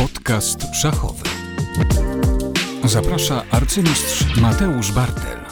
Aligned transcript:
Podcast 0.00 0.74
szachowy. 0.74 1.22
Zaprasza 2.84 3.42
arcymistrz 3.50 4.36
Mateusz 4.36 4.90
Bartel. 4.92 5.49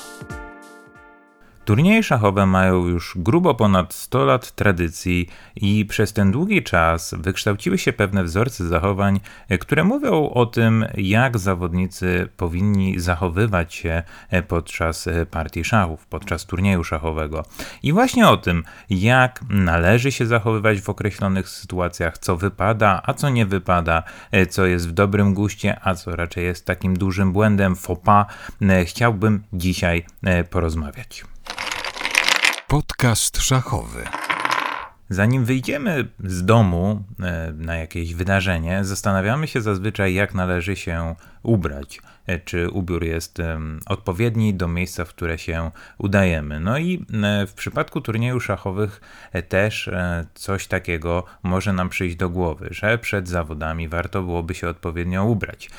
Turnieje 1.69 2.03
szachowe 2.03 2.47
mają 2.47 2.87
już 2.87 3.13
grubo 3.17 3.55
ponad 3.55 3.95
100 3.95 4.25
lat 4.25 4.53
tradycji 4.53 5.29
i 5.57 5.87
przez 5.87 6.13
ten 6.13 6.33
długi 6.33 6.63
czas 6.63 7.15
wykształciły 7.19 7.79
się 7.79 7.93
pewne 7.93 8.25
wzorce 8.25 8.69
zachowań, 8.69 9.21
które 9.61 9.85
mówią 9.85 10.31
o 10.31 10.47
tym, 10.47 10.87
jak 10.95 11.39
zawodnicy 11.39 12.29
powinni 12.37 13.01
zachowywać 13.01 13.75
się 13.75 14.03
podczas 14.49 15.09
partii 15.31 15.65
szachów, 15.65 16.07
podczas 16.07 16.47
turnieju 16.47 16.85
szachowego. 16.85 17.45
I 17.83 17.93
właśnie 17.93 18.29
o 18.29 18.37
tym, 18.37 18.65
jak 18.91 19.41
należy 19.49 20.13
się 20.13 20.27
zachowywać 20.27 20.81
w 20.81 20.89
określonych 20.89 21.49
sytuacjach, 21.49 22.19
co 22.19 22.37
wypada, 22.37 23.03
a 23.05 23.15
co 23.15 23.29
nie 23.29 23.47
wypada, 23.47 24.03
co 24.51 24.67
jest 24.67 24.89
w 24.89 24.93
dobrym 24.93 25.35
guście, 25.35 25.81
a 25.83 25.95
co 25.95 26.17
raczej 26.17 26.45
jest 26.45 26.67
takim 26.67 26.97
dużym 26.97 27.33
błędem, 27.33 27.77
faux 27.77 28.03
pas, 28.05 28.27
chciałbym 28.85 29.43
dzisiaj 29.53 30.07
porozmawiać. 30.51 31.25
Podcast 32.69 33.39
szachowy. 33.39 34.05
Zanim 35.11 35.45
wyjdziemy 35.45 36.09
z 36.25 36.45
domu 36.45 37.03
e, 37.21 37.53
na 37.57 37.77
jakieś 37.77 38.15
wydarzenie, 38.15 38.85
zastanawiamy 38.85 39.47
się 39.47 39.61
zazwyczaj, 39.61 40.15
jak 40.15 40.35
należy 40.35 40.77
się 40.77 41.15
ubrać. 41.43 42.01
E, 42.29 42.39
czy 42.39 42.71
ubiór 42.71 43.05
jest 43.05 43.39
odpowiedni 43.87 44.55
do 44.55 44.69
miejsca, 44.69 45.05
w 45.05 45.09
które 45.09 45.39
się 45.39 45.71
udajemy. 45.99 46.61
No 46.61 46.79
i 46.79 47.07
e, 47.23 47.47
w 47.47 47.55
przypadku 47.55 48.01
turniejów 48.01 48.45
szachowych 48.45 49.01
e, 49.33 49.43
też 49.43 49.91
coś 50.35 50.67
takiego 50.67 51.25
może 51.43 51.73
nam 51.73 51.89
przyjść 51.89 52.17
do 52.17 52.31
głowy, 52.31 52.69
że 52.71 52.99
przed 52.99 53.29
zawodami 53.29 53.89
warto 53.89 54.23
byłoby 54.23 54.55
się 54.55 54.69
odpowiednio 54.69 55.25
ubrać. 55.25 55.71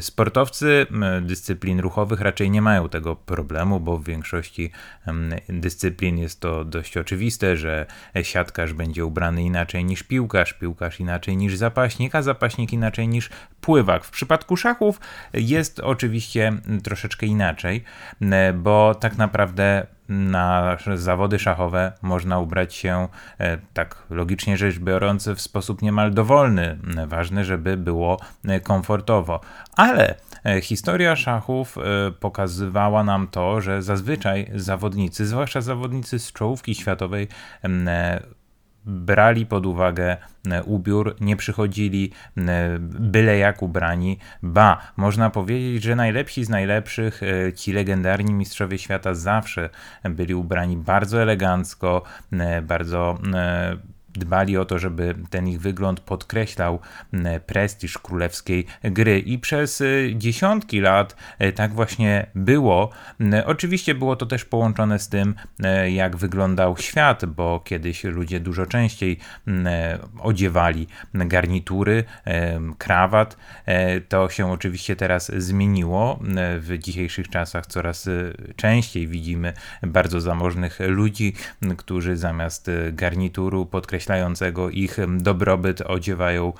Sportowcy 0.00 0.86
dyscyplin 1.22 1.80
ruchowych 1.80 2.20
raczej 2.20 2.50
nie 2.50 2.62
mają 2.62 2.88
tego 2.88 3.16
problemu, 3.16 3.80
bo 3.80 3.98
w 3.98 4.04
większości 4.04 4.70
dyscyplin 5.48 6.18
jest 6.18 6.40
to 6.40 6.64
dość 6.64 6.96
oczywiste, 6.96 7.56
że 7.56 7.86
siatkarz 8.22 8.72
będzie 8.72 9.04
ubrany 9.04 9.42
inaczej 9.42 9.84
niż 9.84 10.02
piłkarz, 10.02 10.52
piłkarz 10.52 11.00
inaczej 11.00 11.36
niż 11.36 11.56
zapaśnik, 11.56 12.14
a 12.14 12.22
zapaśnik 12.22 12.72
inaczej 12.72 13.08
niż 13.08 13.30
pływak. 13.60 14.04
W 14.04 14.10
przypadku 14.10 14.56
szachów 14.56 15.00
jest 15.34 15.80
oczywiście 15.96 16.52
troszeczkę 16.82 17.26
inaczej, 17.26 17.84
bo 18.54 18.94
tak 18.94 19.18
naprawdę 19.18 19.86
na 20.08 20.76
zawody 20.94 21.38
szachowe 21.38 21.92
można 22.02 22.38
ubrać 22.38 22.74
się, 22.74 23.08
e, 23.38 23.58
tak 23.74 24.02
logicznie 24.10 24.56
rzecz 24.56 24.78
biorąc, 24.78 25.28
w 25.28 25.40
sposób 25.40 25.82
niemal 25.82 26.14
dowolny. 26.14 26.78
Ważne, 27.06 27.44
żeby 27.44 27.76
było 27.76 28.20
komfortowo. 28.62 29.40
Ale 29.76 30.14
e, 30.44 30.60
historia 30.60 31.16
szachów 31.16 31.78
e, 31.78 32.10
pokazywała 32.10 33.04
nam 33.04 33.28
to, 33.28 33.60
że 33.60 33.82
zazwyczaj 33.82 34.50
zawodnicy, 34.54 35.26
zwłaszcza 35.26 35.60
zawodnicy 35.60 36.18
z 36.18 36.32
czołówki 36.32 36.74
światowej, 36.74 37.28
brali 38.86 39.46
pod 39.46 39.66
uwagę 39.66 40.16
e, 40.50 40.62
ubiór, 40.62 41.16
nie 41.20 41.36
przychodzili 41.36 42.12
e, 42.36 42.78
byle 42.80 43.38
jak 43.38 43.62
ubrani. 43.62 44.18
Ba, 44.42 44.92
można 44.96 45.30
powiedzieć, 45.30 45.82
że 45.82 45.96
najlepsi 45.96 46.44
z 46.44 46.48
najlepszych, 46.48 47.22
e, 47.22 47.52
ci 47.52 47.72
legendarni 47.72 48.34
mistrzowie 48.34 48.78
świata 48.78 49.14
zawsze 49.14 49.70
byli 50.04 50.34
ubrani 50.34 50.76
bardzo 50.76 51.22
elegancko, 51.22 52.02
bardzo 52.62 53.18
dbali 54.18 54.56
o 54.56 54.64
to, 54.64 54.78
żeby 54.78 55.14
ten 55.30 55.48
ich 55.48 55.60
wygląd 55.60 56.00
podkreślał 56.00 56.80
prestiż 57.46 57.98
królewskiej 57.98 58.66
gry. 58.82 59.18
I 59.18 59.38
przez 59.38 59.80
y, 59.80 60.12
dziesiątki 60.16 60.80
lat 60.80 61.16
y, 61.42 61.52
tak 61.52 61.74
właśnie 61.74 62.26
było. 62.34 62.90
Oczywiście 63.44 63.94
było 63.94 64.16
to 64.16 64.26
też 64.26 64.44
połączone 64.44 64.98
z 64.98 65.08
tym, 65.08 65.34
y, 65.84 65.90
jak 65.90 66.16
wyglądał 66.16 66.76
świat, 66.76 67.24
bo 67.24 67.60
kiedyś 67.64 68.04
ludzie 68.04 68.40
dużo 68.40 68.66
częściej 68.66 69.18
odziewali 70.18 70.86
garnitury, 71.14 72.04
krawat. 72.78 73.36
To 74.08 74.30
się 74.30 74.52
oczywiście 74.52 74.96
teraz 74.96 75.32
zmieniło. 75.36 76.18
W 76.58 76.78
dzisiejszych 76.78 77.28
czasach 77.28 77.66
coraz 77.66 78.08
częściej 78.56 79.06
widzimy 79.06 79.52
bardzo 79.82 80.20
zamożnych 80.20 80.78
ludzi, 80.80 81.34
którzy 81.76 82.16
zamiast 82.16 82.70
garnituru 82.92 83.66
podkreślają 83.66 84.05
podkreślającego 84.06 84.70
ich 84.70 84.96
dobrobyt 85.08 85.80
odziewają 85.80 86.52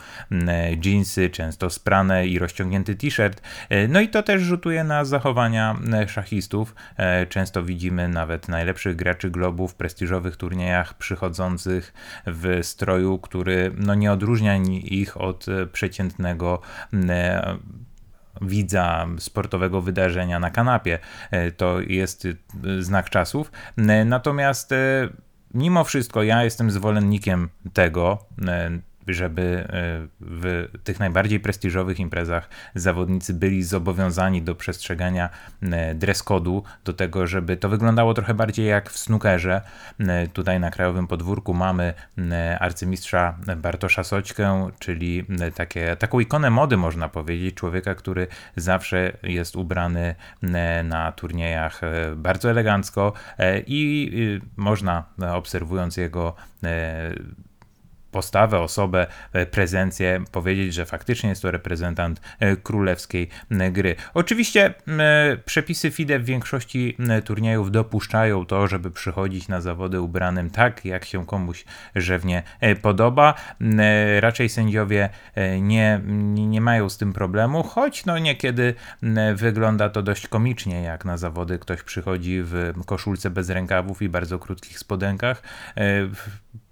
jeansy, 0.84 1.30
często 1.30 1.70
sprane 1.70 2.26
i 2.26 2.38
rozciągnięty 2.38 2.94
t-shirt. 2.94 3.42
E, 3.68 3.88
no 3.88 4.00
i 4.00 4.08
to 4.08 4.22
też 4.22 4.42
rzutuje 4.42 4.84
na 4.84 5.04
zachowania 5.04 5.76
szachistów. 6.06 6.74
E, 6.96 7.26
często 7.26 7.62
widzimy 7.62 8.08
nawet 8.08 8.48
najlepszych 8.48 8.96
graczy 8.96 9.30
globu 9.30 9.68
w 9.68 9.74
prestiżowych 9.74 10.36
turniejach 10.36 10.94
przychodzących 10.94 11.92
w 12.26 12.58
stroju, 12.62 13.18
który 13.18 13.72
no, 13.76 13.94
nie 13.94 14.12
odróżnia 14.12 14.56
ich 14.82 15.20
od 15.20 15.46
przeciętnego 15.72 16.60
widza 18.42 19.06
sportowego 19.18 19.80
wydarzenia 19.80 20.40
na 20.40 20.50
kanapie. 20.50 20.98
E, 21.30 21.50
to 21.50 21.80
jest 21.80 22.28
znak 22.80 23.10
czasów. 23.10 23.52
Natomiast 24.04 24.74
mimo 25.56 25.84
wszystko 25.84 26.22
ja 26.22 26.44
jestem 26.44 26.70
zwolennikiem 26.70 27.48
tego, 27.72 28.18
e, 28.48 28.70
żeby 29.06 29.42
e, 29.42 30.06
w 30.20 30.68
tych 30.84 31.00
najbardziej 31.00 31.40
prestiżowych 31.40 32.00
imprezach 32.00 32.48
zawodnicy 32.74 33.34
byli 33.34 33.62
zobowiązani 33.62 34.42
do 34.42 34.54
przestrzegania 34.54 35.30
e, 35.62 35.94
dress 35.94 36.24
code'u, 36.24 36.62
do 36.84 36.92
tego, 36.92 37.26
żeby 37.26 37.56
to 37.56 37.68
wyglądało 37.68 38.14
trochę 38.14 38.34
bardziej 38.34 38.66
jak 38.66 38.90
w 38.90 38.98
snookerze. 38.98 39.60
Tutaj 40.32 40.60
na 40.60 40.70
Krajowym 40.70 41.06
Podwórku 41.06 41.54
mamy 41.54 41.94
arcymistrza 42.60 43.38
Bartosza 43.56 44.04
Soćkę, 44.04 44.70
czyli 44.78 45.26
takie, 45.54 45.96
taką 45.96 46.20
ikonę 46.20 46.50
mody 46.50 46.76
można 46.76 47.08
powiedzieć, 47.08 47.54
człowieka, 47.54 47.94
który 47.94 48.26
zawsze 48.56 49.12
jest 49.22 49.56
ubrany 49.56 50.14
na 50.84 51.12
turniejach 51.12 51.80
bardzo 52.16 52.50
elegancko 52.50 53.12
i 53.66 54.40
można 54.56 55.04
obserwując 55.34 55.96
jego 55.96 56.34
postawę, 58.10 58.58
osobę, 58.58 59.06
e, 59.32 59.46
prezencję, 59.46 60.24
powiedzieć, 60.32 60.74
że 60.74 60.86
faktycznie 60.86 61.28
jest 61.28 61.42
to 61.42 61.50
reprezentant 61.50 62.20
e, 62.40 62.56
królewskiej 62.56 63.28
gry. 63.72 63.96
Oczywiście 64.14 64.74
przepisy 65.44 65.90
FIDE 65.90 66.18
w 66.18 66.24
większości 66.24 66.96
turniejów 67.24 67.70
dopuszczają 67.70 68.46
to, 68.46 68.66
żeby 68.68 68.90
przychodzić 68.90 69.48
na 69.48 69.60
zawody 69.60 70.00
ubranym 70.00 70.50
tak, 70.50 70.84
jak 70.84 71.04
się 71.04 71.26
komuś 71.26 71.64
żewnie 71.94 72.42
e, 72.60 72.76
podoba. 72.76 73.34
Raczej 74.20 74.48
sędziowie 74.48 75.08
nie, 75.60 76.00
nie 76.26 76.60
mają 76.60 76.88
z 76.88 76.96
tym 76.96 77.12
problemu, 77.12 77.62
choć 77.62 78.06
no 78.06 78.18
niekiedy 78.18 78.74
wygląda 79.34 79.88
to 79.88 80.02
dość 80.02 80.28
komicznie, 80.28 80.82
jak 80.82 81.04
na 81.04 81.16
zawody 81.16 81.58
ktoś 81.58 81.82
przychodzi 81.82 82.42
w 82.42 82.72
koszulce 82.86 83.30
bez 83.30 83.50
rękawów 83.50 84.02
i 84.02 84.08
bardzo 84.08 84.38
krótkich 84.38 84.78
spodenkach 84.78 85.42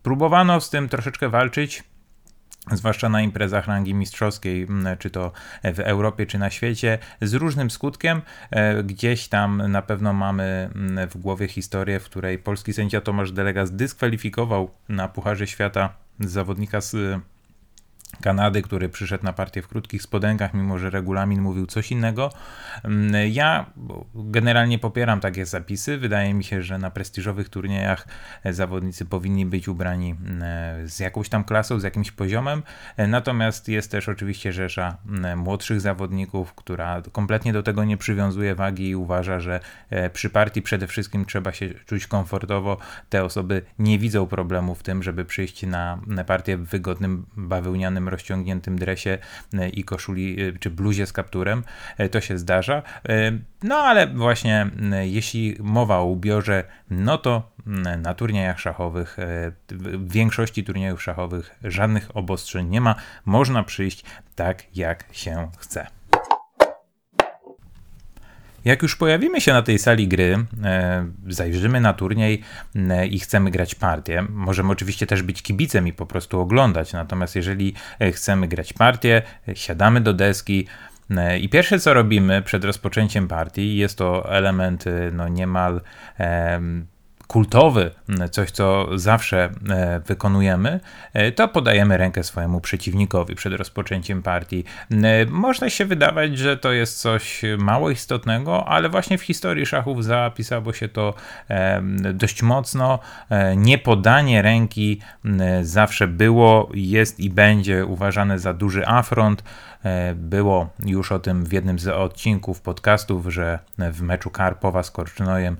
Próbowano 0.04 0.60
z 0.60 0.70
tym 0.70 0.88
troszeczkę 0.88 1.28
walczyć 1.28 1.84
zwłaszcza 2.72 3.08
na 3.08 3.22
imprezach 3.22 3.66
rangi 3.66 3.94
mistrzowskiej, 3.94 4.66
czy 4.98 5.10
to 5.10 5.32
w 5.64 5.80
Europie, 5.80 6.26
czy 6.26 6.38
na 6.38 6.50
świecie, 6.50 6.98
z 7.22 7.34
różnym 7.34 7.70
skutkiem. 7.70 8.22
E, 8.50 8.82
gdzieś 8.82 9.28
tam 9.28 9.62
na 9.68 9.82
pewno 9.82 10.12
mamy 10.12 10.70
w 11.10 11.18
głowie 11.18 11.48
historię, 11.48 12.00
w 12.00 12.04
której 12.04 12.38
polski 12.38 12.72
sędzia 12.72 13.00
Tomasz 13.00 13.32
Delega 13.32 13.66
zdyskwalifikował 13.66 14.70
na 14.88 15.08
Pucharze 15.08 15.46
Świata 15.46 15.94
zawodnika 16.20 16.80
z 16.80 17.20
Kanady, 18.22 18.62
który 18.62 18.88
przyszedł 18.88 19.24
na 19.24 19.32
partię 19.32 19.62
w 19.62 19.68
krótkich 19.68 20.02
spodenkach, 20.02 20.54
mimo 20.54 20.78
że 20.78 20.90
regulamin 20.90 21.40
mówił 21.40 21.66
coś 21.66 21.92
innego. 21.92 22.32
Mm, 22.84 23.32
ja 23.32 23.66
generalnie 24.14 24.78
popieram 24.78 25.20
takie 25.20 25.46
zapisy. 25.46 25.98
Wydaje 25.98 26.34
mi 26.34 26.44
się, 26.44 26.62
że 26.62 26.78
na 26.78 26.90
prestiżowych 26.90 27.48
turniejach 27.48 28.06
zawodnicy 28.44 29.04
powinni 29.04 29.46
być 29.46 29.68
ubrani 29.68 30.10
mm, 30.10 30.88
z 30.88 31.00
jakąś 31.00 31.28
tam 31.28 31.44
klasą, 31.44 31.80
z 31.80 31.82
jakimś 31.82 32.10
poziomem. 32.10 32.62
Natomiast 32.98 33.68
jest 33.68 33.90
też 33.90 34.08
oczywiście 34.08 34.52
rzesza 34.52 34.96
mm, 35.08 35.38
młodszych 35.38 35.80
zawodników, 35.80 36.54
która 36.54 37.02
kompletnie 37.12 37.52
do 37.52 37.62
tego 37.62 37.84
nie 37.84 37.96
przywiązuje 37.96 38.54
wagi 38.54 38.88
i 38.88 38.96
uważa, 38.96 39.40
że 39.40 39.60
e, 39.90 40.10
przy 40.10 40.30
partii 40.30 40.62
przede 40.62 40.86
wszystkim 40.86 41.24
trzeba 41.24 41.52
się 41.52 41.70
czuć 41.86 42.06
komfortowo. 42.06 42.76
Te 43.08 43.24
osoby 43.24 43.62
nie 43.78 43.98
widzą 43.98 44.26
problemu 44.26 44.74
w 44.74 44.82
tym, 44.82 45.02
żeby 45.02 45.24
przyjść 45.24 45.66
na 45.66 45.98
partię 46.26 46.56
w 46.56 46.64
wygodnym 46.64 47.26
bawełnianym 47.36 48.03
jednym 48.04 48.08
rozciągniętym 48.08 48.78
dresie 48.78 49.18
i 49.72 49.84
koszuli 49.84 50.36
czy 50.60 50.70
bluzie 50.70 51.06
z 51.06 51.12
kapturem. 51.12 51.64
To 52.10 52.20
się 52.20 52.38
zdarza. 52.38 52.82
No 53.62 53.76
ale 53.76 54.06
właśnie 54.06 54.70
jeśli 55.02 55.56
mowa 55.60 55.98
o 55.98 56.04
ubiorze, 56.04 56.64
no 56.90 57.18
to 57.18 57.52
na 57.98 58.14
turniejach 58.14 58.60
szachowych, 58.60 59.16
w 59.68 60.12
większości 60.12 60.64
turniejów 60.64 61.02
szachowych 61.02 61.58
żadnych 61.64 62.16
obostrzeń 62.16 62.68
nie 62.68 62.80
ma. 62.80 62.94
Można 63.24 63.62
przyjść 63.62 64.04
tak 64.34 64.76
jak 64.76 65.04
się 65.12 65.50
chce. 65.58 65.86
Jak 68.64 68.82
już 68.82 68.96
pojawimy 68.96 69.40
się 69.40 69.52
na 69.52 69.62
tej 69.62 69.78
sali 69.78 70.08
gry, 70.08 70.46
e, 70.64 71.06
zajrzymy 71.26 71.80
na 71.80 71.92
turniej 71.92 72.42
e, 72.76 73.06
i 73.06 73.18
chcemy 73.18 73.50
grać 73.50 73.74
partię, 73.74 74.26
możemy 74.30 74.72
oczywiście 74.72 75.06
też 75.06 75.22
być 75.22 75.42
kibicem 75.42 75.86
i 75.88 75.92
po 75.92 76.06
prostu 76.06 76.40
oglądać, 76.40 76.92
natomiast 76.92 77.36
jeżeli 77.36 77.74
e, 78.00 78.12
chcemy 78.12 78.48
grać 78.48 78.72
partię, 78.72 79.22
siadamy 79.54 80.00
do 80.00 80.12
deski, 80.12 80.66
i 81.40 81.48
pierwsze 81.48 81.78
co 81.80 81.94
robimy 81.94 82.42
przed 82.42 82.64
rozpoczęciem 82.64 83.28
partii 83.28 83.76
jest 83.76 83.98
to 83.98 84.36
element 84.36 84.84
no 85.12 85.28
niemal 85.28 85.80
kultowy, 87.34 87.90
coś 88.30 88.50
co 88.50 88.88
zawsze 88.98 89.50
e, 89.70 90.00
wykonujemy, 90.06 90.80
e, 91.12 91.32
to 91.32 91.48
podajemy 91.48 91.96
rękę 91.96 92.22
swojemu 92.22 92.60
przeciwnikowi 92.60 93.34
przed 93.34 93.52
rozpoczęciem 93.52 94.22
partii. 94.22 94.64
E, 94.90 95.26
można 95.26 95.70
się 95.70 95.84
wydawać, 95.84 96.38
że 96.38 96.56
to 96.56 96.72
jest 96.72 97.00
coś 97.00 97.42
mało 97.58 97.90
istotnego, 97.90 98.68
ale 98.68 98.88
właśnie 98.88 99.18
w 99.18 99.22
historii 99.22 99.66
szachów 99.66 100.04
zapisało 100.04 100.72
się 100.72 100.88
to 100.88 101.14
dość 102.14 102.42
mocno. 102.42 102.98
Niepodanie 103.56 104.42
ręki 104.42 105.00
zawsze 105.62 106.08
było, 106.08 106.70
jest 106.74 107.20
i 107.20 107.30
będzie 107.30 107.86
uważane 107.86 108.38
za 108.38 108.52
duży 108.52 108.86
afront. 108.86 109.42
Było 110.14 110.68
już 110.86 111.12
o 111.12 111.18
tym 111.18 111.44
w 111.44 111.52
jednym 111.52 111.78
z 111.78 111.88
odcinków 111.88 112.60
podcastów, 112.60 113.26
że 113.26 113.58
w 113.78 114.02
meczu 114.02 114.30
Karpowa 114.30 114.82
z 114.82 114.90
Korcznojem 114.90 115.56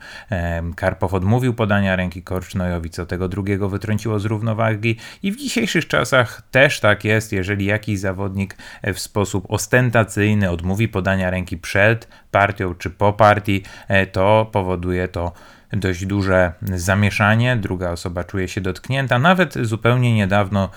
Karpow 0.77 1.15
odmówił 1.15 1.55
podania 1.55 1.97
ręki 1.97 2.23
Korcznojowi, 2.23 2.91
co 2.91 3.07
tego 3.07 3.29
drugiego 3.29 3.69
wytrąciło 3.69 4.19
z 4.19 4.25
równowagi. 4.25 4.97
I 5.23 5.33
w 5.33 5.37
dzisiejszych 5.37 5.89
czasach 5.89 6.43
też 6.51 6.81
tak 6.81 7.05
jest, 7.05 7.33
jeżeli 7.33 7.65
jakiś 7.65 7.99
zawodnik 7.99 8.57
w 8.95 8.99
sposób 8.99 9.45
ostentacyjny 9.49 10.51
odmówi 10.51 10.89
podania 10.89 11.31
ręki 11.31 11.59
przed 11.59 12.09
partią 12.31 12.75
czy 12.75 12.91
po 12.91 13.13
partii, 13.13 13.63
e, 13.89 14.07
to 14.07 14.49
powoduje 14.53 15.09
to 15.09 15.33
dość 15.77 16.07
duże 16.07 16.53
zamieszanie, 16.63 17.57
druga 17.57 17.91
osoba 17.91 18.25
czuje 18.25 18.49
się 18.49 18.61
dotknięta. 18.61 19.19
Nawet 19.19 19.55
zupełnie 19.55 20.15
niedawno 20.15 20.71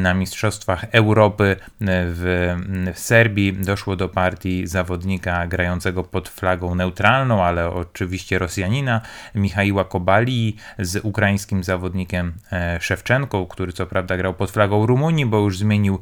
na 0.00 0.14
Mistrzostwach 0.14 0.84
Europy 0.92 1.56
w, 1.80 2.54
w 2.94 2.98
Serbii 2.98 3.52
doszło 3.52 3.96
do 3.96 4.08
partii 4.08 4.66
zawodnika 4.66 5.46
grającego 5.46 6.04
pod 6.04 6.28
flagą 6.28 6.74
neutralną, 6.74 7.44
ale 7.44 7.70
oczywiście 7.70 8.38
Rosjanina, 8.38 9.00
Michaiła 9.34 9.84
Kobali 9.84 10.56
z 10.78 11.04
ukraińskim 11.04 11.64
zawodnikiem 11.64 12.32
e, 12.52 12.78
Szewczenką, 12.80 13.46
który 13.46 13.72
co 13.72 13.86
prawda 13.86 14.16
grał 14.16 14.34
pod 14.34 14.50
flagą 14.50 14.86
Rumunii, 14.86 15.26
bo 15.26 15.38
już 15.38 15.58
zmienił 15.58 16.00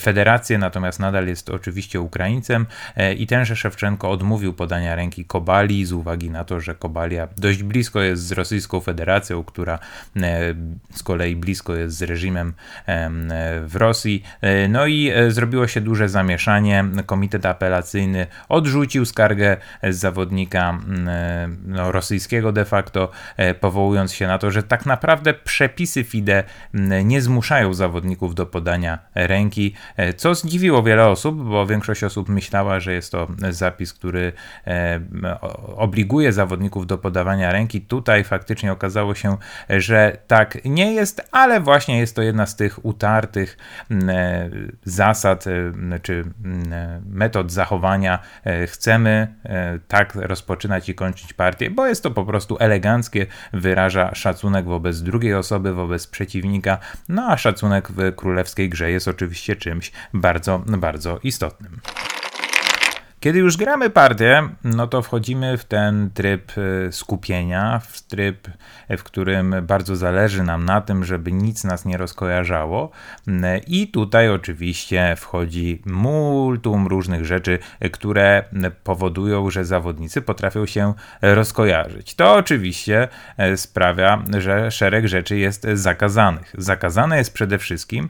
federację, 0.00 0.58
natomiast 0.58 1.00
nadal 1.00 1.26
jest 1.26 1.50
oczywiście 1.50 2.00
Ukraińcem 2.00 2.66
e, 2.96 3.14
i 3.14 3.26
tenże 3.26 3.56
Szewczenko 3.56 4.10
odmówił 4.10 4.54
podania 4.54 4.94
ręki 4.94 5.24
Kobali 5.24 5.84
z 5.84 5.92
uwagi 5.92 6.30
na 6.30 6.44
to, 6.44 6.60
że 6.60 6.74
Kobalia 6.74 7.28
dość 7.38 7.62
blisko 7.62 8.00
jest 8.00 8.22
z 8.22 8.32
Rosyjską 8.32 8.80
Federacją, 8.80 9.44
która 9.44 9.78
e, 10.16 10.54
z 10.94 11.02
kolei 11.02 11.36
blisko 11.36 11.74
jest 11.74 11.96
z 11.96 12.02
reżimem 12.02 12.52
e, 12.86 13.10
w 13.66 13.76
Rosji. 13.76 14.22
E, 14.40 14.68
no 14.68 14.86
i 14.86 15.12
zrobiło 15.28 15.66
się 15.66 15.80
duże 15.80 16.08
zamieszanie. 16.08 16.84
Komitet 17.06 17.46
apelacyjny 17.46 18.26
odrzucił 18.48 19.04
skargę 19.04 19.56
zawodnika 19.90 20.78
no, 21.66 21.92
rosyjskiego 21.92 22.52
de 22.52 22.64
facto, 22.64 23.10
powołując 23.60 24.12
się 24.12 24.26
na 24.26 24.38
to, 24.38 24.50
że 24.50 24.62
tak 24.62 24.86
naprawdę 24.86 25.34
przepisy 25.34 26.04
FIDE 26.04 26.44
nie 27.04 27.22
zmuszają 27.22 27.74
zawodników 27.74 28.34
do 28.34 28.46
podania 28.46 28.98
ręki, 29.14 29.74
co 30.16 30.34
zdziwiło 30.34 30.82
wiele 30.82 31.06
osób, 31.06 31.48
bo 31.48 31.66
większość 31.66 32.04
osób 32.04 32.28
myślała, 32.28 32.80
że 32.80 32.92
jest 32.92 33.12
to 33.12 33.28
zapis, 33.50 33.92
który 33.92 34.32
obliguje 35.76 36.32
zawodników 36.32 36.86
do 36.86 36.98
podawania 36.98 37.17
podawania 37.18 37.52
ręki. 37.52 37.80
Tutaj 37.80 38.24
faktycznie 38.24 38.72
okazało 38.72 39.14
się, 39.14 39.36
że 39.68 40.16
tak 40.26 40.58
nie 40.64 40.92
jest, 40.92 41.28
ale 41.32 41.60
właśnie 41.60 41.98
jest 41.98 42.16
to 42.16 42.22
jedna 42.22 42.46
z 42.46 42.56
tych 42.56 42.84
utartych 42.84 43.58
mm, 43.90 44.10
e, 44.10 44.50
zasad 44.84 45.44
e, 45.46 46.00
czy 46.02 46.24
mm, 46.44 46.72
e, 46.72 47.00
metod 47.10 47.52
zachowania. 47.52 48.18
Chcemy 48.66 49.34
tak 49.88 50.14
rozpoczynać 50.14 50.88
i 50.88 50.94
kończyć 50.94 51.32
partię, 51.32 51.70
bo 51.70 51.86
jest 51.86 52.02
to 52.02 52.10
po 52.10 52.24
prostu 52.24 52.56
eleganckie, 52.60 53.26
wyraża 53.52 54.14
szacunek 54.14 54.64
wobec 54.64 55.02
drugiej 55.02 55.34
osoby, 55.34 55.72
wobec 55.72 56.06
przeciwnika. 56.06 56.78
No 57.08 57.26
a 57.28 57.36
szacunek 57.36 57.88
w 57.92 58.14
królewskiej 58.14 58.68
grze 58.68 58.90
jest 58.90 59.08
oczywiście 59.08 59.56
czymś 59.56 59.92
bardzo, 60.14 60.62
bardzo 60.66 61.18
istotnym. 61.22 61.80
Kiedy 63.20 63.38
już 63.38 63.56
gramy 63.56 63.90
partię, 63.90 64.48
no 64.64 64.86
to 64.86 65.02
wchodzimy 65.02 65.58
w 65.58 65.64
ten 65.64 66.10
tryb 66.14 66.52
e, 66.58 66.92
skupienia, 66.92 67.80
w 67.88 68.02
tryb, 68.02 68.48
e, 68.88 68.96
w 68.96 69.04
którym 69.04 69.54
bardzo 69.62 69.96
zależy 69.96 70.42
nam 70.42 70.64
na 70.64 70.80
tym, 70.80 71.04
żeby 71.04 71.32
nic 71.32 71.64
nas 71.64 71.84
nie 71.84 71.96
rozkojarzało. 71.96 72.90
Mm, 73.28 73.60
I 73.66 73.88
tutaj 73.88 74.28
oczywiście 74.28 75.14
wchodzi 75.16 75.82
multum 75.86 76.86
różnych 76.86 77.24
rzeczy, 77.24 77.58
e, 77.80 77.90
które 77.90 78.44
powodują, 78.84 79.50
że 79.50 79.64
zawodnicy 79.64 80.22
potrafią 80.22 80.66
się 80.66 80.94
rozkojarzyć. 81.22 82.14
To 82.14 82.34
oczywiście 82.34 83.08
sprawia, 83.56 84.22
że 84.38 84.70
szereg 84.70 85.06
rzeczy 85.06 85.38
jest 85.38 85.66
zakazanych. 85.74 86.54
Zakazane 86.58 87.18
jest 87.18 87.34
przede 87.34 87.58
wszystkim 87.58 88.08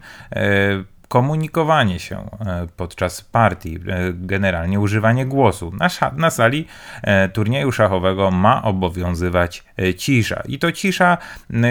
komunikowanie 1.09 1.99
się 1.99 2.17
e, 2.17 2.67
podczas 2.77 3.23
partii, 3.23 3.77
e, 3.77 4.13
generalnie 4.13 4.81
używanie 4.81 5.27
głosu. 5.27 5.73
Na, 5.79 5.89
na 6.17 6.31
sali 6.31 6.67
e, 7.03 7.29
turnieju 7.29 7.73
szachowego 7.73 8.31
ma 8.31 8.63
obowiązywać 8.63 9.65
cisza. 9.97 10.43
I 10.49 10.59
to 10.59 10.73
cisza, 10.73 11.19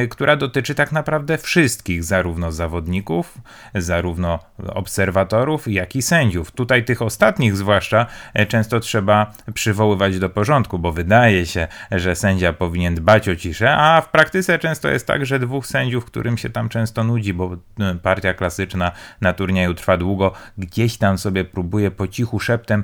która 0.09 0.35
dotyczy 0.35 0.75
tak 0.75 0.91
naprawdę 0.91 1.37
wszystkich, 1.37 2.03
zarówno 2.03 2.51
zawodników, 2.51 3.37
zarówno 3.75 4.39
obserwatorów, 4.67 5.67
jak 5.67 5.95
i 5.95 6.01
sędziów. 6.01 6.51
Tutaj 6.51 6.85
tych 6.85 7.01
ostatnich 7.01 7.57
zwłaszcza 7.57 8.05
często 8.47 8.79
trzeba 8.79 9.33
przywoływać 9.53 10.19
do 10.19 10.29
porządku, 10.29 10.79
bo 10.79 10.91
wydaje 10.91 11.45
się, 11.45 11.67
że 11.91 12.15
sędzia 12.15 12.53
powinien 12.53 12.95
dbać 12.95 13.29
o 13.29 13.35
ciszę, 13.35 13.75
a 13.77 14.01
w 14.01 14.09
praktyce 14.09 14.59
często 14.59 14.89
jest 14.89 15.07
tak, 15.07 15.25
że 15.25 15.39
dwóch 15.39 15.67
sędziów, 15.67 16.05
którym 16.05 16.37
się 16.37 16.49
tam 16.49 16.69
często 16.69 17.03
nudzi, 17.03 17.33
bo 17.33 17.57
partia 18.03 18.33
klasyczna 18.33 18.91
na 19.27 19.33
turnieju 19.33 19.73
trwa 19.73 19.97
długo, 19.97 20.31
gdzieś 20.57 20.97
tam 20.97 21.17
sobie 21.17 21.45
próbuje 21.45 21.91
po 21.91 22.07
cichu 22.07 22.39
szeptem 22.39 22.83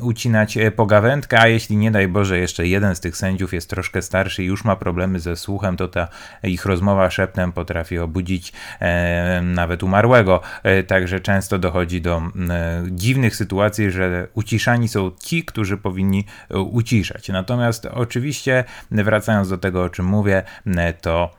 ucinać 0.00 0.56
e, 0.56 0.70
pogawędkę, 0.70 1.40
a 1.40 1.48
jeśli 1.48 1.76
nie 1.76 1.90
daj 1.90 2.08
Boże 2.08 2.38
jeszcze 2.38 2.66
jeden 2.66 2.94
z 2.94 3.00
tych 3.00 3.16
sędziów 3.16 3.54
jest 3.54 3.70
troszkę 3.70 4.02
starszy 4.02 4.42
i 4.42 4.46
już 4.46 4.64
ma 4.64 4.76
problemy 4.76 5.20
ze 5.20 5.36
słuchem, 5.36 5.76
to 5.76 5.88
ta 5.88 6.08
ich 6.42 6.66
rozmowa 6.66 7.10
szeptem 7.10 7.52
potrafi 7.52 7.98
obudzić 7.98 8.52
nawet 9.42 9.82
umarłego. 9.82 10.40
E, 10.62 10.82
także 10.82 11.20
często 11.20 11.58
dochodzi 11.58 12.00
do 12.00 12.22
dziwnych 12.90 13.36
sytuacji, 13.36 13.90
że 13.90 14.28
uciszani 14.34 14.88
są 14.88 15.10
ci, 15.22 15.44
którzy 15.44 15.76
powinni 15.76 16.24
e, 16.50 16.58
uciszać. 16.58 17.28
Natomiast 17.28 17.86
oczywiście, 17.86 18.64
wracając 18.90 19.48
do 19.48 19.58
tego, 19.58 19.82
o 19.82 19.88
czym 19.88 20.06
mówię, 20.06 20.42
to 21.00 21.30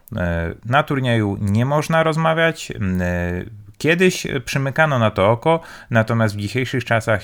na 0.66 0.84
turnieju 0.84 1.38
nie 1.42 1.66
można 1.66 2.04
rozmawiać. 2.04 2.72
Kiedyś 3.78 4.26
e, 4.26 4.40
przymykano 4.40 5.00
na 5.00 5.12
to 5.12 5.32
oko, 5.32 5.60
natomiast 5.90 6.36
w 6.36 6.38
dzisiejszych 6.38 6.86
czasach 6.86 7.22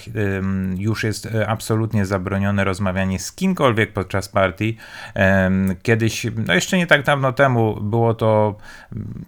już 0.77 1.03
jest 1.03 1.25
e, 1.25 1.47
absolutnie 1.47 2.05
zabronione 2.05 2.63
rozmawianie 2.63 3.19
z 3.19 3.31
kimkolwiek 3.31 3.93
podczas 3.93 4.29
partii. 4.29 4.77
Kiedyś, 5.83 6.27
no 6.47 6.53
jeszcze 6.53 6.77
nie 6.77 6.87
tak 6.87 7.03
dawno 7.03 7.33
temu, 7.33 7.81
było 7.81 8.13
to 8.13 8.55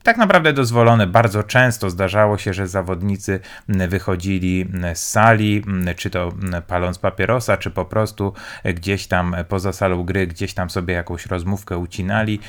tak 0.04 0.18
naprawdę 0.18 0.54
dozwolone. 0.54 1.08
Bardzo 1.08 1.44
często 1.44 1.90
zdarzało 1.90 2.38
się, 2.38 2.54
że 2.54 2.68
zawodnicy 2.68 3.40
wychodzili 3.68 4.70
z 4.94 5.00
sali, 5.00 5.64
czy 5.96 6.10
to 6.10 6.32
paląc 6.68 7.00
papierosa, 7.00 7.58
czy 7.58 7.72
po 7.72 7.86
prostu 7.86 8.34
gdzieś 8.64 9.08
tam 9.08 9.36
poza 9.48 9.74
salą 9.74 10.04
gry, 10.04 10.28
gdzieś 10.28 10.54
tam 10.54 10.70
sobie 10.70 10.94
jakąś 10.94 11.26
rozmówkę 11.26 11.78
ucinali, 11.78 12.40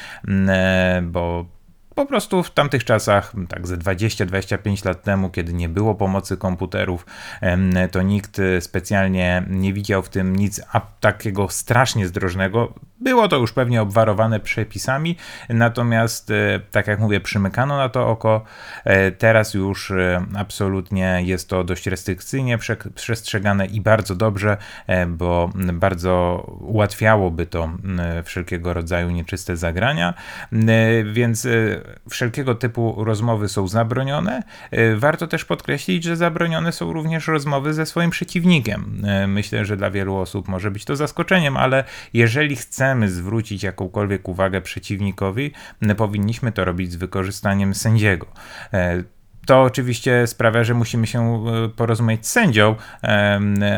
bo 1.03 1.47
po 1.95 2.07
prostu 2.07 2.43
w 2.43 2.51
tamtych 2.51 2.85
czasach, 2.85 3.33
tak 3.49 3.67
ze 3.67 3.77
20-25 3.77 4.87
lat 4.87 5.03
temu, 5.03 5.31
kiedy 5.31 5.53
nie 5.53 5.69
było 5.69 5.95
pomocy 5.95 6.37
komputerów, 6.37 7.07
to 7.91 8.03
nikt 8.03 8.41
specjalnie 8.61 9.45
nie 9.51 9.73
widział 9.73 10.03
w 10.03 10.09
tym 10.09 10.37
nic 10.37 10.61
takiego 11.01 11.49
strasznie 11.49 12.07
zdrożnego. 12.07 12.75
Było 13.01 13.29
to 13.29 13.37
już 13.37 13.53
pewnie 13.53 13.83
obwarowane 13.83 14.41
przepisami, 14.41 15.17
natomiast, 15.49 16.31
e, 16.31 16.61
tak 16.71 16.87
jak 16.87 17.01
mówię, 17.01 17.21
przymykano 17.21 17.77
na 17.77 17.89
to 17.89 18.09
oko. 18.09 18.45
E, 18.85 19.11
teraz 19.11 19.55
już 19.55 19.91
e, 19.91 20.25
absolutnie 20.37 21.21
jest 21.25 21.49
to 21.49 21.65
dość 21.65 21.87
restrykcyjnie 21.87 22.59
przestrzegane 22.95 23.67
i 23.67 23.81
bardzo 23.81 24.15
dobrze, 24.15 24.57
bo 25.09 25.51
bardzo 25.73 26.37
ułatwiałoby 26.61 27.47
to 27.47 27.71
wszelkiego 28.25 28.75
rodzaju 28.75 29.11
nieczyste 29.11 29.57
zagrania, 29.57 30.15
więc 31.13 31.47
wszelkiego 32.11 32.55
typu 32.55 33.05
rozmowy 33.05 33.49
są 33.49 33.69
zabronione. 33.69 34.43
Warto 34.97 35.27
też 35.27 35.45
podkreślić, 35.45 36.05
że 36.05 36.17
zabronione 36.17 36.73
są 36.73 36.93
również 36.93 37.29
rozmowy 37.29 37.75
ze 37.75 37.87
swoim 37.87 38.11
przeciwnikiem. 38.11 39.03
Myślę, 39.29 39.65
że 39.65 39.77
dla 39.77 39.91
wielu 39.91 40.17
osób 40.17 40.49
może 40.49 40.71
być 40.71 40.85
to 40.85 40.97
zaskoczeniem, 40.97 41.57
ale 41.57 41.85
jeżeli 42.13 42.57
chcemy 42.57 43.09
zwrócić 43.09 43.63
jakąkolwiek 43.63 44.29
uwagę 44.29 44.61
przeciwnikowi, 44.61 45.53
powinniśmy 45.97 46.53
to 46.53 46.65
robić 46.65 46.93
z 46.93 46.97
wykorzystaniem 46.97 47.75
sędziego. 47.75 48.27
To 49.47 49.63
oczywiście 49.63 50.27
sprawia, 50.27 50.65
że 50.65 50.75
musimy 50.75 51.07
się 51.07 51.47
e, 51.47 51.69
porozumieć 51.69 52.27
z 52.27 52.31
sędzią, 52.31 52.75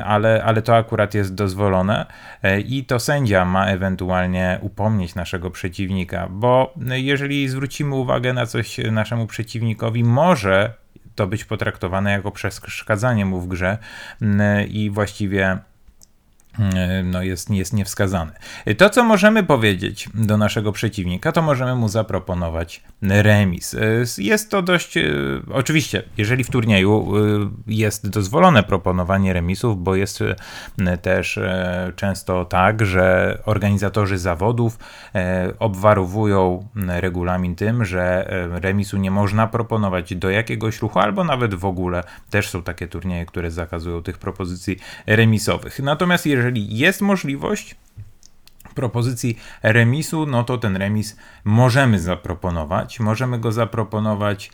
ale, 0.05 0.45
ale 0.45 0.63
to 0.63 0.77
akurat 0.77 1.15
jest 1.15 1.35
dozwolone 1.35 2.07
e, 2.43 2.61
i 2.61 2.85
to 2.85 3.01
sędzia 3.01 3.45
ma 3.45 3.67
ewentualnie 3.67 4.59
upomnieć 4.63 5.15
naszego 5.15 5.51
przeciwnika, 5.51 6.29
bo 6.31 6.75
jeżeli 6.91 7.49
zwrócimy 7.49 7.95
uwagę 7.95 8.33
na 8.33 8.47
coś 8.47 8.79
naszemu 8.79 9.27
przeciwnikowi, 9.27 10.05
może 10.05 10.75
to 11.15 11.27
być 11.27 11.45
potraktowane 11.45 12.11
jako 12.11 12.31
przeszkadzanie 12.31 13.25
mu 13.25 13.41
w 13.41 13.49
grze 13.49 13.79
i 14.69 14.91
właściwie 14.91 15.59
no 17.05 17.23
jest, 17.23 17.51
jest 17.51 17.73
niewskazany. 17.73 18.33
To, 18.77 18.91
co 18.91 19.05
możemy 19.05 19.43
powiedzieć 19.43 20.09
do 20.15 20.37
naszego 20.37 20.73
przeciwnika, 20.73 21.33
to 21.33 21.43
możemy 21.43 21.75
mu 21.75 21.89
zaproponować 21.89 22.83
remis. 23.03 23.75
E, 23.75 23.79
jest 24.19 24.51
to 24.51 24.63
dość, 24.63 24.97
e, 24.97 25.03
oczywiście, 25.53 26.03
jeżeli 26.17 26.45
w 26.45 26.51
turnieju 26.51 27.13
jest 27.67 28.09
dozwolone 28.09 28.63
proponowanie 28.63 29.33
remisów, 29.33 29.83
bo 29.83 29.95
jest 29.95 30.19
też 31.03 31.39
często 31.97 32.45
tak, 32.45 32.87
że 32.87 33.39
organizatorzy 33.45 34.19
zawodów 34.19 34.79
obwarowują 35.59 36.69
regulamin 36.75 37.57
tym, 37.57 37.85
że 37.85 38.29
remisu 38.53 38.97
nie 38.97 39.11
można 39.11 39.47
proponować 39.47 40.15
do 40.15 40.31
jakiegoś 40.31 40.81
ruchu, 40.81 40.99
albo 40.99 41.25
nawet 41.25 41.55
w 41.55 41.65
ogóle 41.65 42.05
też 42.31 42.49
są 42.49 42.63
takie 42.63 42.89
turnieje, 42.89 43.27
które 43.27 43.51
zakazują 43.51 44.03
tych 44.03 44.19
propozycji 44.19 44.77
remisowych. 45.07 45.81
Natomiast 45.81 46.27
jeżeli 46.27 46.46
jeżeli 46.47 46.79
jest 46.79 47.01
możliwość 47.01 47.77
propozycji 48.75 49.39
remisu, 49.63 50.27
no 50.27 50.45
to 50.45 50.59
ten 50.59 50.77
remis 50.77 51.17
możemy 51.45 52.01
zaproponować. 52.01 53.01
Możemy 53.01 53.39
go 53.39 53.53
zaproponować 53.53 54.51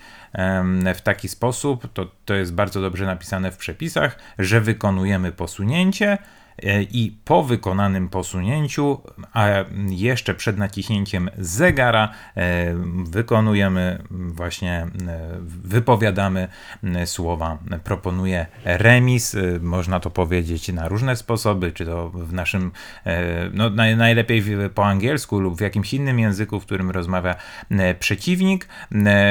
w 0.94 1.00
taki 1.02 1.28
sposób, 1.28 1.92
to, 1.94 2.06
to 2.25 2.34
jest 2.34 2.54
bardzo 2.54 2.80
dobrze 2.80 3.06
napisane 3.06 3.50
w 3.52 3.56
przepisach, 3.56 4.18
że 4.38 4.61
wykonujemy 4.61 5.32
posunięcie 5.32 6.18
i 6.90 7.16
po 7.25 7.42
wykonanym 7.42 8.09
posunięciu, 8.09 9.00
a 9.33 9.49
jeszcze 9.88 10.35
przed 10.35 10.59
naciśnięciem 10.59 11.31
zegara, 11.38 12.09
e, 12.37 12.75
wykonujemy 13.04 14.02
właśnie, 14.11 14.73
e, 14.73 14.88
wypowiadamy 15.64 16.49
słowa. 17.04 17.59
Proponuję 17.85 18.47
remis, 18.64 19.37
można 19.61 20.00
to 20.00 20.11
powiedzieć 20.11 20.69
na 20.69 20.88
różne 20.88 21.16
sposoby, 21.16 21.73
czy 21.73 21.87
to 21.87 22.11
w 22.11 22.33
naszym, 22.33 22.73
no 23.52 23.71
najlepiej 23.97 24.42
po 24.75 24.87
angielsku 24.87 25.40
lub 25.40 25.59
w 25.59 25.61
jakimś 25.61 25.95
innym 25.95 26.19
języku, 26.19 26.61
w 26.61 26.64
którym 26.64 26.90
rozmawia 26.90 27.35
przeciwnik. 27.99 28.69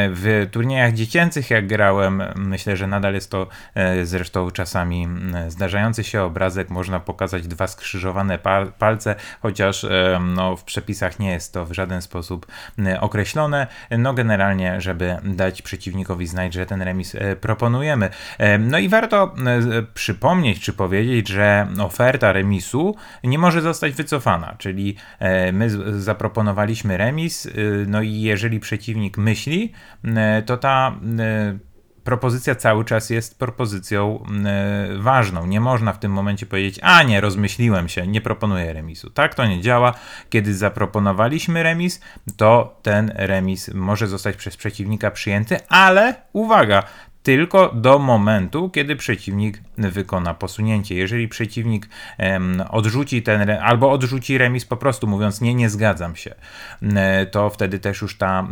W 0.09 0.47
turniejach 0.51 0.93
dziecięcych, 0.93 1.49
jak 1.49 1.67
grałem, 1.67 2.23
myślę, 2.35 2.77
że 2.77 2.87
nadal 2.87 3.13
jest 3.13 3.31
to 3.31 3.47
zresztą 4.03 4.51
czasami 4.51 5.07
zdarzający 5.47 6.03
się 6.03 6.21
obrazek, 6.21 6.69
można 6.69 6.99
pokazać 6.99 7.20
dwa 7.47 7.67
skrzyżowane 7.67 8.39
palce, 8.79 9.15
chociaż 9.41 9.85
no, 10.35 10.55
w 10.57 10.63
przepisach 10.63 11.19
nie 11.19 11.31
jest 11.31 11.53
to 11.53 11.65
w 11.65 11.73
żaden 11.73 12.01
sposób 12.01 12.47
określone. 12.99 13.67
No 13.97 14.13
generalnie, 14.13 14.81
żeby 14.81 15.17
dać 15.23 15.61
przeciwnikowi 15.61 16.27
znać, 16.27 16.53
że 16.53 16.65
ten 16.65 16.81
remis 16.81 17.15
e, 17.15 17.35
proponujemy. 17.35 18.09
No 18.59 18.79
i 18.79 18.89
warto 18.89 19.35
przypomnieć 19.93 20.59
czy 20.59 20.73
powiedzieć, 20.73 21.27
że 21.27 21.67
oferta 21.79 22.31
remisu 22.31 22.95
nie 23.23 23.39
może 23.39 23.61
zostać 23.61 23.93
wycofana, 23.93 24.55
czyli 24.57 24.95
e, 25.19 25.51
my 25.51 25.69
zaproponowaliśmy 26.01 26.97
remis, 26.97 27.47
no 27.87 28.01
i 28.01 28.21
jeżeli 28.21 28.59
przeciwnik 28.59 29.17
myśli, 29.17 29.73
to 30.45 30.57
ta 30.57 30.95
propozycja 32.03 32.55
cały 32.55 32.85
czas 32.85 33.09
jest 33.09 33.39
propozycją 33.39 34.23
y, 34.95 35.01
ważną. 35.01 35.45
Nie 35.45 35.61
można 35.61 35.93
w 35.93 35.99
tym 35.99 36.11
momencie 36.11 36.45
powiedzieć, 36.45 36.79
a 36.83 37.03
nie, 37.03 37.21
rozmyśliłem 37.21 37.89
się, 37.89 38.07
nie 38.07 38.21
proponuję 38.21 38.73
remisu. 38.73 39.09
Tak 39.09 39.35
to 39.35 39.45
nie 39.45 39.61
działa. 39.61 39.93
Kiedy 40.29 40.55
zaproponowaliśmy 40.55 41.63
remis, 41.63 42.01
to 42.37 42.79
ten 42.81 43.11
remis 43.15 43.73
może 43.73 44.07
zostać 44.07 44.35
przez 44.35 44.57
przeciwnika 44.57 45.11
przyjęty, 45.11 45.57
ale 45.69 46.15
uwaga, 46.33 46.83
tylko 47.23 47.69
do 47.69 47.99
momentu, 47.99 48.69
kiedy 48.69 48.95
przeciwnik 48.95 49.61
wykona 49.77 50.33
posunięcie. 50.33 50.95
Jeżeli 50.95 51.27
przeciwnik 51.27 51.89
um, 52.19 52.63
odrzuci 52.69 53.21
ten, 53.21 53.49
albo 53.49 53.91
odrzuci 53.91 54.37
remis 54.37 54.65
po 54.65 54.77
prostu 54.77 55.07
mówiąc 55.07 55.41
nie, 55.41 55.53
nie 55.53 55.69
zgadzam 55.69 56.15
się, 56.15 56.35
to 57.31 57.49
wtedy 57.49 57.79
też 57.79 58.01
już 58.01 58.17
ta 58.17 58.47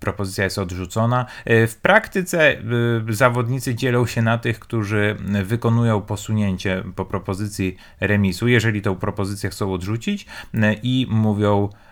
propozycja 0.00 0.44
jest 0.44 0.58
odrzucona. 0.58 1.26
E, 1.44 1.66
w 1.66 1.76
praktyce 1.76 2.50
e, 2.50 2.58
zawodnicy 3.08 3.74
dzielą 3.74 4.06
się 4.06 4.22
na 4.22 4.38
tych, 4.38 4.60
którzy 4.60 5.16
wykonują 5.44 6.00
posunięcie 6.00 6.82
po 6.96 7.04
propozycji 7.04 7.76
remisu, 8.00 8.48
jeżeli 8.48 8.82
tą 8.82 8.96
propozycję 8.96 9.50
chcą 9.50 9.72
odrzucić 9.72 10.26
i 10.82 11.06
mówią 11.10 11.68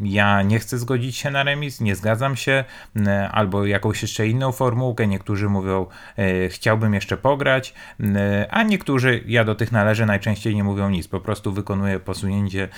ja 0.00 0.42
nie 0.42 0.58
chcę 0.58 0.78
zgodzić 0.78 1.16
się 1.16 1.30
na 1.30 1.42
remis, 1.42 1.80
nie 1.80 1.96
zgadzam 1.96 2.36
się, 2.36 2.64
e, 3.06 3.28
albo 3.28 3.66
jakąś 3.66 4.02
jeszcze 4.02 4.28
inną 4.28 4.52
formułkę. 4.52 5.06
Niektórzy 5.06 5.48
mówią, 5.48 5.86
e, 6.16 6.48
chciałbym 6.48 6.94
jeszcze 6.94 7.16
pograć, 7.16 7.74
a 8.50 8.62
niektórzy, 8.62 9.24
ja 9.26 9.44
do 9.44 9.54
tych 9.54 9.72
należę, 9.72 10.06
najczęściej 10.06 10.54
nie 10.54 10.64
mówią 10.64 10.90
nic, 10.90 11.08
po 11.08 11.20
prostu 11.20 11.52
wykonuję 11.52 12.00
posunięcie 12.00 12.68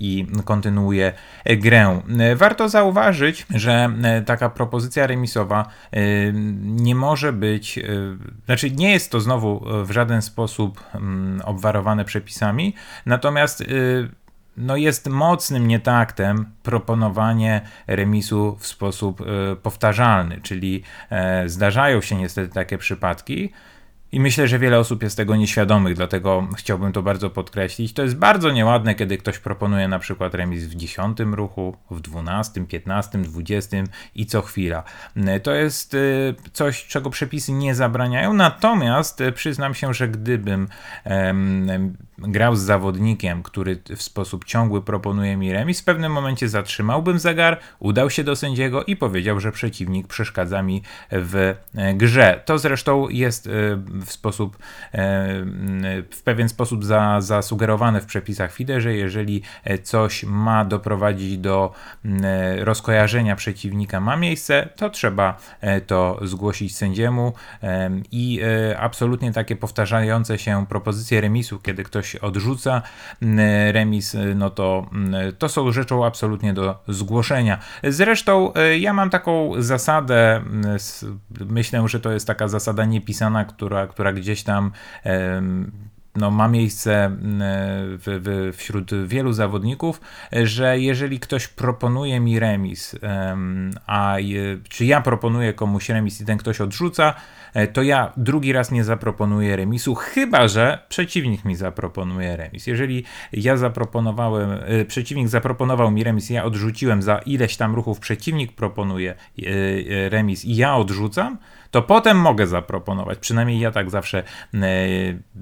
i 0.00 0.26
kontynuuję 0.44 1.12
grę. 1.46 2.00
Warto 2.36 2.68
zauważyć, 2.68 3.46
że 3.54 3.90
taka 4.26 4.50
propozycja 4.50 5.06
remisowa 5.06 5.68
nie 6.60 6.94
może 6.94 7.32
być, 7.32 7.80
znaczy 8.46 8.70
nie 8.70 8.92
jest 8.92 9.10
to 9.10 9.20
znowu 9.20 9.64
w 9.84 9.90
żaden 9.90 10.22
sposób 10.22 10.84
obwarowane 11.44 12.04
przepisami, 12.04 12.74
natomiast 13.06 13.64
no 14.56 14.76
jest 14.76 15.08
mocnym 15.08 15.68
nietaktem 15.68 16.52
proponowanie 16.62 17.60
remisu 17.86 18.56
w 18.60 18.66
sposób 18.66 19.20
y, 19.20 19.24
powtarzalny, 19.62 20.40
czyli 20.42 20.82
y, 21.44 21.48
zdarzają 21.48 22.00
się 22.00 22.16
niestety 22.16 22.54
takie 22.54 22.78
przypadki, 22.78 23.52
i 24.12 24.20
myślę, 24.20 24.48
że 24.48 24.58
wiele 24.58 24.78
osób 24.78 25.02
jest 25.02 25.16
tego 25.16 25.36
nieświadomych, 25.36 25.94
dlatego 25.94 26.48
chciałbym 26.56 26.92
to 26.92 27.02
bardzo 27.02 27.30
podkreślić. 27.30 27.92
To 27.92 28.02
jest 28.02 28.16
bardzo 28.16 28.50
nieładne, 28.50 28.94
kiedy 28.94 29.18
ktoś 29.18 29.38
proponuje 29.38 29.88
na 29.88 29.98
przykład 29.98 30.34
remis 30.34 30.64
w 30.64 30.74
10 30.74 31.18
ruchu, 31.20 31.76
w 31.90 32.00
12, 32.00 32.66
15, 32.66 33.18
20 33.18 33.76
i 34.14 34.26
co 34.26 34.42
chwila. 34.42 34.82
To 35.42 35.54
jest 35.54 35.96
coś, 36.52 36.86
czego 36.86 37.10
przepisy 37.10 37.52
nie 37.52 37.74
zabraniają, 37.74 38.32
natomiast 38.32 39.22
przyznam 39.34 39.74
się, 39.74 39.94
że 39.94 40.08
gdybym 40.08 40.68
grał 42.18 42.56
z 42.56 42.60
zawodnikiem, 42.60 43.42
który 43.42 43.82
w 43.96 44.02
sposób 44.02 44.44
ciągły 44.44 44.82
proponuje 44.82 45.36
mi 45.36 45.52
remis, 45.52 45.80
w 45.80 45.84
pewnym 45.84 46.12
momencie 46.12 46.48
zatrzymałbym 46.48 47.18
zegar, 47.18 47.60
udał 47.78 48.10
się 48.10 48.24
do 48.24 48.36
sędziego 48.36 48.84
i 48.84 48.96
powiedział, 48.96 49.40
że 49.40 49.52
przeciwnik 49.52 50.06
przeszkadza 50.06 50.62
mi 50.62 50.82
w 51.12 51.54
e, 51.74 51.94
grze. 51.94 52.42
To 52.44 52.58
zresztą 52.58 53.08
jest 53.08 53.46
e, 53.46 53.50
w 54.06 54.12
sposób, 54.12 54.56
e, 54.56 54.58
w 56.10 56.22
pewien 56.24 56.48
sposób 56.48 56.84
za, 56.84 57.20
zasugerowane 57.20 58.00
w 58.00 58.06
przepisach 58.06 58.52
FIDE, 58.52 58.80
że 58.80 58.94
jeżeli 58.94 59.42
coś 59.82 60.24
ma 60.24 60.64
doprowadzić 60.64 61.38
do 61.38 61.72
rozkojarzenia 62.58 63.36
przeciwnika 63.36 64.00
ma 64.00 64.16
miejsce, 64.16 64.68
to 64.76 64.90
trzeba 64.90 65.38
to 65.86 66.20
zgłosić 66.22 66.76
sędziemu 66.76 67.32
i 68.12 68.40
absolutnie 68.78 69.32
takie 69.32 69.56
powtarzające 69.56 70.38
się 70.38 70.66
propozycje 70.66 71.20
remisu, 71.20 71.58
kiedy 71.58 71.84
ktoś 71.84 72.05
odrzuca 72.14 72.82
remis, 73.72 74.16
no 74.34 74.50
to, 74.50 74.90
to 75.38 75.48
są 75.48 75.72
rzeczą 75.72 76.06
absolutnie 76.06 76.54
do 76.54 76.82
zgłoszenia. 76.88 77.58
Zresztą 77.84 78.52
ja 78.78 78.92
mam 78.92 79.10
taką 79.10 79.52
zasadę, 79.58 80.42
myślę, 81.46 81.88
że 81.88 82.00
to 82.00 82.12
jest 82.12 82.26
taka 82.26 82.48
zasada 82.48 82.84
niepisana, 82.84 83.44
która 83.44 83.86
która 83.86 84.12
gdzieś 84.12 84.42
tam 84.42 84.72
no, 86.16 86.30
ma 86.30 86.48
miejsce 86.48 87.16
w, 87.98 88.20
w, 88.24 88.56
wśród 88.56 89.06
wielu 89.06 89.32
zawodników, 89.32 90.00
że 90.32 90.78
jeżeli 90.78 91.20
ktoś 91.20 91.48
proponuje 91.48 92.20
mi 92.20 92.38
remis, 92.38 92.96
a 93.86 94.16
czy 94.68 94.84
ja 94.84 95.00
proponuję 95.00 95.52
komuś 95.52 95.88
remis 95.88 96.20
i 96.20 96.24
ten 96.24 96.38
ktoś 96.38 96.60
odrzuca, 96.60 97.14
E, 97.56 97.66
to 97.66 97.82
ja 97.82 98.12
drugi 98.16 98.52
raz 98.52 98.70
nie 98.70 98.84
zaproponuję 98.84 99.56
remisu, 99.56 99.94
chyba 99.94 100.48
że 100.48 100.78
przeciwnik 100.88 101.44
mi 101.44 101.56
zaproponuje 101.56 102.36
remis. 102.36 102.66
Jeżeli 102.66 103.04
ja 103.32 103.56
zaproponowałem, 103.56 104.50
e, 104.52 104.84
przeciwnik 104.84 105.28
zaproponował 105.28 105.90
mi 105.90 106.04
remis, 106.04 106.30
ja 106.30 106.44
odrzuciłem 106.44 107.02
za 107.02 107.18
ileś 107.18 107.56
tam 107.56 107.74
ruchów, 107.74 108.00
przeciwnik 108.00 108.52
proponuje 108.52 109.10
e, 109.14 110.08
remis 110.08 110.44
i 110.44 110.56
ja 110.56 110.76
odrzucam, 110.76 111.38
to 111.70 111.82
potem 111.82 112.18
mogę 112.18 112.46
zaproponować. 112.46 113.18
Przynajmniej 113.18 113.60
ja 113.60 113.70
tak 113.70 113.90
zawsze 113.90 114.22
e, 114.54 114.58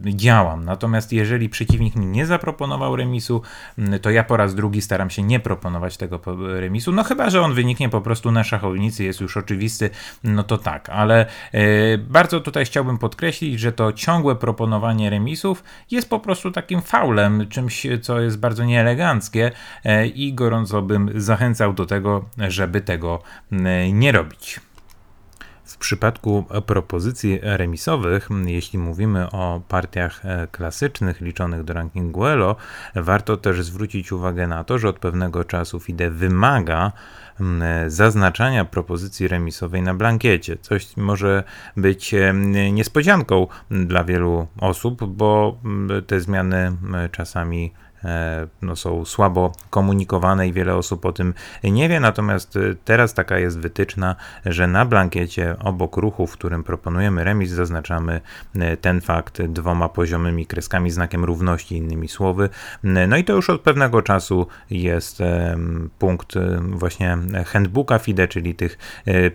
działam. 0.05 0.65
Natomiast 0.65 1.13
jeżeli 1.13 1.49
przeciwnik 1.49 1.97
mi 1.97 2.07
nie 2.07 2.27
zaproponował 2.27 2.97
remisu, 2.97 3.43
to 4.03 4.11
ja 4.11 4.25
po 4.25 4.37
raz 4.37 4.55
drugi 4.55 4.83
staram 4.83 5.11
się 5.11 5.23
nie 5.23 5.41
proponować 5.41 5.97
tego 5.97 6.21
remisu. 6.61 6.93
No 6.93 7.05
chyba, 7.05 7.31
że 7.31 7.43
on 7.43 7.55
wyniknie 7.55 7.89
po 7.89 8.01
prostu 8.01 8.33
na 8.33 8.45
szachownicy, 8.45 9.05
jest 9.05 9.21
już 9.21 9.37
oczywisty, 9.37 9.91
no 10.25 10.43
to 10.43 10.59
tak. 10.59 10.91
Ale 10.91 11.27
e, 11.53 11.99
bardzo 11.99 12.41
tutaj 12.41 12.65
chciałbym 12.65 12.99
podkreślić, 12.99 13.61
że 13.61 13.73
to 13.73 13.93
ciągłe 13.93 14.37
proponowanie 14.37 15.11
remisów 15.11 15.65
jest 15.91 16.11
po 16.11 16.21
prostu 16.21 16.51
takim 16.51 16.83
faulem, 16.83 17.49
czymś, 17.49 17.87
co 18.03 18.21
jest 18.21 18.39
bardzo 18.39 18.65
nieeleganckie 18.65 19.51
e, 19.85 20.07
i 20.07 20.35
gorąco 20.35 20.83
bym 20.83 21.11
zachęcał 21.15 21.73
do 21.73 21.87
tego, 21.87 22.25
żeby 22.39 22.81
tego 22.81 23.23
nie 23.93 24.13
robić. 24.13 24.61
Przypadku 25.85 26.45
propozycji 26.67 27.39
remisowych, 27.43 28.29
jeśli 28.45 28.79
mówimy 28.79 29.31
o 29.31 29.61
partiach 29.69 30.27
e, 30.27 30.47
klasycznych 30.47 31.21
liczonych 31.21 31.65
do 31.65 31.75
rankingu 31.75 32.27
ELO, 32.27 32.57
warto 32.95 33.37
też 33.37 33.63
zwrócić 33.63 34.13
uwagę 34.13 34.47
na 34.47 34.65
to, 34.65 34.79
że 34.79 34.89
od 34.89 34.99
pewnego 34.99 35.45
czasu 35.45 35.81
FIDE 35.81 36.11
wymaga 36.11 36.93
zaznaczania 37.87 38.65
propozycji 38.65 39.29
remisowej 39.29 39.83
na 39.83 39.95
blankiecie. 39.95 40.57
Coś 40.57 40.97
może 40.97 41.45
być 41.77 42.15
niespodzianką 42.73 43.47
dla 43.71 44.05
wielu 44.05 44.47
osób, 44.61 45.05
bo 45.05 45.59
te 46.07 46.21
zmiany 46.21 46.77
czasami 47.13 47.73
E, 47.84 47.84
no, 48.63 48.77
są 48.77 49.05
słabo 49.05 49.53
komunikowane 49.71 50.49
i 50.49 50.53
wiele 50.53 50.75
osób 50.75 51.07
o 51.07 51.13
tym 51.13 51.35
nie 51.65 51.89
wie. 51.89 52.01
Natomiast 52.01 52.57
e, 52.57 52.61
teraz 52.85 53.15
taka 53.15 53.39
jest 53.39 53.59
wytyczna, 53.59 54.17
że 54.47 54.67
na 54.67 54.85
blankiecie 54.85 55.57
obok 55.61 55.97
ruchu, 55.97 56.27
w 56.27 56.33
którym 56.33 56.65
proponujemy 56.65 57.25
remis, 57.25 57.51
zaznaczamy 57.51 58.21
e, 58.57 58.77
ten 58.77 59.01
fakt 59.01 59.43
dwoma 59.43 59.89
poziomymi 59.89 60.47
kreskami, 60.47 60.91
znakiem 60.91 61.25
równości, 61.25 61.77
innymi 61.77 62.09
słowy. 62.09 62.49
No 62.83 63.17
i 63.17 63.25
to 63.25 63.33
już 63.33 63.51
od 63.51 63.61
pewnego 63.61 64.03
czasu 64.03 64.47
jest 64.71 65.19
punkt 65.99 66.35
właśnie 66.61 67.19
handbooka 67.47 67.99
FIDE, 67.99 68.29
czyli 68.29 68.55
tych 68.55 68.79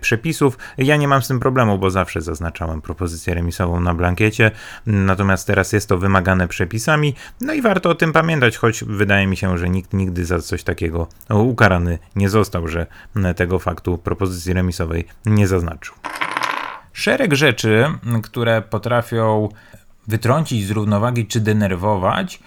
przepisów. 0.01 0.57
Ja 0.77 0.95
nie 0.95 1.07
mam 1.07 1.21
z 1.21 1.27
tym 1.27 1.39
problemu, 1.39 1.77
bo 1.77 1.89
zawsze 1.89 2.21
zaznaczałem 2.21 2.81
propozycję 2.81 3.33
remisową 3.33 3.79
na 3.79 3.93
blankiecie, 3.93 4.51
natomiast 4.85 5.47
teraz 5.47 5.73
jest 5.73 5.89
to 5.89 5.97
wymagane 5.97 6.47
przepisami, 6.47 7.15
no 7.41 7.53
i 7.53 7.61
warto 7.61 7.89
o 7.89 7.95
tym 7.95 8.13
pamiętać, 8.13 8.57
choć 8.59 8.83
wydaje 8.83 9.27
mi 9.27 9.37
się, 9.37 9.57
że 9.57 9.69
nikt 9.69 9.93
nigdy 9.93 10.25
za 10.25 10.39
coś 10.39 10.63
takiego 10.63 11.07
ukarany 11.29 11.99
nie 12.15 12.29
został, 12.29 12.67
że 12.67 12.87
tego 13.35 13.59
faktu 13.59 13.97
propozycji 13.97 14.53
remisowej 14.53 15.05
nie 15.25 15.47
zaznaczył. 15.47 15.95
Szereg 16.93 17.33
rzeczy, 17.33 17.85
które 18.23 18.61
potrafią 18.61 19.49
wytrącić 20.07 20.67
z 20.67 20.71
równowagi 20.71 21.25
czy 21.27 21.39
denerwować, 21.39 22.39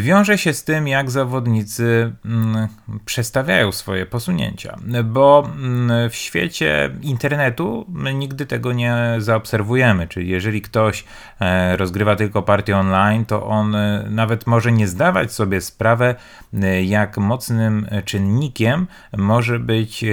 wiąże 0.00 0.38
się 0.38 0.52
z 0.52 0.64
tym, 0.64 0.88
jak 0.88 1.10
zawodnicy 1.10 2.12
mm, 2.24 2.68
przestawiają 3.04 3.72
swoje 3.72 4.06
posunięcia, 4.06 4.76
bo 5.04 5.50
mm, 5.56 6.10
w 6.10 6.14
świecie 6.14 6.90
internetu 7.02 7.86
nigdy 8.14 8.46
tego 8.46 8.72
nie 8.72 9.14
zaobserwujemy. 9.18 10.06
Czyli 10.08 10.28
jeżeli 10.28 10.62
ktoś 10.62 11.04
e, 11.40 11.76
rozgrywa 11.76 12.16
tylko 12.16 12.42
partię 12.42 12.76
online, 12.76 13.24
to 13.24 13.46
on 13.46 13.74
e, 13.74 14.06
nawet 14.10 14.46
może 14.46 14.72
nie 14.72 14.88
zdawać 14.88 15.32
sobie 15.32 15.60
sprawę, 15.60 16.14
e, 16.54 16.82
jak 16.82 17.18
mocnym 17.18 17.86
czynnikiem 18.04 18.86
może 19.16 19.58
być 19.58 20.04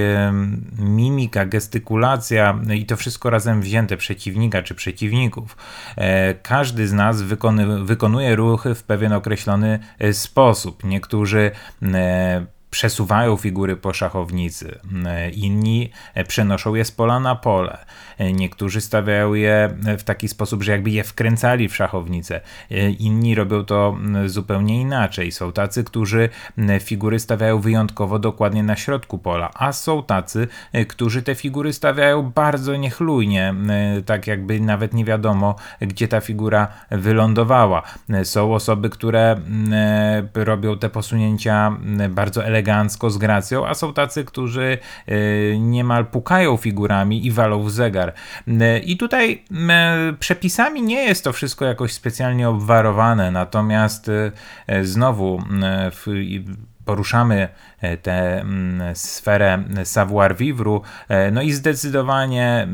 mimika, 0.80 1.46
gestykulacja 1.46 2.60
i 2.76 2.86
to 2.86 2.98
wszystko 2.98 3.30
razem 3.30 3.62
wzięte 3.62 3.98
przeciwnika 3.98 4.62
czy 4.62 4.76
przeciwników. 4.76 5.58
Każdy 6.44 6.88
z 6.88 6.94
nas 6.94 7.22
wykonuje 7.84 8.36
ruchy 8.36 8.76
w 8.76 8.84
pewien 8.84 9.14
określony 9.14 9.55
określony 9.56 9.80
e, 10.00 10.14
sposób. 10.14 10.84
Niektórzy 10.84 11.52
e, 11.84 12.46
przesuwają 12.76 13.38
figury 13.38 13.76
po 13.76 13.94
szachownicy, 13.94 14.80
inni 15.34 15.92
przenoszą 16.28 16.76
je 16.76 16.86
z 16.86 16.92
pola 16.92 17.20
na 17.20 17.36
pole. 17.36 17.78
Niektórzy 18.34 18.82
stawiają 18.82 19.34
je 19.34 19.70
w 19.98 20.04
taki 20.04 20.28
sposób, 20.28 20.64
że 20.64 20.72
jakby 20.72 20.90
je 20.90 21.04
wkręcali 21.04 21.70
w 21.70 21.76
szachownicę. 21.76 22.42
Inni 23.00 23.36
robią 23.36 23.66
to 23.66 23.98
zupełnie 24.26 24.82
inaczej. 24.82 25.32
Są 25.32 25.52
tacy, 25.52 25.84
którzy 25.84 26.30
figury 26.80 27.20
stawiają 27.20 27.60
wyjątkowo 27.60 28.20
dokładnie 28.20 28.64
na 28.64 28.76
środku 28.76 29.18
pola, 29.18 29.52
a 29.54 29.72
są 29.72 30.04
tacy, 30.04 30.48
którzy 30.88 31.24
te 31.24 31.36
figury 31.36 31.74
stawiają 31.74 32.32
bardzo 32.32 32.76
niechlujnie, 32.76 33.56
tak 34.06 34.28
jakby 34.28 34.60
nawet 34.60 34.94
nie 34.94 35.06
wiadomo, 35.06 35.56
gdzie 35.82 36.08
ta 36.08 36.22
figura 36.22 36.68
wylądowała. 36.92 37.84
Są 38.24 38.54
osoby, 38.54 38.90
które 38.90 39.36
robią 40.34 40.78
te 40.78 40.90
posunięcia 40.90 41.78
bardzo 42.10 42.46
elegancko, 42.66 43.10
z 43.10 43.18
gracją, 43.18 43.68
a 43.68 43.74
są 43.74 43.94
tacy, 43.94 44.26
którzy 44.26 44.78
niemal 45.60 46.06
pukają 46.06 46.58
figurami 46.58 47.26
i 47.26 47.32
walą 47.32 47.64
w 47.64 47.72
zegar. 47.72 48.14
I 48.84 48.98
tutaj 48.98 49.44
przepisami 50.20 50.82
nie 50.82 51.04
jest 51.04 51.24
to 51.24 51.34
wszystko 51.34 51.66
jakoś 51.66 51.94
specjalnie 51.94 52.50
obwarowane, 52.50 53.32
natomiast 53.32 54.10
e, 54.68 54.84
znowu 54.84 55.40
poruszamy 56.86 57.50
e, 57.82 57.98
tę 57.98 58.46
sferę 58.94 59.64
savoir 59.84 60.38
vivre, 60.38 60.80
e, 61.08 61.32
no 61.32 61.42
i 61.42 61.52
zdecydowanie 61.52 62.68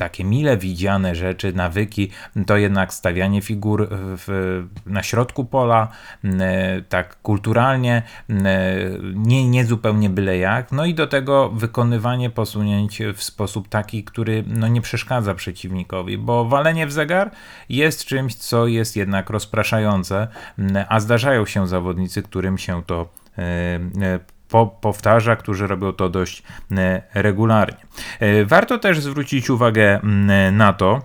takie 0.00 0.24
mile 0.24 0.56
widziane 0.56 1.14
rzeczy, 1.14 1.52
nawyki, 1.52 2.10
to 2.46 2.56
jednak 2.56 2.94
stawianie 2.94 3.42
figur 3.42 3.88
w, 3.90 4.62
na 4.86 5.02
środku 5.02 5.44
pola, 5.44 5.88
tak 6.88 7.22
kulturalnie, 7.22 8.02
nie, 9.14 9.48
nie 9.48 9.64
zupełnie 9.64 10.10
byle 10.10 10.38
jak. 10.38 10.72
No 10.72 10.86
i 10.86 10.94
do 10.94 11.06
tego 11.06 11.50
wykonywanie 11.50 12.30
posunięć 12.30 13.02
w 13.14 13.22
sposób 13.22 13.68
taki, 13.68 14.04
który 14.04 14.44
no, 14.46 14.68
nie 14.68 14.80
przeszkadza 14.80 15.34
przeciwnikowi, 15.34 16.18
bo 16.18 16.44
walenie 16.44 16.86
w 16.86 16.92
zegar 16.92 17.30
jest 17.68 18.04
czymś, 18.04 18.34
co 18.34 18.66
jest 18.66 18.96
jednak 18.96 19.30
rozpraszające, 19.30 20.28
a 20.88 21.00
zdarzają 21.00 21.46
się 21.46 21.68
zawodnicy, 21.68 22.22
którym 22.22 22.58
się 22.58 22.82
to 22.86 23.08
e, 23.38 23.42
e, 24.02 24.39
po, 24.50 24.66
powtarza, 24.66 25.36
którzy 25.36 25.66
robią 25.66 25.92
to 25.92 26.08
dość 26.08 26.42
e, 26.72 27.02
regularnie. 27.14 27.86
E, 28.20 28.44
warto 28.44 28.78
też 28.78 29.00
zwrócić 29.00 29.50
uwagę 29.50 30.00
na 30.52 30.72
to, 30.72 31.02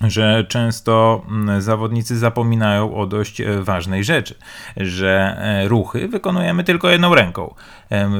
że 0.00 0.44
często 0.48 1.22
zawodnicy 1.58 2.18
zapominają 2.18 2.94
o 2.94 3.06
dość 3.06 3.40
e, 3.40 3.62
ważnej 3.62 4.04
rzeczy, 4.04 4.34
że 4.76 5.38
ruchy 5.68 6.08
wykonujemy 6.08 6.64
tylko 6.64 6.90
jedną 6.90 7.14
ręką. 7.14 7.54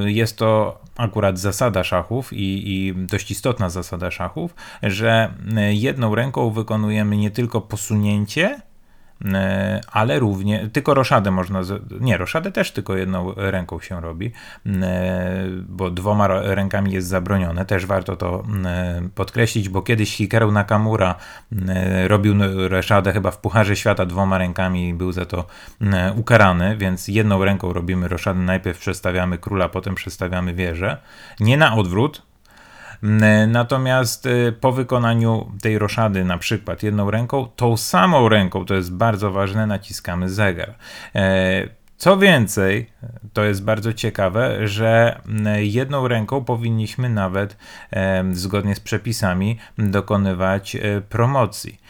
Jest 0.05 0.39
to 0.39 0.81
akurat 0.97 1.39
zasada 1.39 1.85
szachów 1.85 2.33
i, 2.33 2.77
i, 2.77 2.95
dość 2.95 3.31
istotna 3.31 3.71
zasada 3.71 4.11
szachów, 4.11 4.55
że 4.83 5.35
jedną 5.71 6.15
ręką 6.15 6.51
wykonujemy 6.51 7.17
nie 7.17 7.31
tylko 7.31 7.61
posunięcie, 7.61 8.61
ale 9.93 10.19
również, 10.19 10.73
tylko 10.73 10.95
roszadę 10.95 11.31
można, 11.31 11.61
nie, 12.01 12.17
roszadę 12.17 12.53
też 12.53 12.73
tylko 12.73 12.97
jedną 12.97 13.33
ręką 13.37 13.81
się 13.81 14.01
robi, 14.01 14.33
e, 14.67 15.45
bo 15.69 15.91
dwoma 15.91 16.29
rękami 16.29 16.93
jest 16.93 17.09
zabronione, 17.09 17.65
też 17.65 17.87
warto 17.87 18.17
to 18.17 18.45
e, 18.65 19.03
podkreślić, 19.15 19.69
bo 19.69 19.83
kiedyś 19.83 20.17
Hikaru 20.17 20.53
Nakamura 20.53 21.15
robił 22.07 22.35
roszadę 22.69 23.13
chyba 23.13 23.31
w 23.31 23.39
Pucharze 23.39 23.77
Świata 23.77 24.07
dwoma 24.07 24.39
rękami 24.39 24.89
i 24.89 24.95
był 24.95 25.13
za 25.13 25.27
to 25.27 25.45
ukarany, 26.17 26.77
więc 26.77 27.09
jedną 27.09 27.45
ręką 27.45 27.73
robimy 27.73 28.09
roszadę, 28.09 28.41
najpierw 28.41 28.79
przestawiamy 28.79 29.39
króla, 29.39 29.69
potem 29.69 29.95
przestawiamy 29.95 30.55
wieżę, 30.55 30.97
nie 31.41 31.57
na 31.57 31.75
odwrót, 31.75 32.28
Natomiast 33.49 34.27
y, 34.27 34.53
po 34.61 34.73
wykonaniu 34.73 35.53
tej 35.63 35.79
roszady, 35.79 36.25
na 36.25 36.39
przykład 36.39 36.83
jedną 36.83 37.11
ręką, 37.11 37.49
tą 37.57 37.77
samą 37.77 38.29
ręką, 38.29 38.65
to 38.65 38.75
jest 38.75 38.93
bardzo 38.93 39.31
ważne, 39.31 39.67
naciskamy 39.67 40.29
zegar. 40.29 40.75
E, 41.15 41.69
co 41.97 42.17
więcej, 42.17 42.91
to 43.33 43.45
jest 43.45 43.65
bardzo 43.65 43.93
ciekawe, 43.93 44.69
że 44.69 45.21
jedną 45.57 46.09
ręką 46.09 46.45
powinniśmy 46.45 47.09
nawet 47.09 47.57
zgodnie 48.33 48.75
z 48.75 48.81
przepisami 48.81 49.59
dokonywać 49.79 50.77
promocji. 51.09 51.81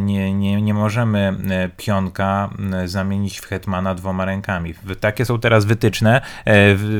Nie, 0.00 0.34
nie, 0.34 0.62
nie 0.62 0.74
możemy 0.74 1.36
pionka 1.76 2.50
zamienić 2.84 3.38
w 3.38 3.46
hetmana 3.46 3.94
dwoma 3.94 4.24
rękami. 4.24 4.74
Takie 5.00 5.24
są 5.24 5.40
teraz 5.40 5.64
wytyczne. 5.64 6.20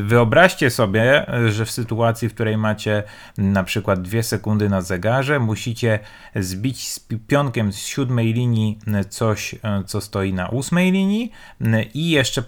Wyobraźcie 0.03 0.71
sobie, 0.71 1.27
że 1.49 1.65
w 1.65 1.71
sytuacji, 1.71 2.29
w 2.29 2.35
której 2.35 2.57
macie 2.57 3.03
na 3.39 3.65
przykład 3.65 4.03
dwie 4.03 4.23
sekundy 4.23 4.69
na 4.69 4.81
zegarze, 4.81 5.39
musicie 5.39 5.99
zbić 6.37 6.89
z 6.89 7.01
pionkiem 7.27 7.73
z 7.73 7.79
siódmej 7.79 8.33
linii 8.33 8.79
coś, 9.09 9.55
co 9.87 10.01
stoi 10.01 10.33
na 10.33 10.49
ósmej 10.49 10.93
linii 10.93 11.33
i 11.95 12.11
jeszcze 12.11 12.43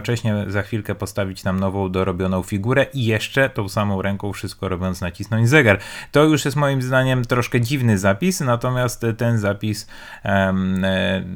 jednocześnie 0.00 0.52
za 0.52 0.62
chwilkę 0.62 0.94
postawić 0.94 1.42
tam 1.42 1.60
nową, 1.60 1.92
dorobioną 1.92 2.42
figurę 2.42 2.86
i 2.94 3.04
jeszcze 3.04 3.50
tą 3.50 3.68
samą 3.68 4.02
ręką 4.02 4.32
wszystko 4.32 4.68
robiąc 4.68 5.00
nacisnąć 5.00 5.48
zegar. 5.48 5.78
To 6.12 6.24
już 6.24 6.44
jest 6.44 6.56
moim 6.56 6.82
zdaniem 6.82 7.24
troszkę 7.24 7.60
dziwny 7.60 7.98
zapis, 7.98 8.40
natomiast 8.40 9.06
ten 9.18 9.38
zapis 9.38 9.86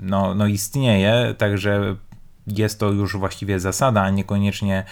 no, 0.02 0.34
no 0.34 0.46
istnieje, 0.46 1.34
także 1.38 1.96
jest 2.46 2.80
to 2.80 2.90
już 2.90 3.16
właściwie 3.16 3.60
zasada, 3.60 4.02
a 4.02 4.10
niekoniecznie 4.10 4.84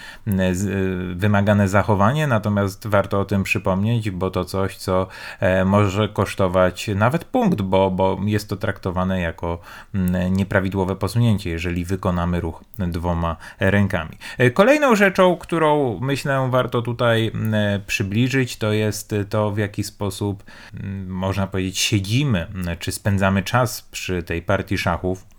wymagane 1.15 1.67
zachowanie, 1.67 2.27
natomiast 2.27 2.87
warto 2.87 3.19
o 3.19 3.25
tym 3.25 3.43
przypomnieć, 3.43 4.11
bo 4.11 4.31
to 4.31 4.45
coś, 4.45 4.77
co 4.77 5.07
e, 5.39 5.65
może 5.65 6.09
kosztować 6.09 6.87
nawet 6.95 7.25
punkt, 7.25 7.61
bo, 7.61 7.91
bo 7.91 8.17
jest 8.25 8.49
to 8.49 8.57
traktowane 8.57 9.21
jako 9.21 9.59
nieprawidłowe 10.31 10.95
posunięcie, 10.95 11.49
jeżeli 11.49 11.85
wykonamy 11.85 12.41
ruch 12.41 12.63
dwoma 12.77 13.37
rękami. 13.59 14.17
E, 14.37 14.51
kolejną 14.51 14.95
rzeczą, 14.95 15.37
którą 15.37 15.99
myślę 16.01 16.47
warto 16.51 16.81
tutaj 16.81 17.31
przybliżyć, 17.87 18.57
to 18.57 18.73
jest 18.73 19.15
to, 19.29 19.51
w 19.51 19.57
jaki 19.57 19.83
sposób 19.83 20.43
można 21.07 21.47
powiedzieć 21.47 21.79
siedzimy, 21.79 22.47
czy 22.79 22.91
spędzamy 22.91 23.43
czas 23.43 23.81
przy 23.81 24.23
tej 24.23 24.41
partii 24.41 24.77
szachów. 24.77 25.32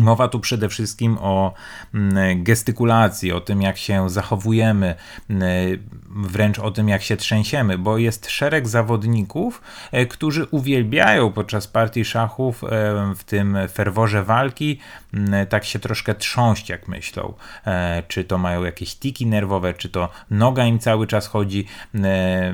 Mowa 0.00 0.28
tu 0.28 0.40
przede 0.40 0.68
wszystkim 0.68 1.18
o 1.20 1.54
mm, 1.94 2.44
gestykulacji, 2.44 3.32
o 3.32 3.40
tym, 3.40 3.62
jak 3.62 3.76
się 3.76 4.10
zachowujemy, 4.10 4.94
mm, 5.30 5.44
wręcz 6.10 6.58
o 6.58 6.70
tym, 6.70 6.88
jak 6.88 7.02
się 7.02 7.16
trzęsiemy, 7.16 7.78
bo 7.78 7.98
jest 7.98 8.30
szereg 8.30 8.68
zawodników, 8.68 9.62
e, 9.92 10.06
którzy 10.06 10.44
uwielbiają 10.44 11.32
podczas 11.32 11.66
partii 11.66 12.04
szachów 12.04 12.64
e, 12.64 12.68
w 13.16 13.24
tym 13.24 13.58
ferworze 13.72 14.24
walki 14.24 14.78
mm, 15.14 15.46
tak 15.46 15.64
się 15.64 15.78
troszkę 15.78 16.14
trząść, 16.14 16.68
jak 16.68 16.88
myślą. 16.88 17.34
E, 17.66 18.02
czy 18.08 18.24
to 18.24 18.38
mają 18.38 18.64
jakieś 18.64 18.94
tiki 18.94 19.26
nerwowe, 19.26 19.74
czy 19.74 19.88
to 19.88 20.08
noga 20.30 20.64
im 20.64 20.78
cały 20.78 21.06
czas 21.06 21.26
chodzi. 21.26 21.66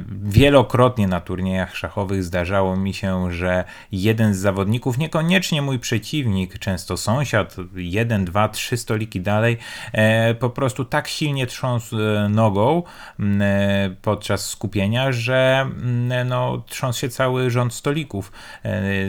Wielokrotnie 0.08 1.08
na 1.08 1.20
turniejach 1.20 1.76
szachowych 1.76 2.24
zdarzało 2.24 2.76
mi 2.76 2.94
się, 2.94 3.32
że 3.32 3.64
jeden 3.92 4.34
z 4.34 4.38
zawodników, 4.38 4.98
niekoniecznie 4.98 5.62
mój 5.62 5.78
przeciwnik, 5.78 6.58
często 6.58 6.96
sąsiad, 6.96 7.56
jeden, 7.74 8.24
dwa, 8.24 8.48
trzy 8.48 8.76
stoliki 8.76 9.20
dalej, 9.20 9.58
e, 9.92 10.34
po 10.34 10.50
prostu 10.50 10.84
tak 10.84 11.08
silnie 11.08 11.46
trząsł 11.46 11.96
e, 12.00 12.28
nogą 12.28 12.82
e, 13.20 13.45
podczas 14.02 14.48
skupienia, 14.48 15.12
że 15.12 15.70
no, 16.26 16.62
trząsł 16.68 17.00
się 17.00 17.08
cały 17.08 17.50
rząd 17.50 17.74
stolików, 17.74 18.32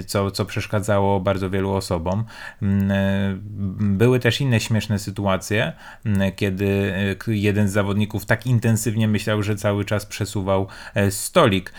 co, 0.08 0.32
co 0.32 0.45
przeszkadzało 0.45 1.19
bardzo 1.19 1.50
wielu 1.50 1.73
osobom. 1.73 2.26
Były 3.80 4.19
też 4.19 4.41
inne 4.41 4.60
śmieszne 4.60 5.00
sytuacje, 5.00 5.73
kiedy 6.36 6.93
jeden 7.28 7.69
z 7.69 7.71
zawodników 7.71 8.26
tak 8.26 8.47
intensywnie 8.47 9.08
myślał, 9.08 9.43
że 9.43 9.56
cały 9.56 9.86
czas 9.86 10.06
przesuwał 10.06 10.67
stolik 11.10 11.73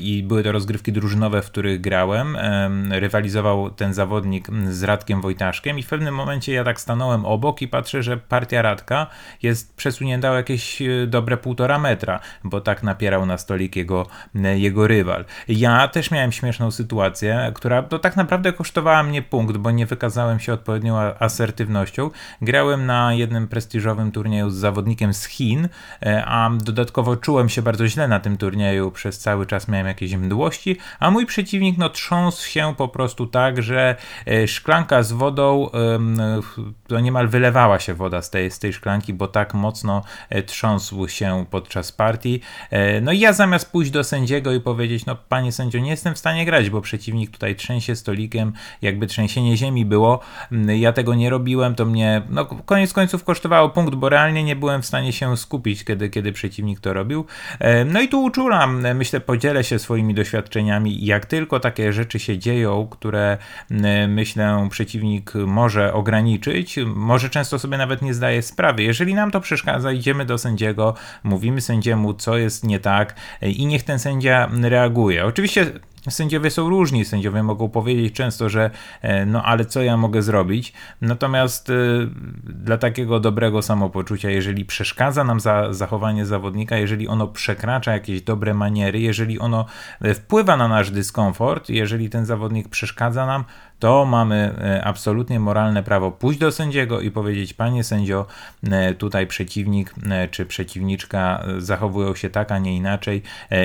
i 0.00 0.24
były 0.28 0.42
to 0.42 0.52
rozgrywki 0.52 0.92
drużynowe, 0.92 1.42
w 1.42 1.46
których 1.46 1.80
grałem. 1.80 2.38
Rywalizował 2.90 3.70
ten 3.70 3.94
zawodnik 3.94 4.48
z 4.70 4.82
Radkiem 4.82 5.20
Wojtaszem 5.20 5.78
i 5.78 5.82
w 5.82 5.88
pewnym 5.88 6.14
momencie 6.14 6.52
ja 6.52 6.64
tak 6.64 6.80
stanąłem 6.80 7.26
obok 7.26 7.62
i 7.62 7.68
patrzę, 7.68 8.02
że 8.02 8.16
partia 8.16 8.62
Radka 8.62 9.06
jest 9.42 9.76
przesunięta 9.76 10.30
o 10.30 10.34
jakieś 10.34 10.82
e, 10.82 11.06
dobre 11.06 11.36
półtora 11.54 11.78
metra, 11.78 12.20
bo 12.44 12.60
tak 12.60 12.82
napierał 12.82 13.26
na 13.26 13.38
stolik 13.38 13.76
jego, 13.76 14.06
e, 14.34 14.58
jego 14.58 14.86
rywal. 14.86 15.24
Ja 15.48 15.88
też 15.88 16.10
miałem 16.10 16.32
śmieszną 16.32 16.70
sytuację, 16.70 17.52
która 17.54 17.82
to 17.82 17.98
tak 17.98 18.16
naprawdę 18.16 18.52
kosztowała 18.52 19.02
mnie 19.02 19.22
punkt, 19.22 19.56
bo 19.56 19.70
nie 19.70 19.86
wykazałem 19.86 20.40
się 20.40 20.52
odpowiednią 20.52 20.98
asertywnością. 21.18 22.10
Grałem 22.42 22.86
na 22.86 23.12
jednym 23.12 23.48
prestiżowym 23.48 24.12
turnieju 24.12 24.50
z 24.50 24.54
zawodnikiem 24.54 25.14
z 25.14 25.24
Chin, 25.24 25.68
e, 26.02 26.24
a 26.26 26.50
dodatkowo 26.50 27.16
czułem 27.16 27.48
się 27.48 27.62
bardzo 27.62 27.88
źle 27.88 28.08
na 28.08 28.20
tym 28.20 28.36
turnieju, 28.36 28.90
przez 28.90 29.18
cały 29.18 29.46
czas 29.46 29.68
miałem 29.68 29.86
jakieś 29.86 30.14
mdłości, 30.14 30.76
a 31.00 31.10
mój 31.10 31.26
przeciwnik 31.26 31.78
no 31.78 31.88
trząsł 31.88 32.48
się 32.48 32.74
po 32.76 32.88
prostu 32.88 33.26
tak, 33.26 33.62
że 33.62 33.96
szklanka 34.46 35.02
z 35.02 35.12
wodą 35.12 35.70
to 36.88 37.00
niemal 37.00 37.28
wylewała 37.28 37.78
się 37.78 37.94
woda 37.94 38.22
z 38.22 38.30
tej, 38.30 38.50
z 38.50 38.58
tej 38.58 38.72
szklanki, 38.72 39.14
bo 39.14 39.28
tak 39.28 39.54
mocno 39.54 40.02
e, 40.30 40.42
trząsł 40.42 41.08
się 41.08 41.43
podczas 41.50 41.92
partii. 41.92 42.40
E, 42.70 43.00
no 43.00 43.12
i 43.12 43.18
ja 43.18 43.32
zamiast 43.32 43.72
pójść 43.72 43.90
do 43.90 44.04
sędziego 44.04 44.52
i 44.52 44.60
powiedzieć, 44.60 45.06
no 45.06 45.16
panie 45.28 45.52
sędzio, 45.52 45.78
nie 45.78 45.90
jestem 45.90 46.14
w 46.14 46.18
stanie 46.18 46.44
grać, 46.44 46.70
bo 46.70 46.80
przeciwnik 46.80 47.30
tutaj 47.30 47.56
trzęsie 47.56 47.96
stolikiem, 47.96 48.52
jakby 48.82 49.06
trzęsienie 49.06 49.56
ziemi 49.56 49.84
było, 49.84 50.20
ja 50.78 50.92
tego 50.92 51.14
nie 51.14 51.30
robiłem, 51.30 51.74
to 51.74 51.84
mnie, 51.84 52.22
no 52.30 52.44
koniec 52.46 52.92
końców 52.92 53.24
kosztowało 53.24 53.68
punkt, 53.68 53.94
bo 53.94 54.08
realnie 54.08 54.44
nie 54.44 54.56
byłem 54.56 54.82
w 54.82 54.86
stanie 54.86 55.12
się 55.12 55.36
skupić, 55.36 55.84
kiedy, 55.84 56.08
kiedy 56.08 56.32
przeciwnik 56.32 56.80
to 56.80 56.92
robił. 56.92 57.26
E, 57.58 57.84
no 57.84 58.00
i 58.00 58.08
tu 58.08 58.24
uczulam, 58.24 58.86
myślę, 58.94 59.20
podzielę 59.20 59.64
się 59.64 59.78
swoimi 59.78 60.14
doświadczeniami, 60.14 61.06
jak 61.06 61.26
tylko 61.26 61.60
takie 61.60 61.92
rzeczy 61.92 62.18
się 62.18 62.38
dzieją, 62.38 62.88
które 62.90 63.38
myślę 64.08 64.68
przeciwnik 64.70 65.32
może 65.34 65.92
ograniczyć, 65.92 66.78
może 66.86 67.30
często 67.30 67.58
sobie 67.58 67.78
nawet 67.78 68.02
nie 68.02 68.14
zdaje 68.14 68.42
sprawy. 68.42 68.82
Jeżeli 68.82 69.14
nam 69.14 69.30
to 69.30 69.40
przeszkadza, 69.40 69.92
idziemy 69.92 70.24
do 70.24 70.38
sędziego, 70.38 70.94
mówimy 71.34 71.60
sędziemu, 71.60 72.14
co 72.14 72.38
jest 72.38 72.64
nie 72.64 72.80
tak 72.80 73.14
i 73.42 73.66
niech 73.66 73.82
ten 73.82 73.98
sędzia 73.98 74.50
reaguje. 74.62 75.24
Oczywiście 75.24 75.72
Sędziowie 76.10 76.50
są 76.50 76.68
różni, 76.68 77.04
sędziowie 77.04 77.42
mogą 77.42 77.68
powiedzieć 77.68 78.14
często, 78.14 78.48
że 78.48 78.70
e, 79.02 79.26
no 79.26 79.42
ale 79.42 79.64
co 79.64 79.82
ja 79.82 79.96
mogę 79.96 80.22
zrobić? 80.22 80.72
Natomiast 81.00 81.70
y, 81.70 82.08
dla 82.44 82.78
takiego 82.78 83.20
dobrego 83.20 83.62
samopoczucia, 83.62 84.30
jeżeli 84.30 84.64
przeszkadza 84.64 85.24
nam 85.24 85.40
za 85.40 85.72
zachowanie 85.72 86.26
zawodnika, 86.26 86.76
jeżeli 86.76 87.08
ono 87.08 87.26
przekracza 87.28 87.92
jakieś 87.92 88.22
dobre 88.22 88.54
maniery, 88.54 89.00
jeżeli 89.00 89.38
ono 89.38 89.66
e, 90.00 90.14
wpływa 90.14 90.56
na 90.56 90.68
nasz 90.68 90.90
dyskomfort, 90.90 91.68
jeżeli 91.68 92.10
ten 92.10 92.26
zawodnik 92.26 92.68
przeszkadza 92.68 93.26
nam, 93.26 93.44
to 93.78 94.04
mamy 94.04 94.54
absolutnie 94.84 95.40
moralne 95.40 95.82
prawo 95.82 96.10
pójść 96.10 96.40
do 96.40 96.52
sędziego 96.52 97.00
i 97.00 97.10
powiedzieć: 97.10 97.54
Panie 97.54 97.84
sędzio, 97.84 98.26
tutaj 98.98 99.26
przeciwnik 99.26 99.94
czy 100.30 100.46
przeciwniczka 100.46 101.44
zachowują 101.58 102.14
się 102.14 102.30
tak, 102.30 102.52
a 102.52 102.58
nie 102.58 102.76
inaczej. 102.76 103.22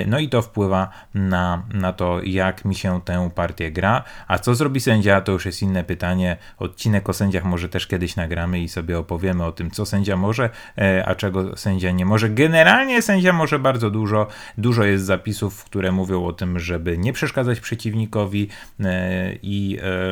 No 0.08 0.20
i 0.20 0.30
to 0.30 0.42
wpływa 0.42 0.90
na, 1.14 1.64
na 1.74 1.94
to, 1.94 2.20
jak 2.24 2.66
mi 2.66 2.76
się 2.76 3.02
tę 3.02 3.30
partię 3.36 3.72
gra. 3.72 4.04
A 4.28 4.40
co 4.40 4.56
zrobi 4.56 4.80
sędzia, 4.80 5.22
to 5.22 5.32
już 5.32 5.46
jest 5.46 5.62
inne 5.62 5.84
pytanie. 5.84 6.38
Odcinek 6.58 7.10
o 7.10 7.14
sędziach 7.14 7.44
może 7.44 7.70
też 7.70 7.88
kiedyś 7.88 8.16
nagramy 8.16 8.60
i 8.60 8.70
sobie 8.70 9.00
opowiemy 9.00 9.46
o 9.46 9.52
tym, 9.52 9.72
co 9.72 9.86
sędzia 9.86 10.18
może, 10.18 10.50
e, 10.78 11.06
a 11.06 11.16
czego 11.16 11.58
sędzia 11.58 11.92
nie 11.92 12.06
może. 12.06 12.30
Generalnie 12.30 13.02
sędzia 13.02 13.34
może 13.34 13.60
bardzo 13.60 13.90
dużo. 13.90 14.28
Dużo 14.58 14.84
jest 14.84 15.06
zapisów, 15.06 15.64
które 15.64 15.92
mówią 15.92 16.26
o 16.26 16.34
tym, 16.34 16.60
żeby 16.60 16.98
nie 16.98 17.14
przeszkadzać 17.14 17.60
przeciwnikowi 17.60 18.48
e, 18.80 19.34
i 19.42 19.78
e, 19.82 20.09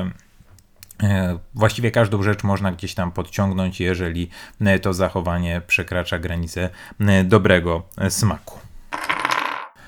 Właściwie 1.53 1.91
każdą 1.91 2.23
rzecz 2.23 2.43
można 2.43 2.71
gdzieś 2.71 2.93
tam 2.93 3.11
podciągnąć, 3.11 3.79
jeżeli 3.79 4.29
to 4.81 4.93
zachowanie 4.93 5.61
przekracza 5.67 6.19
granicę 6.19 6.69
dobrego 7.25 7.83
smaku. 8.09 8.59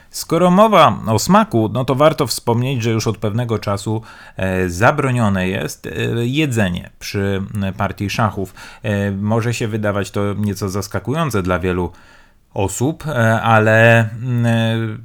Skoro 0.10 0.52
mowa 0.52 1.00
o 1.08 1.20
smaku, 1.20 1.70
no 1.74 1.86
to 1.86 1.96
warto 1.96 2.28
wspomnieć, 2.28 2.84
że 2.84 2.92
już 2.92 3.08
od 3.08 3.18
pewnego 3.18 3.60
czasu 3.60 4.02
e, 4.38 4.70
zabronione 4.70 5.48
jest 5.48 5.88
e, 5.88 5.92
jedzenie 6.16 6.90
przy 7.00 7.42
partii 7.78 8.10
szachów. 8.10 8.54
E, 8.84 9.12
może 9.12 9.54
się 9.54 9.68
wydawać 9.68 10.12
to 10.12 10.34
nieco 10.34 10.70
zaskakujące 10.70 11.42
dla 11.42 11.60
wielu 11.60 11.92
osób, 12.54 13.04
ale 13.42 14.10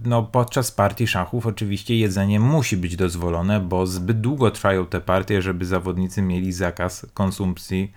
no, 0.05 0.23
podczas 0.23 0.73
partii 0.73 1.07
szachów 1.07 1.47
oczywiście 1.47 1.99
jedzenie 1.99 2.41
musi 2.41 2.77
być 2.77 2.97
dozwolone, 2.97 3.61
bo 3.61 3.87
zbyt 3.87 4.21
długo 4.21 4.51
trwają 4.51 4.87
te 4.87 5.01
partie, 5.01 5.43
żeby 5.43 5.65
zawodnicy 5.65 6.23
mieli 6.23 6.53
zakaz 6.53 7.07
konsumpcji. 7.15 7.93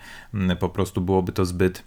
Po 0.60 0.70
prostu 0.70 1.02
byłoby 1.02 1.32
to 1.32 1.46
zbyt 1.46 1.84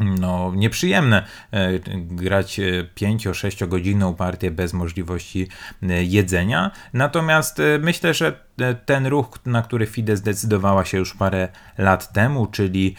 no, 0.00 0.52
nieprzyjemne 0.54 1.26
e, 1.50 1.78
grać 1.96 2.60
5-6 2.96 3.68
godzinną 3.68 4.14
partię 4.14 4.50
bez 4.50 4.72
możliwości 4.72 5.48
e, 5.82 6.04
jedzenia. 6.04 6.70
Natomiast 6.92 7.60
e, 7.60 7.78
myślę, 7.78 8.14
że 8.14 8.45
ten 8.86 9.06
ruch, 9.06 9.38
na 9.46 9.62
który 9.62 9.86
FIDE 9.86 10.16
zdecydowała 10.16 10.84
się 10.84 10.98
już 10.98 11.14
parę 11.14 11.48
lat 11.78 12.12
temu, 12.12 12.46
czyli 12.46 12.96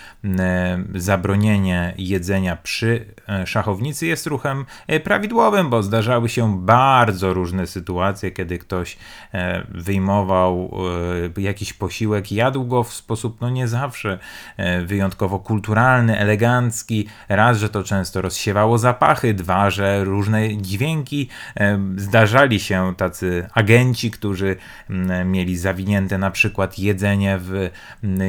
zabronienie 0.96 1.94
jedzenia 1.98 2.56
przy 2.56 3.06
szachownicy, 3.46 4.08
jest 4.08 4.28
ruchem 4.28 4.66
prawidłowym, 5.04 5.70
bo 5.70 5.84
zdarzały 5.84 6.30
się 6.30 6.66
bardzo 6.66 7.34
różne 7.34 7.68
sytuacje, 7.68 8.32
kiedy 8.32 8.58
ktoś 8.58 8.98
wyjmował 9.70 10.74
jakiś 11.38 11.74
posiłek, 11.74 12.32
jadł 12.32 12.66
go 12.66 12.84
w 12.84 12.94
sposób 12.94 13.42
no 13.42 13.50
nie 13.50 13.68
zawsze 13.68 14.20
wyjątkowo 14.86 15.40
kulturalny, 15.40 16.20
elegancki. 16.20 17.08
Raz, 17.30 17.58
że 17.58 17.70
to 17.70 17.84
często 17.84 18.22
rozsiewało 18.22 18.78
zapachy, 18.78 19.34
dwa, 19.34 19.70
że 19.70 20.04
różne 20.04 20.58
dźwięki. 20.58 21.30
Zdarzali 21.96 22.60
się 22.60 22.94
tacy 22.98 23.48
agenci, 23.54 24.12
którzy 24.12 24.56
mieli 25.26 25.47
zawinięte 25.56 26.18
na 26.18 26.32
przykład 26.32 26.80
jedzenie 26.80 27.40
w 27.42 27.70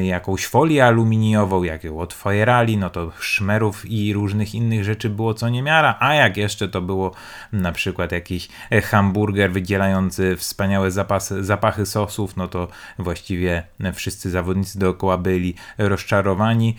jakąś 0.03 0.45
folię 0.45 0.85
aluminiową, 0.85 1.63
jak 1.63 1.83
ją 1.83 1.99
otwierali, 1.99 2.77
no 2.77 2.89
to 2.89 3.11
szmerów 3.19 3.85
i 3.85 4.13
różnych 4.13 4.55
innych 4.55 4.83
rzeczy 4.83 5.09
było 5.09 5.33
co 5.33 5.49
niemiara, 5.49 5.97
a 5.99 6.13
jak 6.13 6.37
jeszcze 6.37 6.69
to 6.69 6.81
było 6.81 7.11
na 7.53 7.71
przykład 7.71 8.11
jakiś 8.11 8.47
hamburger 8.83 9.51
wydzielający 9.51 10.35
wspaniałe 10.37 10.91
zapasy, 10.91 11.43
zapachy 11.43 11.85
sosów, 11.85 12.37
no 12.37 12.47
to 12.47 12.67
właściwie 12.99 13.63
wszyscy 13.93 14.29
zawodnicy 14.29 14.79
dookoła 14.79 15.17
byli 15.17 15.55
rozczarowani. 15.77 16.75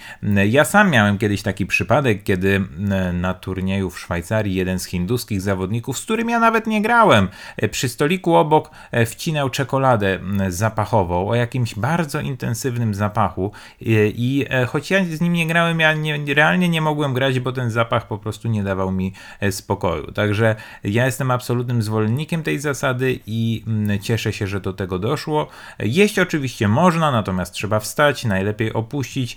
Ja 0.46 0.64
sam 0.64 0.90
miałem 0.90 1.18
kiedyś 1.18 1.42
taki 1.42 1.66
przypadek, 1.66 2.24
kiedy 2.24 2.64
na 3.12 3.34
turnieju 3.34 3.90
w 3.90 4.00
Szwajcarii 4.00 4.54
jeden 4.54 4.78
z 4.78 4.84
hinduskich 4.84 5.40
zawodników, 5.40 5.98
z 5.98 6.02
którym 6.02 6.30
ja 6.30 6.40
nawet 6.40 6.66
nie 6.66 6.82
grałem, 6.82 7.28
przy 7.70 7.88
stoliku 7.88 8.34
obok 8.36 8.70
wcinał 9.06 9.50
czekoladę 9.50 10.18
zapachową 10.48 11.28
o 11.28 11.34
jakimś 11.34 11.74
bardzo 11.74 12.20
intensywnym 12.20 12.94
zapachu 12.94 13.52
i 13.80 14.46
choć 14.68 14.90
ja 14.90 15.04
z 15.04 15.20
nim 15.20 15.32
nie 15.32 15.46
grałem, 15.46 15.80
ja 15.80 15.92
nie, 15.92 16.34
realnie 16.34 16.68
nie 16.68 16.80
mogłem 16.80 17.14
grać, 17.14 17.40
bo 17.40 17.52
ten 17.52 17.70
zapach 17.70 18.06
po 18.06 18.18
prostu 18.18 18.48
nie 18.48 18.62
dawał 18.62 18.92
mi 18.92 19.12
spokoju. 19.50 20.12
Także 20.12 20.56
ja 20.84 21.06
jestem 21.06 21.30
absolutnym 21.30 21.82
zwolennikiem 21.82 22.42
tej 22.42 22.58
zasady 22.58 23.20
i 23.26 23.64
cieszę 24.02 24.32
się, 24.32 24.46
że 24.46 24.60
do 24.60 24.72
tego 24.72 24.98
doszło. 24.98 25.48
Jeść 25.78 26.18
oczywiście 26.18 26.68
można, 26.68 27.10
natomiast 27.10 27.54
trzeba 27.54 27.80
wstać, 27.80 28.24
najlepiej 28.24 28.72
opuścić 28.72 29.36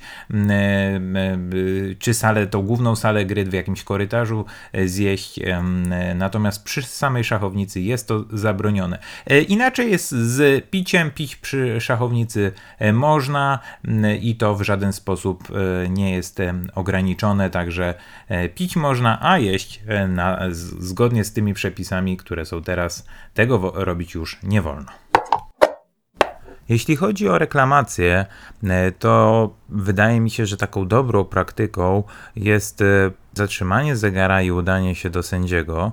czy 1.99 2.13
salę, 2.13 2.47
tą 2.47 2.61
główną 2.61 2.95
salę 2.95 3.25
gry 3.25 3.45
w 3.45 3.53
jakimś 3.53 3.83
korytarzu 3.83 4.45
e, 4.73 4.87
zjeść. 4.87 5.39
Natomiast 6.15 6.63
przy 6.63 6.83
samej 6.83 7.23
szachownicy 7.23 7.81
jest 7.81 8.07
to 8.07 8.25
zabronione. 8.33 8.99
E, 9.27 9.41
inaczej 9.41 9.91
jest 9.91 10.11
z 10.11 10.69
piciem. 10.83 11.11
Pić 11.11 11.35
przy 11.35 11.81
szachownicy 11.81 12.51
e, 12.79 12.93
można 12.93 13.59
i 14.21 14.35
to 14.35 14.55
w 14.55 14.61
żaden 14.61 14.93
sposób 14.93 15.47
nie 15.89 16.13
jest 16.13 16.39
ograniczone, 16.75 17.49
także 17.49 17.93
pić 18.55 18.75
można, 18.75 19.17
a 19.21 19.37
jeść 19.37 19.83
na, 20.07 20.39
zgodnie 20.79 21.23
z 21.23 21.33
tymi 21.33 21.53
przepisami, 21.53 22.17
które 22.17 22.45
są 22.45 22.63
teraz, 22.63 23.07
tego 23.33 23.71
robić 23.75 24.13
już 24.13 24.39
nie 24.43 24.61
wolno. 24.61 24.91
Jeśli 26.69 26.95
chodzi 26.95 27.27
o 27.27 27.37
reklamację, 27.37 28.25
to 28.99 29.49
wydaje 29.69 30.19
mi 30.19 30.29
się, 30.29 30.45
że 30.45 30.57
taką 30.57 30.87
dobrą 30.87 31.25
praktyką 31.25 32.03
jest 32.35 32.83
zatrzymanie 33.33 33.95
zegara 33.95 34.41
i 34.41 34.51
udanie 34.51 34.95
się 34.95 35.09
do 35.09 35.23
sędziego. 35.23 35.91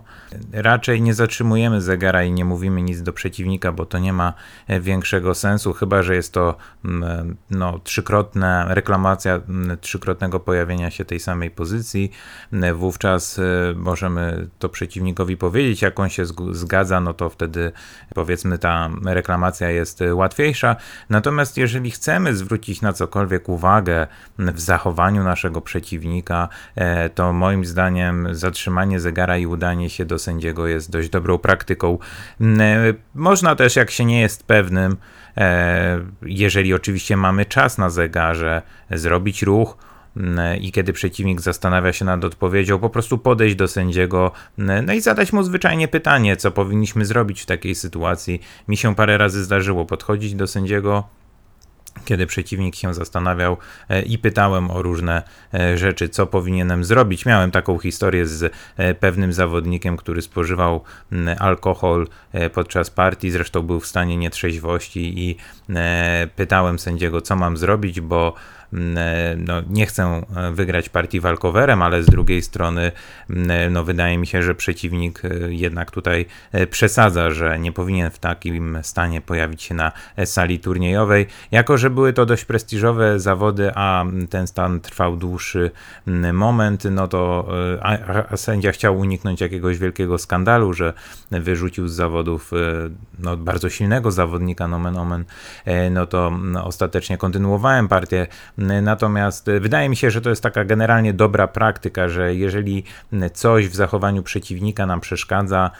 Raczej 0.52 1.02
nie 1.02 1.14
zatrzymujemy 1.14 1.80
zegara 1.80 2.24
i 2.24 2.32
nie 2.32 2.44
mówimy 2.44 2.82
nic 2.82 3.02
do 3.02 3.12
przeciwnika, 3.12 3.72
bo 3.72 3.86
to 3.86 3.98
nie 3.98 4.12
ma 4.12 4.32
e, 4.68 4.80
większego 4.80 5.34
sensu, 5.34 5.72
chyba 5.72 6.02
że 6.02 6.14
jest 6.14 6.32
to 6.32 6.56
mm, 6.84 7.36
no, 7.50 7.78
trzykrotna 7.78 8.74
reklamacja 8.74 9.34
mm, 9.34 9.78
trzykrotnego 9.78 10.40
pojawienia 10.40 10.90
się 10.90 11.04
tej 11.04 11.20
samej 11.20 11.50
pozycji. 11.50 12.10
Mm, 12.52 12.76
wówczas 12.76 13.38
e, 13.38 13.42
możemy 13.76 14.48
to 14.58 14.68
przeciwnikowi 14.68 15.36
powiedzieć, 15.36 15.82
jak 15.82 16.00
on 16.00 16.08
się 16.08 16.24
zgadza, 16.52 17.00
no 17.00 17.14
to 17.14 17.28
wtedy 17.30 17.72
powiedzmy 18.14 18.58
ta 18.58 18.90
reklamacja 19.04 19.70
jest 19.70 20.02
e, 20.02 20.14
łatwiejsza. 20.14 20.76
Natomiast 21.10 21.56
jeżeli 21.56 21.90
chcemy 21.90 22.36
zwrócić 22.36 22.82
na 22.82 22.92
cokolwiek 22.92 23.48
uwagę 23.48 24.06
w 24.38 24.60
zachowaniu 24.60 25.24
naszego 25.24 25.60
przeciwnika, 25.60 26.48
to 27.14 27.29
moim 27.32 27.64
zdaniem 27.64 28.28
zatrzymanie 28.30 29.00
zegara 29.00 29.38
i 29.38 29.46
udanie 29.46 29.90
się 29.90 30.04
do 30.04 30.18
sędziego 30.18 30.66
jest 30.66 30.90
dość 30.90 31.08
dobrą 31.08 31.38
praktyką. 31.38 31.98
Mm, 32.40 32.60
e, 32.60 32.94
można 33.14 33.56
też, 33.56 33.76
jak 33.76 33.90
się 33.90 34.04
nie 34.04 34.20
jest 34.20 34.44
pewnym, 34.44 34.96
e, 35.36 36.00
jeżeli 36.22 36.74
oczywiście 36.74 37.16
mamy 37.16 37.46
czas 37.46 37.78
na 37.78 37.90
zegarze, 37.90 38.62
zrobić 38.90 39.42
ruch 39.42 39.76
mm, 40.16 40.60
i 40.60 40.72
kiedy 40.72 40.92
przeciwnik 40.92 41.40
zastanawia 41.40 41.92
się 41.92 42.04
nad 42.04 42.24
odpowiedzią, 42.24 42.78
po 42.78 42.90
prostu 42.90 43.18
podejść 43.18 43.56
do 43.56 43.68
sędziego, 43.68 44.32
mm, 44.58 44.86
no 44.86 44.92
i 44.92 45.00
zadać 45.00 45.32
mu 45.32 45.42
zwyczajnie 45.42 45.88
pytanie, 45.88 46.36
co 46.36 46.50
powinniśmy 46.50 47.04
zrobić 47.04 47.42
w 47.42 47.46
takiej 47.46 47.74
sytuacji. 47.74 48.40
Mi 48.68 48.76
się 48.76 48.94
parę 48.94 49.18
razy 49.18 49.44
zdarzyło 49.44 49.86
podchodzić 49.86 50.34
do 50.34 50.46
sędziego, 50.46 51.04
kiedy 52.04 52.26
przeciwnik 52.26 52.76
się 52.76 52.94
zastanawiał 52.94 53.56
e, 53.88 54.02
i 54.02 54.18
pytałem 54.18 54.70
o 54.70 54.82
różne 54.82 55.22
e, 55.54 55.78
rzeczy, 55.78 56.08
co 56.08 56.26
powinienem 56.26 56.84
zrobić. 56.84 57.26
Miałem 57.26 57.50
taką 57.50 57.78
historię 57.78 58.26
z 58.26 58.52
e, 58.76 58.94
pewnym 58.94 59.32
zawodnikiem, 59.32 59.96
który 59.96 60.22
spożywał 60.22 60.84
alkohol 61.38 62.08
podczas 62.54 62.90
partii, 62.90 63.30
zresztą 63.30 63.62
był 63.62 63.80
w 63.80 63.86
stanie 63.86 64.16
nietrzeźwości 64.16 65.28
i 65.28 65.36
pytałem 66.36 66.78
sędziego, 66.78 67.20
co 67.20 67.36
mam 67.36 67.56
zrobić, 67.56 68.00
bo 68.00 68.34
no, 69.36 69.62
nie 69.70 69.86
chcę 69.86 70.22
e, 70.36 70.52
wygrać 70.52 70.88
partii 70.88 71.20
walkowerem, 71.20 71.82
ale 71.82 72.02
z 72.02 72.06
drugiej 72.06 72.42
strony 72.42 72.92
mm, 73.30 73.50
e, 73.50 73.70
no, 73.70 73.84
wydaje 73.84 74.18
mi 74.18 74.26
się, 74.26 74.42
że 74.42 74.54
przeciwnik 74.54 75.22
jednak 75.48 75.90
tutaj 75.90 76.26
przesadza, 76.70 77.30
że 77.30 77.58
nie 77.58 77.72
powinien 77.72 78.10
w 78.10 78.18
takim 78.18 78.78
stanie 78.82 79.20
pojawić 79.20 79.62
się 79.62 79.74
na 79.74 79.92
sali 80.24 80.58
turniejowej. 80.58 81.26
Jako, 81.50 81.78
że 81.78 81.90
były 81.90 82.12
to 82.12 82.26
dość 82.26 82.44
prestiżowe 82.44 83.20
zawody, 83.20 83.70
a 83.74 84.04
ten 84.30 84.46
stan 84.46 84.80
trwał 84.80 85.16
dłuższy 85.16 85.70
mm, 86.06 86.36
moment, 86.36 86.84
no 86.90 87.08
to 87.08 87.48
a, 87.82 87.98
a 88.30 88.36
sędzia 88.36 88.72
chciał 88.72 88.98
uniknąć 88.98 89.40
jakiegoś 89.40 89.78
wielkiego 89.78 90.18
skandalu, 90.18 90.72
że 90.72 90.92
wyrzucił 91.30 91.88
z 91.88 91.92
zawodów 91.92 92.50
no, 93.18 93.36
bardzo 93.36 93.70
silnego 93.70 94.10
zawodnika, 94.10 94.68
nomen 94.68 94.96
omen, 94.96 95.24
no 95.90 96.06
to 96.06 96.32
ostatecznie 96.62 97.18
kontynuowałem 97.18 97.88
partię 97.88 98.26
Natomiast 98.82 99.50
wydaje 99.60 99.88
mi 99.88 99.96
się, 99.96 100.10
że 100.10 100.20
to 100.20 100.30
jest 100.30 100.42
taka 100.42 100.64
generalnie 100.64 101.12
dobra 101.14 101.48
praktyka, 101.48 102.08
że 102.08 102.34
jeżeli 102.34 102.84
coś 103.32 103.68
w 103.68 103.74
zachowaniu 103.74 104.22
przeciwnika 104.22 104.86
nam 104.86 105.00
przeszkadza, 105.00 105.70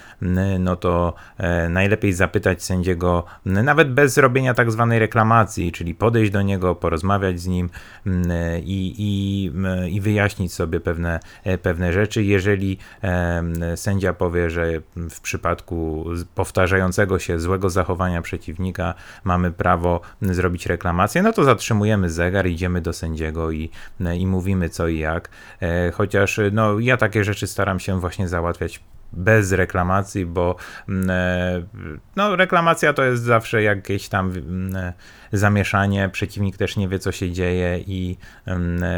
no 0.59 0.77
to 0.77 1.15
e, 1.39 1.69
najlepiej 1.69 2.13
zapytać 2.13 2.63
sędziego, 2.65 3.25
nawet 3.47 3.93
bez 3.93 4.19
robienia 4.19 4.55
tak 4.55 4.73
zwanej 4.73 4.99
reklamacji, 4.99 5.73
czyli 5.73 5.95
podejść 5.95 6.33
do 6.33 6.43
niego, 6.43 6.75
porozmawiać 6.75 7.41
z 7.41 7.47
nim 7.47 7.71
i, 8.65 8.95
i, 8.99 9.45
i 9.95 10.01
wyjaśnić 10.01 10.53
sobie 10.53 10.81
pewne, 10.81 11.21
e, 11.45 11.59
pewne 11.59 11.93
rzeczy. 11.93 12.23
Jeżeli 12.25 12.79
sędzia 13.77 14.13
powie, 14.13 14.51
że 14.51 14.67
w 14.97 15.21
przypadku 15.21 16.05
powtarzającego 16.35 17.19
się 17.19 17.41
złego 17.41 17.71
zachowania 17.71 18.23
przeciwnika 18.23 18.95
mamy 19.25 19.51
prawo 19.51 20.01
zrobić 20.23 20.67
reklamację, 20.67 21.23
no 21.23 21.33
to 21.33 21.45
zatrzymujemy 21.45 22.11
zegar, 22.11 22.47
idziemy 22.47 22.70
idziemy 22.71 22.81
do 22.81 22.93
sędziego 22.93 23.51
i, 23.51 23.71
i 24.19 24.27
mówimy 24.27 24.69
co 24.69 24.89
i 24.89 24.99
jak. 24.99 25.29
E, 25.63 25.91
chociaż 25.91 26.41
no, 26.53 26.79
ja 26.79 26.97
takie 26.97 27.25
rzeczy 27.25 27.47
staram 27.47 27.81
się 27.81 28.01
właśnie 28.01 28.29
załatwiać 28.29 28.81
bez 29.13 29.53
reklamacji, 29.53 30.27
bo 30.27 30.57
mm, 30.89 31.11
e, 31.11 31.63
no, 32.17 32.37
reklamacja 32.37 32.93
to 32.93 33.05
jest 33.05 33.23
zawsze 33.23 33.63
jakieś 33.63 34.09
tam 34.09 34.31
mm, 34.31 34.93
zamieszanie, 35.33 36.09
przeciwnik 36.09 36.57
też 36.57 36.77
nie 36.77 36.89
wie, 36.89 36.99
co 36.99 37.13
się 37.13 37.33
dzieje 37.33 37.79
i 37.87 38.17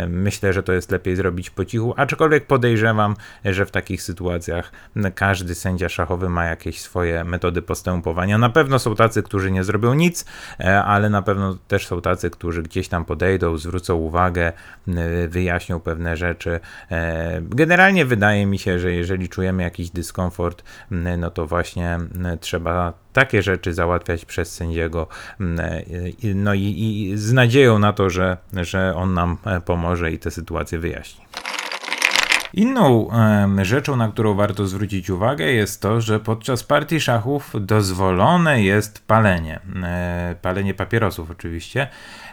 myślę, 0.08 0.52
że 0.52 0.62
to 0.62 0.72
jest 0.72 0.90
lepiej 0.90 1.16
zrobić 1.16 1.50
po 1.50 1.64
cichu, 1.64 1.94
aczkolwiek 1.96 2.46
podejrzewam, 2.46 3.16
że 3.44 3.66
w 3.66 3.70
takich 3.70 4.02
sytuacjach 4.02 4.72
każdy 5.14 5.54
sędzia 5.54 5.88
szachowy 5.88 6.28
ma 6.28 6.44
jakieś 6.44 6.80
swoje 6.80 7.24
metody 7.24 7.62
postępowania. 7.62 8.38
Na 8.38 8.50
pewno 8.50 8.78
są 8.78 8.94
tacy, 8.94 9.22
którzy 9.22 9.50
nie 9.50 9.64
zrobią 9.64 9.94
nic, 9.94 10.24
e, 10.60 10.84
ale 10.84 11.10
na 11.10 11.22
pewno 11.22 11.58
też 11.68 11.86
są 11.86 12.00
tacy, 12.00 12.30
którzy 12.30 12.62
gdzieś 12.62 12.88
tam 12.88 13.04
podejdą, 13.04 13.58
zwrócą 13.58 13.94
uwagę, 13.94 14.52
wyjaśnią 15.28 15.80
pewne 15.80 16.16
rzeczy. 16.16 16.60
E, 16.90 17.42
generalnie 17.42 18.04
wydaje 18.04 18.46
mi 18.46 18.58
się, 18.58 18.78
że 18.78 18.92
jeżeli 18.92 19.28
czujemy 19.28 19.62
jakiś 19.62 19.90
dyskomfort, 19.90 20.01
no 21.18 21.30
to 21.30 21.46
właśnie 21.46 21.98
trzeba 22.40 22.92
takie 23.12 23.42
rzeczy 23.42 23.74
załatwiać 23.74 24.24
przez 24.24 24.54
sędziego, 24.54 25.06
no 26.34 26.54
i, 26.54 26.60
i 26.60 27.16
z 27.16 27.32
nadzieją 27.32 27.78
na 27.78 27.92
to, 27.92 28.10
że, 28.10 28.36
że 28.52 28.94
on 28.96 29.14
nam 29.14 29.36
e, 29.46 29.60
pomoże 29.60 30.12
i 30.12 30.18
tę 30.18 30.30
sytuację 30.30 30.78
wyjaśni. 30.78 31.24
Inną 32.54 33.10
em, 33.10 33.64
rzeczą, 33.64 33.96
na 33.96 34.08
którą 34.08 34.34
warto 34.34 34.66
zwrócić 34.66 35.10
uwagę, 35.10 35.44
jest 35.52 35.82
to, 35.82 36.00
że 36.00 36.20
podczas 36.20 36.64
partii 36.64 37.00
szachów 37.00 37.52
dozwolone 37.60 38.62
jest 38.62 39.06
palenie. 39.06 39.60
E, 39.82 40.34
palenie 40.42 40.74
papierosów, 40.74 41.30
oczywiście. 41.30 41.88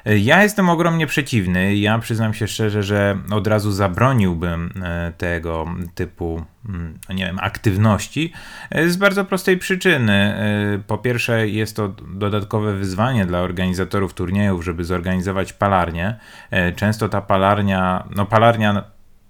E, 0.05 0.17
Ja 0.17 0.43
jestem 0.43 0.69
ogromnie 0.69 1.07
przeciwny. 1.07 1.75
Ja 1.75 1.99
przyznam 1.99 2.33
się 2.33 2.47
szczerze, 2.47 2.83
że 2.83 3.17
od 3.31 3.47
razu 3.47 3.71
zabroniłbym 3.71 4.73
e, 4.83 5.11
tego 5.17 5.65
typu, 5.95 6.45
mm, 6.69 6.99
nie 7.09 7.25
wiem, 7.25 7.37
aktywności 7.41 8.33
e, 8.71 8.89
z 8.89 8.97
bardzo 8.97 9.25
prostej 9.25 9.57
przyczyny. 9.57 10.13
E, 10.13 10.79
Po 10.87 10.97
pierwsze, 10.97 11.47
jest 11.47 11.75
to 11.75 11.87
dodatkowe 12.13 12.73
wyzwanie 12.73 13.25
dla 13.25 13.39
organizatorów 13.39 14.13
turniejów, 14.13 14.63
żeby 14.63 14.83
zorganizować 14.83 15.53
palarnię. 15.53 16.15
E, 16.51 16.71
Często 16.71 17.09
ta 17.09 17.21
palarnia, 17.21 18.03
no 18.15 18.25
palarnia 18.25 18.83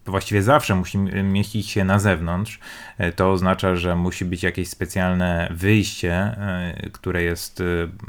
właściwie 0.10 0.44
zawsze 0.44 0.76
musi 0.76 0.98
mieścić 1.24 1.70
się 1.70 1.84
na 1.84 2.00
zewnątrz. 2.00 2.60
E, 3.00 3.12
To 3.12 3.32
oznacza, 3.32 3.76
że 3.76 3.96
musi 3.96 4.26
być 4.26 4.44
jakieś 4.44 4.70
specjalne 4.70 5.48
wyjście, 5.52 6.14
e, 6.14 6.74
które 6.92 7.24
jest 7.24 7.62
e, 7.62 7.64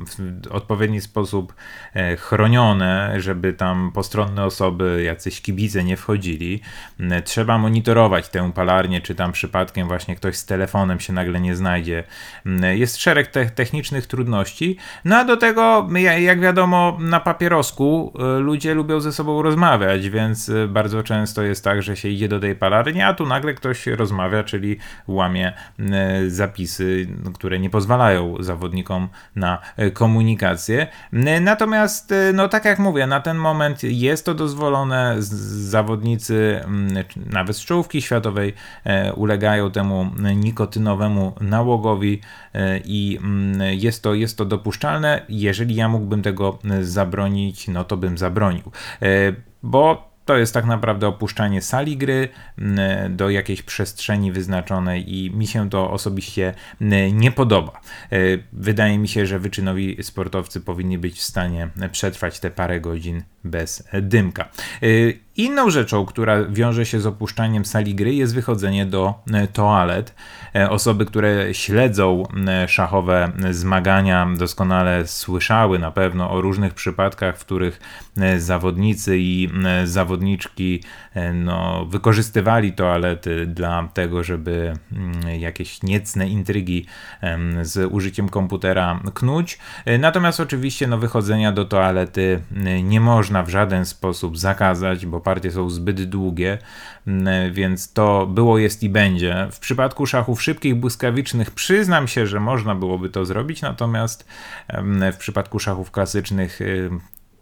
w 0.06 0.46
odpowiedni 0.50 1.00
sposób 1.00 1.54
chronione, 2.18 3.14
żeby 3.18 3.52
tam 3.52 3.92
postronne 3.94 4.44
osoby, 4.44 5.02
jacyś 5.04 5.40
kibice 5.40 5.84
nie 5.84 5.96
wchodzili. 5.96 6.60
Trzeba 7.24 7.58
monitorować 7.58 8.28
tę 8.28 8.52
palarnię, 8.52 9.00
czy 9.00 9.14
tam 9.14 9.32
przypadkiem 9.32 9.88
właśnie 9.88 10.16
ktoś 10.16 10.36
z 10.36 10.46
telefonem 10.46 11.00
się 11.00 11.12
nagle 11.12 11.40
nie 11.40 11.56
znajdzie. 11.56 12.04
Jest 12.72 12.96
szereg 12.96 13.26
te 13.26 13.46
technicznych 13.46 14.06
trudności. 14.06 14.76
No 15.04 15.16
a 15.16 15.24
do 15.24 15.36
tego, 15.36 15.88
ja- 15.94 16.18
jak 16.18 16.40
wiadomo, 16.40 16.96
na 17.00 17.20
papierosku 17.20 18.12
ludzie 18.38 18.74
lubią 18.74 19.00
ze 19.00 19.12
sobą 19.12 19.42
rozmawiać, 19.42 20.08
więc 20.10 20.50
bardzo 20.68 21.02
często 21.02 21.42
jest 21.42 21.64
tak, 21.64 21.82
że 21.82 21.96
się 21.96 22.08
idzie 22.08 22.28
do 22.28 22.40
tej 22.40 22.54
palarni, 22.56 23.02
a 23.02 23.14
tu 23.14 23.26
nagle 23.26 23.54
ktoś 23.54 23.86
rozmawia, 23.86 24.44
czyli 24.44 24.79
łamie 25.08 25.52
e, 25.78 26.30
zapisy, 26.30 27.06
które 27.34 27.58
nie 27.58 27.70
pozwalają 27.70 28.34
zawodnikom 28.40 29.08
na 29.36 29.58
e, 29.76 29.90
komunikację. 29.90 30.86
E, 31.12 31.40
Natomiast, 31.40 32.14
no 32.34 32.48
tak 32.48 32.64
jak 32.64 32.78
mówię, 32.78 33.06
na 33.06 33.20
ten 33.20 33.36
moment 33.36 33.82
jest 33.82 34.24
to 34.24 34.34
dozwolone. 34.34 35.16
Zawodnicy, 35.18 36.60
nawet 37.16 37.56
z 37.56 37.64
czołówki 37.64 38.02
światowej, 38.02 38.54
ulegają 39.16 39.70
temu 39.70 40.06
nikotynowemu 40.36 41.32
nałogowi 41.40 42.20
i 42.84 43.18
jest 43.70 44.02
to, 44.02 44.14
jest 44.14 44.38
to 44.38 44.44
dopuszczalne. 44.44 45.26
Jeżeli 45.28 45.74
ja 45.74 45.88
mógłbym 45.88 46.22
tego 46.22 46.58
zabronić, 46.80 47.68
no 47.68 47.84
to 47.84 47.96
bym 47.96 48.18
zabronił. 48.18 48.72
Bo 49.62 50.09
to 50.30 50.36
jest 50.36 50.54
tak 50.54 50.66
naprawdę 50.66 51.08
opuszczanie 51.08 51.62
sali 51.62 51.96
gry 51.96 52.28
m, 52.58 52.78
do 53.16 53.30
jakiejś 53.30 53.62
przestrzeni 53.62 54.32
wyznaczonej 54.32 55.14
i 55.16 55.30
mi 55.30 55.46
się 55.46 55.70
to 55.70 55.90
osobiście 55.90 56.54
m, 56.80 57.18
nie 57.18 57.32
podoba. 57.32 57.80
E, 58.12 58.16
Wydaje 58.52 58.98
mi 58.98 59.08
się, 59.08 59.26
że 59.26 59.38
wyczynowi 59.38 60.02
sportowcy 60.02 60.60
powinni 60.60 60.98
być 60.98 61.18
w 61.18 61.22
stanie 61.22 61.68
przetrwać 61.92 62.40
te 62.40 62.50
parę 62.50 62.80
godzin 62.80 63.22
bez 63.44 63.88
dymka. 64.02 64.48
E, 64.82 64.86
Inną 65.36 65.70
rzeczą, 65.70 66.06
która 66.06 66.44
wiąże 66.44 66.86
się 66.86 67.00
z 67.00 67.06
opuszczaniem 67.06 67.64
sali 67.64 67.94
gry, 67.94 68.14
jest 68.14 68.34
wychodzenie 68.34 68.86
do 68.86 69.14
e, 69.32 69.46
toalet. 69.46 70.14
E, 70.54 70.70
Osoby, 70.70 71.06
które 71.06 71.54
śledzą 71.54 72.22
e, 72.48 72.68
szachowe 72.68 73.32
zmagania, 73.50 74.28
doskonale 74.36 75.06
słyszały 75.06 75.78
na 75.78 75.90
pewno 75.90 76.30
o 76.30 76.40
różnych 76.40 76.74
przypadkach, 76.74 77.38
w 77.38 77.44
których 77.44 77.80
e, 78.20 78.40
zawodnicy 78.40 79.18
i 79.18 79.48
zawodniczki 79.84 80.82
no, 81.34 81.86
wykorzystywali 81.86 82.72
toalety 82.72 83.46
dla 83.46 83.88
tego, 83.94 84.24
żeby 84.24 84.72
mm, 84.92 85.40
jakieś 85.40 85.82
niecne 85.82 86.28
intrygi 86.28 86.86
z 87.62 87.92
użyciem 87.92 88.28
komputera 88.28 89.00
knuć. 89.14 89.58
Natomiast 89.98 90.40
oczywiście 90.40 90.86
no, 90.86 90.98
wychodzenia 90.98 91.52
do 91.52 91.64
toalety 91.64 92.40
nie 92.82 93.00
można 93.00 93.42
w 93.42 93.48
żaden 93.48 93.84
sposób 93.84 94.38
zakazać, 94.38 95.06
bo 95.06 95.20
partie 95.20 95.50
są 95.50 95.70
zbyt 95.70 96.04
długie, 96.04 96.58
więc 97.52 97.92
to 97.92 98.26
było, 98.26 98.58
jest 98.58 98.82
i 98.82 98.88
będzie. 98.88 99.48
W 99.52 99.58
przypadku 99.58 100.06
szachów 100.06 100.42
szybkich, 100.42 100.74
błyskawicznych 100.74 101.50
przyznam 101.50 102.08
się, 102.08 102.26
że 102.26 102.40
można 102.40 102.74
byłoby 102.74 103.08
to 103.08 103.24
zrobić, 103.24 103.62
natomiast 103.62 104.28
w 105.12 105.16
przypadku 105.16 105.58
szachów 105.58 105.90
klasycznych 105.90 106.60
y, 106.60 106.90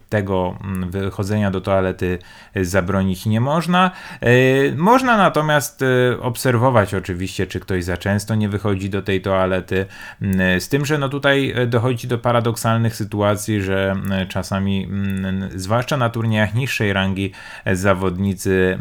tego 0.08 0.58
mm, 0.64 0.90
wychodzenia 0.90 1.50
do 1.50 1.60
toalety 1.60 2.18
y, 2.56 2.64
zabronić 2.64 3.26
nie 3.26 3.40
można. 3.40 3.90
Y, 4.22 4.74
Można 4.76 5.16
natomiast 5.16 5.82
y, 5.82 6.20
obserwować 6.20 6.94
oczywiście, 6.94 7.46
czy 7.46 7.60
ktoś 7.60 7.84
za 7.84 7.96
często 7.96 8.34
nie 8.34 8.48
wychodzi 8.48 8.90
do 8.90 9.02
tej 9.02 9.20
toalety. 9.20 9.86
Mm, 10.22 10.60
Z 10.60 10.68
tym, 10.68 10.86
że 10.86 10.98
no 10.98 11.08
tutaj 11.08 11.54
dochodzi 11.66 12.08
do 12.08 12.18
paradoksalnych 12.18 12.96
sytuacji, 12.96 13.62
że 13.62 13.94
y, 14.22 14.26
czasami, 14.26 14.84
mm, 14.84 15.48
zwłaszcza 15.54 15.96
na 15.96 16.10
turniejach 16.10 16.54
niższej 16.54 16.92
rangi, 16.92 17.32
y, 17.66 17.76
zawodnicy 17.76 18.78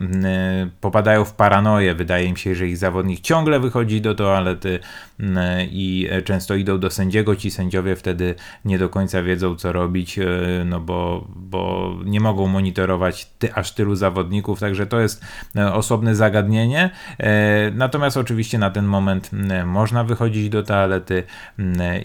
popadają 0.82 1.26
w 1.26 1.34
paranoję. 1.34 1.96
Wydaje 1.96 2.26
im 2.26 2.38
się, 2.38 2.56
że 2.56 2.68
ich 2.68 2.78
zawodnik 2.78 3.20
ciągle 3.20 3.60
wychodzi 3.60 4.02
do 4.02 4.16
toalety 4.16 4.80
mm, 5.20 5.68
i 5.72 6.08
y, 6.18 6.22
często 6.22 6.56
idą 6.56 6.80
do 6.80 6.90
sędziego. 6.90 7.36
Ci 7.36 7.52
sędziowie 7.52 7.96
wtedy 7.96 8.36
nie 8.66 8.78
do 8.78 8.90
końca 8.90 9.24
wiedzą, 9.24 9.56
co 9.56 9.72
robić, 9.72 10.20
no 10.66 10.80
bo, 10.80 11.17
bo 11.36 11.94
nie 12.06 12.20
mogą 12.20 12.48
monitorować 12.48 13.26
ty, 13.40 13.54
aż 13.54 13.72
tylu 13.72 13.96
zawodników, 13.96 14.60
także 14.60 14.88
to 14.88 15.00
jest 15.00 15.26
e, 15.56 15.74
osobne 15.74 16.16
zagadnienie. 16.16 16.90
E, 17.20 17.72
Natomiast 17.72 18.18
oczywiście 18.18 18.58
na 18.58 18.70
ten 18.70 18.86
moment 18.86 19.30
można 19.66 20.04
wychodzić 20.04 20.50
do 20.50 20.64
toalety 20.64 21.24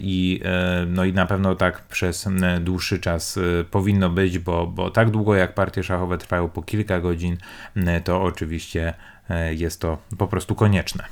i, 0.01 0.41
e, 0.45 0.87
no 0.87 1.05
i 1.05 1.13
na 1.13 1.27
pewno 1.27 1.55
tak 1.55 1.83
przez 1.83 2.29
dłuższy 2.61 2.99
czas 2.99 3.39
powinno 3.71 4.11
być, 4.11 4.39
bo, 4.39 4.67
bo 4.67 4.91
tak 4.91 5.11
długo 5.11 5.35
jak 5.35 5.55
partie 5.55 5.83
szachowe 5.83 6.19
trwają 6.19 6.49
po 6.49 6.63
kilka 6.63 7.01
godzin, 7.01 7.37
to 8.05 8.23
oczywiście 8.23 8.95
jest 9.51 9.81
to 9.81 9.99
po 10.19 10.29
prostu 10.29 10.55
konieczne. 10.55 11.05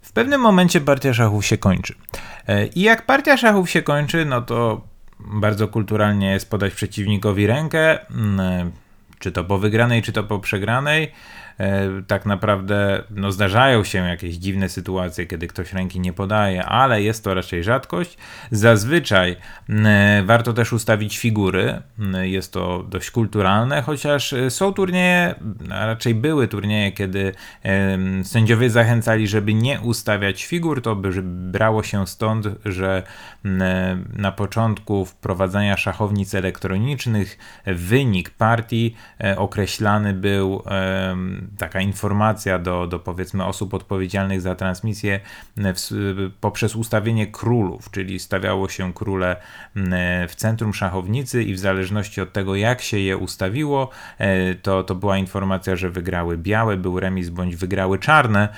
W 0.00 0.12
pewnym 0.12 0.40
momencie 0.40 0.80
partia 0.80 1.14
szachów 1.14 1.46
się 1.46 1.58
kończy. 1.58 1.94
I 2.74 2.82
jak 2.82 3.06
partia 3.06 3.36
szachów 3.36 3.70
się 3.70 3.82
kończy, 3.82 4.24
no 4.24 4.42
to 4.42 4.80
bardzo 5.26 5.68
kulturalnie 5.68 6.30
jest 6.30 6.50
podać 6.50 6.74
przeciwnikowi 6.74 7.46
rękę, 7.46 8.10
mm, 8.10 8.72
czy 9.18 9.32
to 9.32 9.44
po 9.44 9.58
wygranej, 9.58 10.02
czy 10.02 10.12
to 10.12 10.24
po 10.24 10.38
przegranej. 10.38 11.12
E, 11.62 12.02
Tak 12.06 12.26
naprawdę 12.26 13.02
no, 13.10 13.32
zdarzają 13.32 13.84
się 13.84 13.98
jakieś 13.98 14.34
dziwne 14.34 14.68
sytuacje, 14.68 15.26
kiedy 15.26 15.46
ktoś 15.46 15.72
ręki 15.72 16.00
nie 16.00 16.12
podaje, 16.12 16.64
ale 16.64 17.02
jest 17.02 17.24
to 17.24 17.34
raczej 17.34 17.64
rzadkość. 17.64 18.18
Zazwyczaj 18.50 19.36
mm, 19.68 20.26
warto 20.26 20.52
też 20.52 20.72
ustawić 20.72 21.18
figury. 21.18 21.82
Mm, 21.98 22.26
Jest 22.26 22.52
to 22.52 22.82
dość 22.82 23.10
kulturalne, 23.10 23.82
chociaż 23.82 24.32
e, 24.32 24.50
są 24.50 24.72
turnieje, 24.72 25.34
a 25.70 25.86
raczej 25.86 26.14
były 26.14 26.48
turnieje, 26.48 26.92
kiedy 26.92 27.32
sędziowie 28.22 28.70
zachęcali, 28.70 29.28
żeby 29.28 29.54
nie 29.54 29.80
ustawiać 29.80 30.44
figur. 30.44 30.82
To 30.82 30.96
by 30.96 31.22
brało 31.22 31.82
się 31.82 32.06
stąd, 32.06 32.46
że 32.64 33.02
mm, 33.44 34.12
na 34.16 34.32
początku 34.32 35.04
wprowadzania 35.04 35.76
szachownic 35.76 36.34
elektronicznych 36.34 37.38
wynik 37.66 38.30
partii 38.30 38.94
e, 39.24 39.38
określany 39.38 40.12
był 40.12 40.62
taka 41.58 41.80
informacja 41.80 42.58
do, 42.58 42.86
do 42.86 42.98
powiedzmy 42.98 43.44
osób 43.44 43.74
odpowiedzialnych 43.74 44.40
za 44.40 44.54
transmisję 44.54 45.20
e, 45.58 45.74
w, 45.74 45.76
s- 45.76 45.94
poprzez 46.40 46.76
ustawienie 46.76 47.26
królów, 47.26 47.90
czyli 47.90 48.18
stawiało 48.18 48.68
się 48.68 48.92
króle 48.92 49.36
e, 49.76 50.28
w 50.28 50.34
centrum 50.34 50.74
szachownicy 50.74 51.42
i 51.42 51.54
w 51.54 51.58
zależności 51.58 52.20
od 52.20 52.32
tego 52.32 52.56
jak 52.56 52.82
się 52.82 52.98
je 52.98 53.16
ustawiło, 53.16 53.90
e, 54.18 54.54
to, 54.54 54.84
to 54.84 54.94
była 54.94 55.18
informacja, 55.18 55.76
że 55.76 55.90
wygrały 55.90 56.38
białe, 56.38 56.76
był 56.76 57.00
remis 57.00 57.28
bądź 57.28 57.56
wygrały 57.56 57.98
czarne 57.98 58.48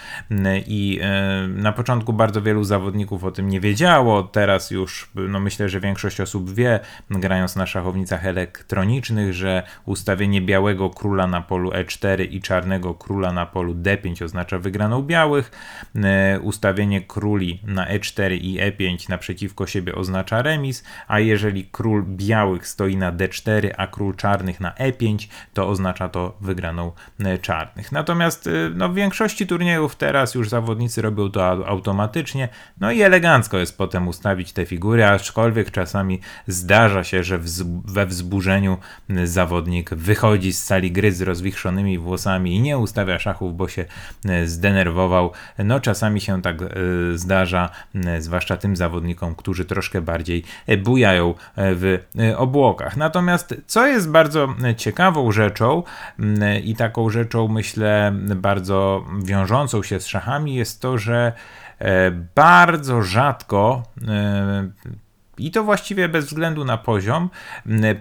i 0.66 1.00
e, 1.02 1.48
na 1.48 1.72
początku 1.72 2.12
bardzo 2.12 2.42
wielu 2.42 2.64
zawodników 2.64 3.24
o 3.24 3.30
tym 3.30 3.48
nie 3.48 3.60
wiedziało, 3.60 4.22
teraz 4.22 4.70
już 4.70 5.10
no 5.14 5.40
myślę, 5.40 5.68
że 5.68 5.80
większość 5.80 6.20
osób 6.20 6.54
wie, 6.54 6.80
grając 7.10 7.56
na 7.56 7.66
szachownicach 7.66 8.26
elektronicznych, 8.26 9.34
że 9.34 9.62
ustawienie 9.84 10.40
białego 10.40 10.90
króla 10.90 11.26
na 11.26 11.40
polu 11.40 11.70
E4 11.70 12.26
i 12.30 12.40
czarnego 12.40 12.73
króla 12.80 13.32
na 13.32 13.46
polu 13.46 13.74
D5 13.74 14.24
oznacza 14.24 14.58
wygraną 14.58 15.02
białych, 15.02 15.50
e, 15.94 16.40
ustawienie 16.40 17.00
króli 17.00 17.60
na 17.66 17.86
E4 17.86 18.38
i 18.40 18.58
E5 18.60 19.08
naprzeciwko 19.08 19.66
siebie 19.66 19.94
oznacza 19.94 20.42
remis, 20.42 20.84
a 21.08 21.20
jeżeli 21.20 21.64
król 21.64 22.04
białych 22.06 22.68
stoi 22.68 22.96
na 22.96 23.12
D4, 23.12 23.70
a 23.76 23.86
król 23.86 24.16
czarnych 24.16 24.60
na 24.60 24.70
E5, 24.70 25.28
to 25.54 25.68
oznacza 25.68 26.08
to 26.08 26.36
wygraną 26.40 26.92
e, 27.18 27.38
czarnych. 27.38 27.92
Natomiast 27.92 28.46
e, 28.46 28.50
no, 28.74 28.88
w 28.88 28.94
większości 28.94 29.46
turniejów 29.46 29.96
teraz 29.96 30.34
już 30.34 30.48
zawodnicy 30.48 31.02
robią 31.02 31.30
to 31.30 31.40
au- 31.40 31.64
automatycznie, 31.66 32.48
no 32.80 32.92
i 32.92 33.02
elegancko 33.02 33.58
jest 33.58 33.78
potem 33.78 34.08
ustawić 34.08 34.52
te 34.52 34.66
figury, 34.66 35.04
aczkolwiek 35.04 35.70
czasami 35.70 36.20
zdarza 36.46 37.04
się, 37.04 37.24
że 37.24 37.38
we 37.84 38.06
wzburzeniu 38.06 38.78
zawodnik 39.24 39.94
wychodzi 39.94 40.52
z 40.52 40.64
sali 40.64 40.92
gry 40.92 41.12
z 41.12 41.22
rozwichrzonymi 41.22 41.98
włosami 41.98 42.56
i 42.56 42.60
nie 42.64 42.78
ustawia 42.78 43.18
szachów, 43.18 43.56
bo 43.56 43.68
się 43.68 43.84
zdenerwował. 44.44 45.32
No 45.58 45.80
czasami 45.80 46.20
się 46.20 46.42
tak 46.42 46.56
zdarza, 47.14 47.70
zwłaszcza 48.18 48.56
tym 48.56 48.76
zawodnikom, 48.76 49.34
którzy 49.34 49.64
troszkę 49.64 50.00
bardziej 50.00 50.44
bujają 50.78 51.34
w 51.56 51.98
obłokach. 52.36 52.96
Natomiast 52.96 53.54
co 53.66 53.86
jest 53.86 54.10
bardzo 54.10 54.48
ciekawą 54.76 55.32
rzeczą 55.32 55.82
i 56.64 56.76
taką 56.76 57.10
rzeczą 57.10 57.48
myślę 57.48 58.12
bardzo 58.36 59.04
wiążącą 59.24 59.82
się 59.82 60.00
z 60.00 60.06
szachami 60.06 60.54
jest 60.54 60.80
to, 60.80 60.98
że 60.98 61.32
bardzo 62.34 63.02
rzadko 63.02 63.82
i 65.38 65.50
to 65.50 65.64
właściwie 65.64 66.08
bez 66.08 66.26
względu 66.26 66.64
na 66.64 66.78
poziom, 66.78 67.30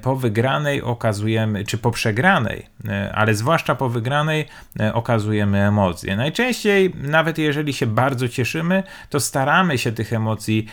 po 0.01 0.15
wygranej 0.15 0.81
okazujemy, 0.81 1.65
czy 1.65 1.77
po 1.77 1.91
przegranej, 1.91 2.65
ale 3.13 3.36
zwłaszcza 3.36 3.75
po 3.75 3.89
wygranej 3.89 4.45
okazujemy 4.93 5.67
emocje. 5.67 6.15
Najczęściej, 6.15 6.93
nawet 6.95 7.38
jeżeli 7.38 7.73
się 7.73 7.88
bardzo 7.88 8.29
cieszymy, 8.29 8.84
to 9.09 9.19
staramy 9.19 9.77
się 9.77 9.91
tych 9.91 10.13
emocji 10.13 10.67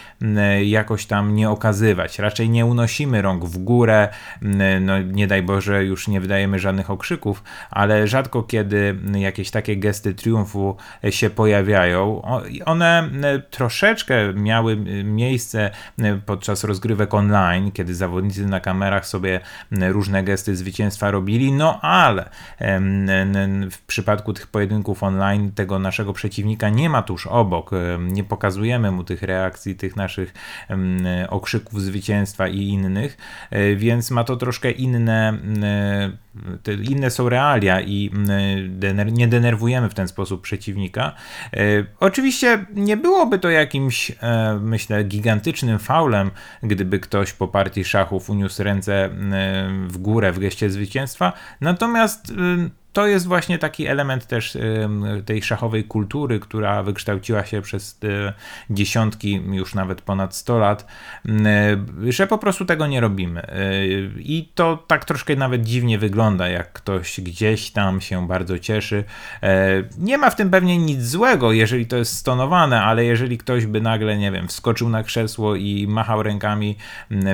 jakoś 0.62 1.06
tam 1.06 1.34
nie 1.34 1.50
okazywać. 1.50 2.18
Raczej 2.18 2.50
nie 2.50 2.66
unosimy 2.66 3.22
rąk 3.22 3.44
w 3.44 3.58
górę, 3.58 4.08
no 4.80 5.02
nie 5.02 5.26
daj 5.26 5.42
Boże, 5.42 5.84
już 5.84 6.08
nie 6.08 6.20
wydajemy 6.20 6.58
żadnych 6.58 6.90
okrzyków, 6.90 7.42
ale 7.70 8.08
rzadko 8.08 8.42
kiedy 8.42 8.98
jakieś 9.14 9.50
takie 9.50 9.76
gesty 9.76 10.14
triumfu 10.14 10.76
się 11.10 11.30
pojawiają. 11.30 12.22
One 12.66 13.10
troszeczkę 13.50 14.34
miały 14.34 14.76
miejsce 15.04 15.70
podczas 16.26 16.49
podczas 16.50 16.64
rozgrywek 16.64 17.14
online, 17.14 17.72
kiedy 17.72 17.94
zawodnicy 17.94 18.46
na 18.46 18.60
kamerach 18.60 19.06
sobie 19.06 19.40
różne 19.70 20.24
gesty 20.24 20.56
zwycięstwa 20.56 21.10
robili, 21.10 21.52
no 21.52 21.80
ale 21.80 22.30
w 23.70 23.78
przypadku 23.86 24.32
tych 24.32 24.46
pojedynków 24.46 25.02
online 25.02 25.52
tego 25.52 25.78
naszego 25.78 26.12
przeciwnika 26.12 26.68
nie 26.68 26.90
ma 26.90 27.02
tuż 27.02 27.26
obok, 27.26 27.70
nie 27.98 28.24
pokazujemy 28.24 28.90
mu 28.90 29.04
tych 29.04 29.22
reakcji, 29.22 29.76
tych 29.76 29.96
naszych 29.96 30.34
okrzyków 31.28 31.82
zwycięstwa 31.82 32.48
i 32.48 32.58
innych, 32.58 33.16
e, 33.50 33.74
więc 33.74 34.10
ma 34.10 34.24
to 34.24 34.36
troszkę 34.36 34.70
inne 34.70 35.38
inne 36.90 37.10
są 37.10 37.28
realia 37.28 37.80
i 37.80 38.10
nie 39.12 39.28
denerwujemy 39.28 39.88
w 39.88 39.94
ten 39.94 40.08
sposób 40.08 40.42
przeciwnika. 40.42 41.12
E, 41.52 41.58
oczywiście 42.00 42.66
nie 42.74 42.96
byłoby 42.96 43.38
to 43.38 43.50
jakimś, 43.50 44.10
e, 44.10 44.58
myślę, 44.62 45.04
gigantycznym 45.04 45.78
faulem, 45.78 46.30
gdyby 46.62 47.00
ktoś 47.00 47.32
po 47.32 47.48
partii 47.48 47.84
szachów 47.84 48.30
uniósł 48.30 48.62
ręce 48.62 49.10
w 49.86 49.98
górę 49.98 50.32
w 50.32 50.38
geście 50.38 50.70
zwycięstwa, 50.70 51.32
natomiast 51.60 52.32
to 52.92 53.06
jest 53.06 53.26
właśnie 53.26 53.58
taki 53.58 53.86
element 53.86 54.26
też 54.26 54.58
tej 55.26 55.42
szachowej 55.42 55.84
kultury, 55.84 56.40
która 56.40 56.82
wykształciła 56.82 57.44
się 57.44 57.62
przez 57.62 58.00
dziesiątki, 58.70 59.42
już 59.50 59.74
nawet 59.74 60.02
ponad 60.02 60.34
100 60.36 60.58
lat, 60.58 60.86
że 62.08 62.26
po 62.26 62.38
prostu 62.38 62.64
tego 62.64 62.86
nie 62.86 63.00
robimy. 63.00 63.46
I 64.18 64.48
to 64.54 64.84
tak 64.86 65.04
troszkę 65.04 65.36
nawet 65.36 65.64
dziwnie 65.64 65.98
wygląda, 65.98 66.48
jak 66.48 66.72
ktoś 66.72 67.20
gdzieś 67.20 67.70
tam 67.70 68.00
się 68.00 68.28
bardzo 68.28 68.58
cieszy. 68.58 69.04
Nie 69.98 70.18
ma 70.18 70.30
w 70.30 70.36
tym 70.36 70.50
pewnie 70.50 70.78
nic 70.78 71.02
złego, 71.02 71.52
jeżeli 71.52 71.86
to 71.86 71.96
jest 71.96 72.16
stonowane, 72.16 72.82
ale 72.82 73.04
jeżeli 73.04 73.38
ktoś 73.38 73.66
by 73.66 73.80
nagle, 73.80 74.18
nie 74.18 74.32
wiem, 74.32 74.48
wskoczył 74.48 74.88
na 74.88 75.02
krzesło 75.02 75.56
i 75.56 75.86
machał 75.88 76.22
rękami 76.22 76.76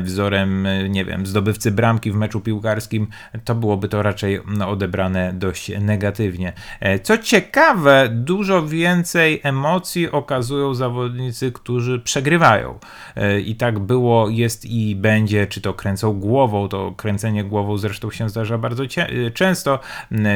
wzorem, 0.02 0.66
nie 0.88 1.04
wiem, 1.04 1.26
zdobywcy 1.26 1.70
bramki 1.70 2.12
w 2.12 2.14
meczu 2.14 2.40
piłkarskim, 2.40 3.06
to 3.44 3.54
byłoby 3.54 3.88
to 3.88 4.02
raczej 4.02 4.40
odebrane 4.66 5.32
do 5.32 5.45
dość 5.46 5.72
negatywnie. 5.80 6.52
E, 6.80 6.98
co 6.98 7.18
ciekawe, 7.18 8.08
dużo 8.12 8.66
więcej 8.66 9.40
emocji 9.42 10.10
okazują 10.10 10.74
zawodnicy, 10.74 11.52
którzy 11.52 12.00
przegrywają. 12.00 12.78
E, 13.16 13.40
I 13.40 13.56
tak 13.56 13.78
było, 13.78 14.28
jest 14.28 14.64
i 14.64 14.96
będzie, 14.96 15.46
czy 15.46 15.60
to 15.60 15.74
kręcą 15.74 16.20
głową, 16.20 16.68
to 16.68 16.92
kręcenie 16.96 17.44
głową 17.44 17.78
zresztą 17.78 18.10
się 18.10 18.28
zdarza 18.28 18.58
bardzo 18.58 18.84
e, 18.84 19.30
często, 19.30 19.78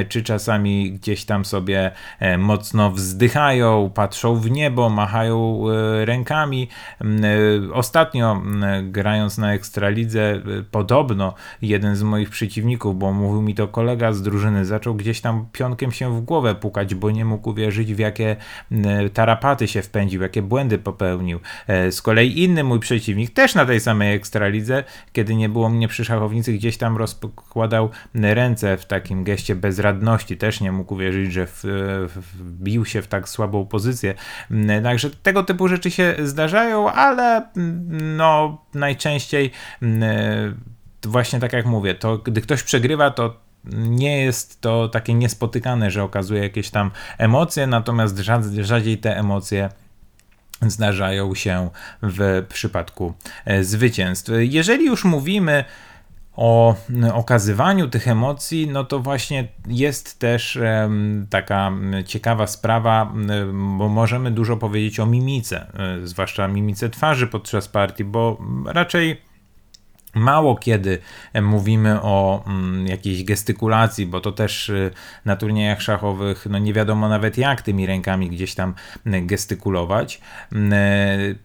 czy 0.09 0.23
czasami 0.23 0.93
gdzieś 0.93 1.25
tam 1.25 1.45
sobie 1.45 1.91
mocno 2.39 2.91
wzdychają, 2.91 3.91
patrzą 3.95 4.37
w 4.37 4.51
niebo, 4.51 4.89
machają 4.89 5.65
rękami. 6.05 6.69
Ostatnio 7.73 8.43
grając 8.83 9.39
na 9.39 9.55
Ekstralidze, 9.55 10.43
podobno 10.71 11.35
jeden 11.63 11.97
z 11.97 12.03
moich 12.03 12.31
przeciwników, 12.31 12.99
bo 12.99 13.13
mówił 13.13 13.43
mi 13.43 13.55
to 13.55 13.69
kolega 13.69 14.13
z 14.13 14.23
drużyny, 14.23 14.65
zaczął 14.65 14.95
gdzieś 15.01 15.21
tam 15.21 15.47
pionkiem 15.53 15.93
się 15.93 16.17
w 16.17 16.21
głowę 16.21 16.55
pukać, 16.55 16.95
bo 16.95 17.11
nie 17.11 17.25
mógł 17.25 17.51
uwierzyć 17.51 17.95
w 17.95 17.99
jakie 17.99 18.37
tarapaty 19.15 19.69
się 19.69 19.83
wpędził, 19.83 20.23
jakie 20.23 20.43
błędy 20.43 20.79
popełnił. 20.79 21.41
E, 21.67 21.93
z 21.93 22.03
kolei 22.03 22.43
inny 22.43 22.65
mój 22.65 22.81
przeciwnik, 22.81 23.31
też 23.31 23.55
na 23.55 23.67
tej 23.67 23.81
samej 23.81 24.15
ekstralidze, 24.15 24.85
kiedy 25.13 25.35
nie 25.35 25.49
było 25.49 25.69
mnie 25.69 25.89
przy 25.89 26.05
szachownicy, 26.05 26.53
gdzieś 26.53 26.77
tam 26.77 26.97
rozkładał 26.97 27.91
ręce 28.15 28.77
w 28.77 28.87
takim 28.87 29.25
geście 29.25 29.55
bezradności. 29.55 30.37
Też 30.37 30.61
nie 30.61 30.73
mógł 30.73 30.95
uwierzyć, 30.95 31.33
że 31.33 31.47
wbił 32.35 32.85
się 32.85 33.03
w 33.03 33.07
tak 33.07 33.29
słabą 33.29 33.67
pozycję. 33.67 34.15
Także 34.83 35.11
tego 35.11 35.43
typu 35.43 35.69
rzeczy 35.69 35.91
się 35.91 36.15
zdarzają, 36.19 36.93
ale 36.93 37.49
no 37.91 38.65
najczęściej 38.75 39.51
właśnie 41.07 41.41
tak 41.41 41.53
jak 41.53 41.67
mówię, 41.67 41.95
to 41.95 42.19
gdy 42.19 42.41
ktoś 42.41 42.63
przegrywa, 42.63 43.11
to 43.11 43.50
nie 43.75 44.23
jest 44.23 44.61
to 44.61 44.89
takie 44.89 45.15
niespotykane, 45.15 45.91
że 45.91 46.03
okazuje 46.03 46.43
jakieś 46.43 46.71
tam 46.71 46.91
emocje, 47.19 47.67
natomiast 47.67 48.19
rzadziej 48.61 48.99
te 48.99 49.17
emocje 49.19 49.69
zdarzają 50.63 51.35
się 51.35 51.71
w 52.03 52.47
przypadku 52.49 53.15
e, 53.45 53.65
zwycięstw. 53.65 54.31
Jeżeli 54.39 54.87
już 54.87 55.05
mówimy 55.05 55.65
o 56.37 56.77
okazywaniu 57.13 57.89
tych 57.89 58.09
emocji, 58.09 58.69
no 58.69 58.85
to 58.85 58.99
właśnie 58.99 59.49
jest 59.67 60.19
też 60.19 60.59
taka 61.31 61.73
ciekawa 62.07 62.47
sprawa, 62.47 63.13
bo 63.79 63.89
możemy 63.89 64.31
dużo 64.31 64.57
powiedzieć 64.57 65.01
o 65.01 65.07
mimice, 65.07 65.67
e, 66.03 66.07
zwłaszcza 66.07 66.49
mimice 66.49 66.91
twarzy 66.91 67.27
podczas 67.27 67.69
partii, 67.69 68.05
bo 68.05 68.39
raczej 68.67 69.30
Mało 70.15 70.57
kiedy 70.57 70.99
mówimy 71.43 72.03
o 72.03 72.45
mm, 72.47 72.87
jakiejś 72.87 73.25
gestykulacji, 73.25 74.07
bo 74.07 74.21
to 74.21 74.33
też 74.33 74.69
y, 74.69 74.91
na 75.25 75.37
turniejach 75.37 75.83
szachowych 75.83 76.47
no 76.51 76.59
nie 76.59 76.73
wiadomo 76.73 77.09
nawet 77.09 77.39
jak 77.39 77.63
tymi 77.63 77.87
rękami 77.87 78.31
gdzieś 78.31 78.55
tam 78.55 78.75
gestykulować. 79.07 80.21
Mm, 80.53 80.73
y, 80.73 81.37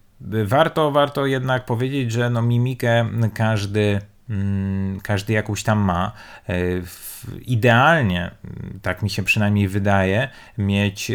warto, 0.44 0.90
warto 0.90 1.26
jednak 1.26 1.64
powiedzieć, 1.64 2.12
że 2.12 2.30
no 2.30 2.42
mimikę 2.42 3.08
każdy 3.34 4.00
mm, 4.30 5.00
każdy 5.00 5.32
jakąś 5.32 5.62
tam 5.62 5.78
ma. 5.78 6.12
Y, 6.50 6.82
idealnie, 7.46 8.30
tak 8.82 9.02
mi 9.02 9.10
się 9.10 9.22
przynajmniej 9.22 9.68
wydaje, 9.68 10.28
mieć 10.58 11.12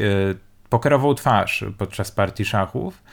pokerową 0.71 1.15
twarz 1.15 1.65
podczas 1.77 2.11
partii 2.11 2.45
szachów 2.45 3.03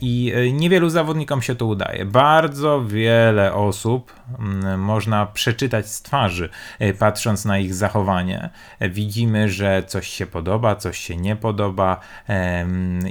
i 0.00 0.32
niewielu 0.52 0.88
zawodnikom 0.90 1.42
się 1.42 1.54
to 1.54 1.66
udaje. 1.66 2.04
Bardzo 2.04 2.84
wiele 2.84 3.54
osób 3.54 4.12
Mm, 4.38 4.80
można 4.80 5.26
przeczytać 5.26 5.90
z 5.90 6.02
twarzy, 6.02 6.48
e, 6.78 6.94
patrząc 6.94 7.44
na 7.44 7.58
ich 7.58 7.74
zachowanie. 7.74 8.50
Widzimy, 8.80 9.48
że 9.48 9.82
coś 9.86 10.08
się 10.08 10.26
podoba, 10.26 10.76
coś 10.76 10.98
się 10.98 11.16
nie 11.16 11.36
podoba. 11.36 12.00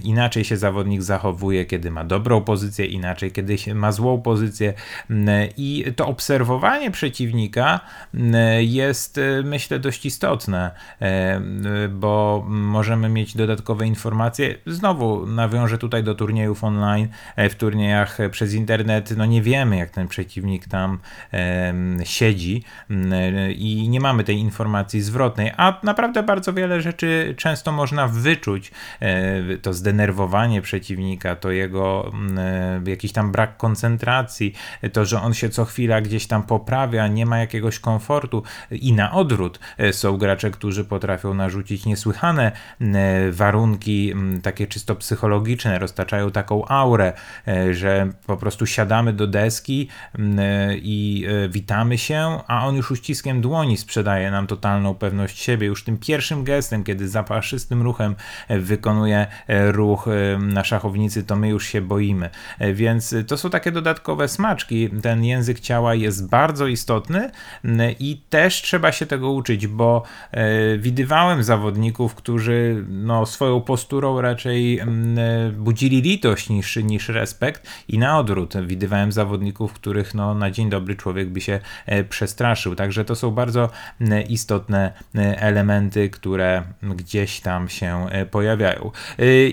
Inaczej 0.04 0.44
się 0.44 0.58
zawodnik 0.58 1.02
zachowuje, 1.02 1.66
kiedy 1.66 1.92
ma 1.92 2.04
dobrą 2.04 2.42
pozycję, 2.42 2.86
inaczej, 2.86 3.32
kiedy 3.32 3.56
ma 3.76 3.92
złą 3.92 4.22
pozycję. 4.22 4.74
Mm, 5.10 5.50
I 5.58 5.94
to 5.96 6.08
obserwowanie 6.08 6.92
przeciwnika 6.92 7.80
mm, 8.14 8.36
jest, 8.60 9.18
e, 9.18 9.44
myślę, 9.44 9.80
dość 9.80 10.06
istotne, 10.06 10.72
bo 11.90 12.44
możemy 12.48 13.10
mieć 13.10 13.38
dodatkowe 13.38 13.57
informacje. 13.86 14.56
Znowu 14.66 15.26
nawiążę 15.26 15.78
tutaj 15.78 16.04
do 16.04 16.16
turniejów 16.16 16.64
online. 16.64 17.08
E, 17.36 17.50
w 17.50 17.56
turniejach 17.56 18.18
przez 18.32 18.54
internet, 18.54 19.18
no 19.18 19.26
nie 19.26 19.42
wiemy, 19.42 19.78
jak 19.78 19.90
ten 19.90 20.08
przeciwnik 20.08 20.68
tam 20.68 21.00
siedzi 22.04 22.64
i 23.56 23.90
nie 23.90 24.00
mamy 24.00 24.24
tej 24.24 24.38
informacji 24.38 25.02
zwrotnej, 25.02 25.52
a 25.58 25.80
naprawdę 25.84 26.24
bardzo 26.24 26.54
wiele 26.54 26.82
rzeczy 26.82 27.36
często 27.38 27.72
można 27.72 28.08
wyczuć. 28.08 28.72
E, 29.00 29.58
to 29.58 29.74
zdenerwowanie 29.74 30.62
przeciwnika, 30.62 31.36
to 31.36 31.52
jego 31.52 32.12
jakiś 32.86 33.12
tam 33.12 33.32
brak 33.32 33.58
koncentracji, 33.58 34.54
to, 34.94 35.06
że 35.06 35.22
on 35.22 35.34
się 35.34 35.50
co 35.50 35.66
chwila 35.66 36.02
gdzieś 36.02 36.28
tam 36.28 36.44
poprawia, 36.44 37.08
nie 37.08 37.26
ma 37.26 37.40
jakiegoś 37.40 37.80
komfortu 37.80 38.44
i 38.72 38.94
na 38.94 39.12
odwrót 39.12 39.60
e, 39.78 39.94
są 39.94 40.18
gracze, 40.18 40.52
którzy 40.52 40.86
potrafią 40.86 41.34
narzucić 41.34 41.86
niesłychane 41.86 42.52
warunki 43.48 44.14
takie 44.44 44.68
czysto 44.68 44.96
psychologiczne, 44.96 45.80
roztaczają 45.80 46.32
taką 46.32 46.66
aurę, 46.66 47.14
że 47.72 48.08
po 48.26 48.38
prostu 48.38 48.66
siadamy 48.66 49.14
do 49.14 49.28
deski 49.28 49.88
i 50.76 51.28
witamy 51.50 51.98
się, 51.98 52.40
a 52.48 52.68
on 52.68 52.76
już 52.76 52.92
uściskiem 52.92 53.42
dłoni 53.42 53.78
sprzedaje 53.78 54.32
nam 54.32 54.48
totalną 54.48 54.96
pewność 54.96 55.40
siebie. 55.40 55.68
Już 55.68 55.84
tym 55.84 55.98
pierwszym 55.98 56.44
gestem, 56.44 56.84
kiedy 56.84 57.10
zapaszystym 57.10 57.82
ruchem 57.82 58.16
wykonuje 58.50 59.28
ruch 59.72 60.06
na 60.40 60.64
szachownicy, 60.64 61.24
to 61.24 61.36
my 61.36 61.50
już 61.50 61.66
się 61.68 61.82
boimy. 61.82 62.30
Więc 62.74 63.16
to 63.28 63.38
są 63.38 63.50
takie 63.50 63.72
dodatkowe 63.72 64.28
smaczki. 64.28 64.90
Ten 65.02 65.24
język 65.24 65.60
ciała 65.60 65.96
jest 65.96 66.30
bardzo 66.30 66.68
istotny 66.68 67.32
i 68.00 68.22
też 68.30 68.62
trzeba 68.62 68.92
się 68.92 69.06
tego 69.06 69.32
uczyć, 69.32 69.68
bo 69.68 70.04
widywałem 70.78 71.44
zawodników, 71.44 72.16
którzy 72.16 72.86
no, 72.90 73.26
swoją 73.38 73.62
posturą 73.62 74.22
raczej 74.22 74.82
budzili 75.58 76.02
litość 76.02 76.50
niż, 76.50 76.76
niż 76.76 77.10
respekt 77.10 77.68
i 77.88 77.98
na 77.98 78.20
odwrót 78.20 78.54
widywałem 78.66 79.12
zawodników, 79.12 79.74
których 79.74 80.14
no, 80.14 80.36
na 80.36 80.52
dzień 80.52 80.70
dobry 80.70 80.96
człowiek 80.96 81.30
by 81.30 81.42
się 81.42 81.60
przestraszył. 82.10 82.76
Także 82.76 83.06
to 83.06 83.16
są 83.16 83.32
bardzo 83.32 83.70
istotne 84.30 84.94
elementy, 85.38 86.10
które 86.10 86.64
gdzieś 86.84 87.40
tam 87.40 87.70
się 87.70 88.06
pojawiają. 88.32 88.92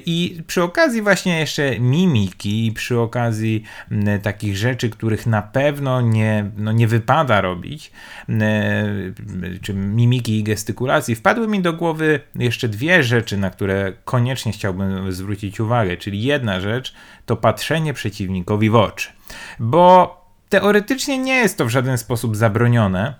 I 0.06 0.42
przy 0.46 0.62
okazji 0.62 1.02
właśnie 1.02 1.40
jeszcze 1.40 1.80
mimiki, 1.80 2.72
przy 2.74 2.98
okazji 2.98 3.62
takich 4.22 4.56
rzeczy, 4.56 4.90
których 4.90 5.26
na 5.26 5.42
pewno 5.42 6.00
nie, 6.00 6.50
no 6.56 6.72
nie 6.72 6.88
wypada 6.88 7.40
robić, 7.40 7.92
czy 9.62 9.74
mimiki 9.74 10.38
i 10.38 10.42
gestykulacji, 10.42 11.14
wpadły 11.14 11.48
mi 11.48 11.60
do 11.62 11.72
głowy 11.72 12.20
jeszcze 12.34 12.68
dwie 12.68 13.02
rzeczy, 13.02 13.36
na 13.36 13.50
które 13.50 13.73
koniecznie 14.04 14.52
chciałbym 14.52 15.12
zwrócić 15.12 15.60
uwagę. 15.60 15.96
Czyli 15.96 16.22
jedna 16.22 16.60
rzecz 16.60 16.94
to 17.26 17.36
patrzenie 17.36 17.94
przeciwnikowi 17.94 18.70
w 18.70 18.76
oczy. 18.76 19.08
Bo 19.58 20.20
teoretycznie 20.48 21.18
nie 21.18 21.34
jest 21.34 21.58
to 21.58 21.64
w 21.64 21.68
żaden 21.68 21.98
sposób 21.98 22.36
zabronione, 22.36 23.14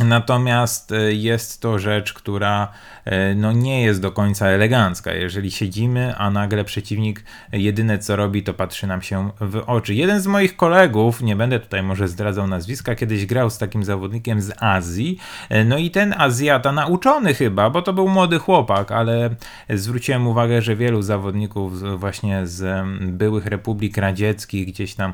Natomiast 0.00 0.92
e, 0.92 1.12
jest 1.12 1.60
to 1.60 1.78
rzecz, 1.78 2.12
która 2.12 2.68
e, 3.04 3.34
no, 3.34 3.52
nie 3.52 3.82
jest 3.82 4.00
do 4.00 4.12
końca 4.12 4.46
elegancka. 4.46 5.12
Jeżeli 5.12 5.50
siedzimy, 5.50 6.16
a 6.16 6.30
nagle 6.30 6.64
przeciwnik 6.64 7.24
jedyne 7.52 7.98
co 7.98 8.16
robi, 8.16 8.42
to 8.42 8.54
patrzy 8.54 8.86
nam 8.86 9.02
się 9.02 9.30
w 9.40 9.62
oczy. 9.66 9.94
Jeden 9.94 10.20
z 10.20 10.26
moich 10.26 10.56
kolegów, 10.56 11.22
nie 11.22 11.36
będę 11.36 11.60
tutaj 11.60 11.82
może 11.82 12.08
zdradzał 12.08 12.46
nazwiska, 12.46 12.94
kiedyś 12.94 13.26
grał 13.26 13.50
z 13.50 13.58
takim 13.58 13.84
zawodnikiem 13.84 14.42
z 14.42 14.52
Azji. 14.62 15.18
E, 15.48 15.64
no 15.64 15.78
i 15.78 15.90
ten 15.90 16.14
Azjata, 16.18 16.72
nauczony 16.72 17.34
chyba, 17.34 17.70
bo 17.70 17.82
to 17.82 17.92
był 17.92 18.08
młody 18.08 18.38
chłopak, 18.38 18.92
ale 18.92 19.30
zwróciłem 19.70 20.26
uwagę, 20.26 20.62
że 20.62 20.76
wielu 20.76 21.02
zawodników 21.02 21.98
właśnie 21.98 22.46
z 22.46 22.86
byłych 23.00 23.46
republik 23.46 23.96
radzieckich, 23.96 24.66
gdzieś 24.66 24.94
tam 24.94 25.12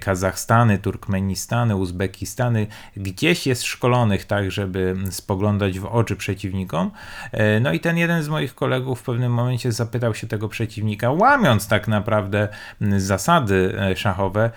Kazachstany, 0.00 0.78
Turkmenistany, 0.78 1.76
Uzbekistany, 1.76 2.66
gdzieś 2.96 3.46
jest 3.46 3.62
szkolonych 3.64 4.21
tak, 4.24 4.50
żeby 4.50 4.96
spoglądać 5.10 5.78
w 5.78 5.84
oczy 5.84 6.16
przeciwnikom. 6.16 6.90
E, 7.32 7.60
no 7.60 7.72
i 7.72 7.80
ten 7.80 7.96
jeden 7.96 8.22
z 8.22 8.28
moich 8.28 8.54
kolegów 8.54 9.00
w 9.00 9.02
pewnym 9.02 9.32
momencie 9.32 9.72
zapytał 9.72 10.14
się 10.14 10.26
tego 10.26 10.48
przeciwnika, 10.48 11.10
łamiąc 11.10 11.68
tak 11.68 11.88
naprawdę 11.88 12.48
zasady 12.96 13.74
e, 13.80 13.96
szachowe, 13.96 14.50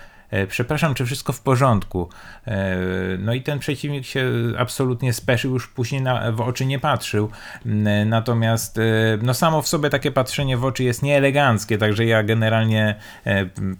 przepraszam, 0.48 0.94
czy 0.94 1.06
wszystko 1.06 1.32
w 1.32 1.40
porządku? 1.40 2.08
E, 2.46 2.76
no 3.18 3.34
i 3.34 3.42
ten 3.42 3.58
przeciwnik 3.58 4.06
się 4.06 4.32
absolutnie 4.58 5.12
speszył, 5.12 5.52
już 5.52 5.68
później 5.68 6.02
na, 6.02 6.32
w 6.32 6.40
oczy 6.40 6.66
nie 6.66 6.78
patrzył. 6.78 7.30
E, 7.66 8.04
natomiast 8.04 8.80
no 9.22 9.34
samo 9.34 9.62
w 9.62 9.68
sobie 9.68 9.90
takie 9.90 10.10
patrzenie 10.10 10.56
w 10.56 10.64
oczy 10.64 10.84
jest 10.84 11.02
nieeleganckie, 11.02 11.78
także 11.78 12.04
ja 12.04 12.22
generalnie 12.22 12.94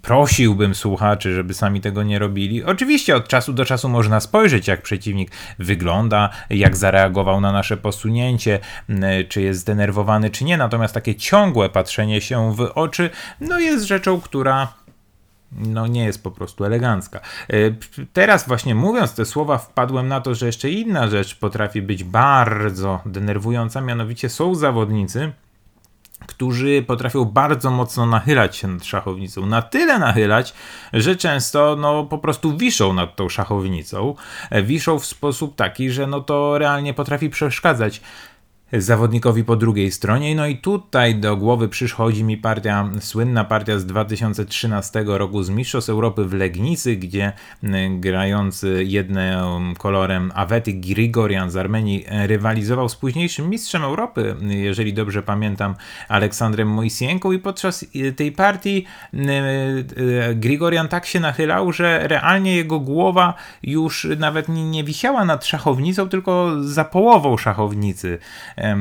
prosiłbym 0.02 0.74
słuchaczy, 0.74 1.34
żeby 1.34 1.54
sami 1.54 1.80
tego 1.80 2.02
nie 2.02 2.18
robili. 2.18 2.64
Oczywiście 2.64 3.16
od 3.16 3.28
czasu 3.28 3.52
do 3.52 3.64
czasu 3.64 3.88
można 3.88 4.20
spojrzeć, 4.20 4.68
jak 4.68 4.82
przeciwnik 4.82 5.30
wygląda, 5.58 6.30
jak 6.50 6.76
zareagował 6.76 7.40
na 7.40 7.52
nasze 7.52 7.76
posunięcie, 7.76 8.58
czy 9.28 9.42
jest 9.42 9.60
zdenerwowany, 9.60 10.30
czy 10.30 10.44
nie. 10.44 10.56
Natomiast 10.56 10.94
takie 10.94 11.14
ciągłe 11.14 11.68
patrzenie 11.68 12.20
się 12.20 12.54
w 12.54 12.60
oczy, 12.74 13.10
no 13.40 13.58
jest 13.58 13.84
rzeczą, 13.84 14.20
która 14.20 14.68
no 15.52 15.86
nie 15.86 16.04
jest 16.04 16.22
po 16.22 16.30
prostu 16.30 16.64
elegancka. 16.64 17.20
E, 17.20 17.54
teraz 18.12 18.48
właśnie 18.48 18.74
mówiąc 18.74 19.14
te 19.14 19.24
słowa 19.24 19.58
wpadłem 19.58 20.08
na 20.08 20.20
to, 20.20 20.34
że 20.34 20.46
jeszcze 20.46 20.70
inna 20.70 21.08
rzecz 21.08 21.38
potrafi 21.38 21.82
być 21.82 22.04
bardzo 22.04 23.00
denerwująca, 23.06 23.80
mianowicie 23.80 24.28
są 24.28 24.54
zawodnicy, 24.54 25.32
którzy 26.26 26.84
potrafią 26.86 27.24
bardzo 27.24 27.70
mocno 27.70 28.06
nachylać 28.06 28.56
się 28.56 28.68
nad 28.68 28.84
szachownicą. 28.84 29.46
Na 29.46 29.62
tyle 29.62 29.98
nachylać, 29.98 30.54
że 30.92 31.16
często 31.16 31.76
no, 31.76 32.04
po 32.04 32.18
prostu 32.18 32.56
wiszą 32.56 32.92
nad 32.92 33.16
tą 33.16 33.28
szachownicą. 33.28 34.14
E, 34.50 34.62
wiszą 34.62 34.98
w 34.98 35.06
sposób 35.06 35.56
taki, 35.56 35.90
że 35.90 36.06
no, 36.06 36.20
to 36.20 36.58
realnie 36.58 36.94
potrafi 36.94 37.30
przeszkadzać 37.30 38.00
zawodnikowi 38.72 39.44
po 39.44 39.56
drugiej 39.56 39.90
stronie. 39.90 40.34
No 40.34 40.46
i 40.46 40.56
tutaj 40.56 41.14
do 41.14 41.36
głowy 41.36 41.68
przychodzi 41.68 42.24
mi 42.24 42.36
partia, 42.36 42.90
słynna 43.00 43.44
partia 43.44 43.78
z 43.78 43.86
2013 43.86 45.04
roku 45.06 45.42
z 45.42 45.50
Mistrzostw 45.50 45.90
Europy 45.90 46.24
w 46.24 46.32
Legnicy, 46.32 46.96
gdzie 46.96 47.32
grający 47.90 48.84
jednym 48.86 49.74
kolorem 49.78 50.32
Aveti 50.34 50.80
Grigorian 50.80 51.50
z 51.50 51.56
Armenii 51.56 52.04
e, 52.08 52.26
rywalizował 52.26 52.88
z 52.88 52.96
późniejszym 52.96 53.50
mistrzem 53.50 53.82
Europy, 53.82 54.36
jeżeli 54.40 54.94
dobrze 54.94 55.22
pamiętam, 55.22 55.74
Aleksandrem 56.08 56.68
Mojsienką 56.68 57.32
i 57.32 57.38
podczas 57.38 57.84
e, 57.94 58.12
tej 58.12 58.32
partii 58.32 58.84
e, 59.14 60.34
Grigorian 60.34 60.88
tak 60.88 61.06
się 61.06 61.20
nachylał, 61.20 61.72
że 61.72 62.08
realnie 62.08 62.56
jego 62.56 62.80
głowa 62.80 63.34
już 63.62 64.06
nawet 64.18 64.48
nie 64.48 64.84
wisiała 64.84 65.24
nad 65.24 65.44
szachownicą, 65.44 66.08
tylko 66.08 66.50
za 66.60 66.84
połową 66.84 67.36
szachownicy. 67.36 68.18
E, 68.58 68.76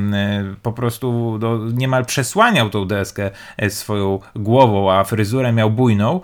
po 0.62 0.74
prostu 0.74 1.38
no, 1.42 1.58
niemal 1.74 2.06
przesłaniał 2.06 2.70
tą 2.70 2.86
deskę 2.86 3.32
e, 3.58 3.70
swoją 3.70 4.20
głową, 4.36 4.92
a 4.92 5.04
fryzurę 5.04 5.54
miał 5.54 5.72
bujną 5.72 6.22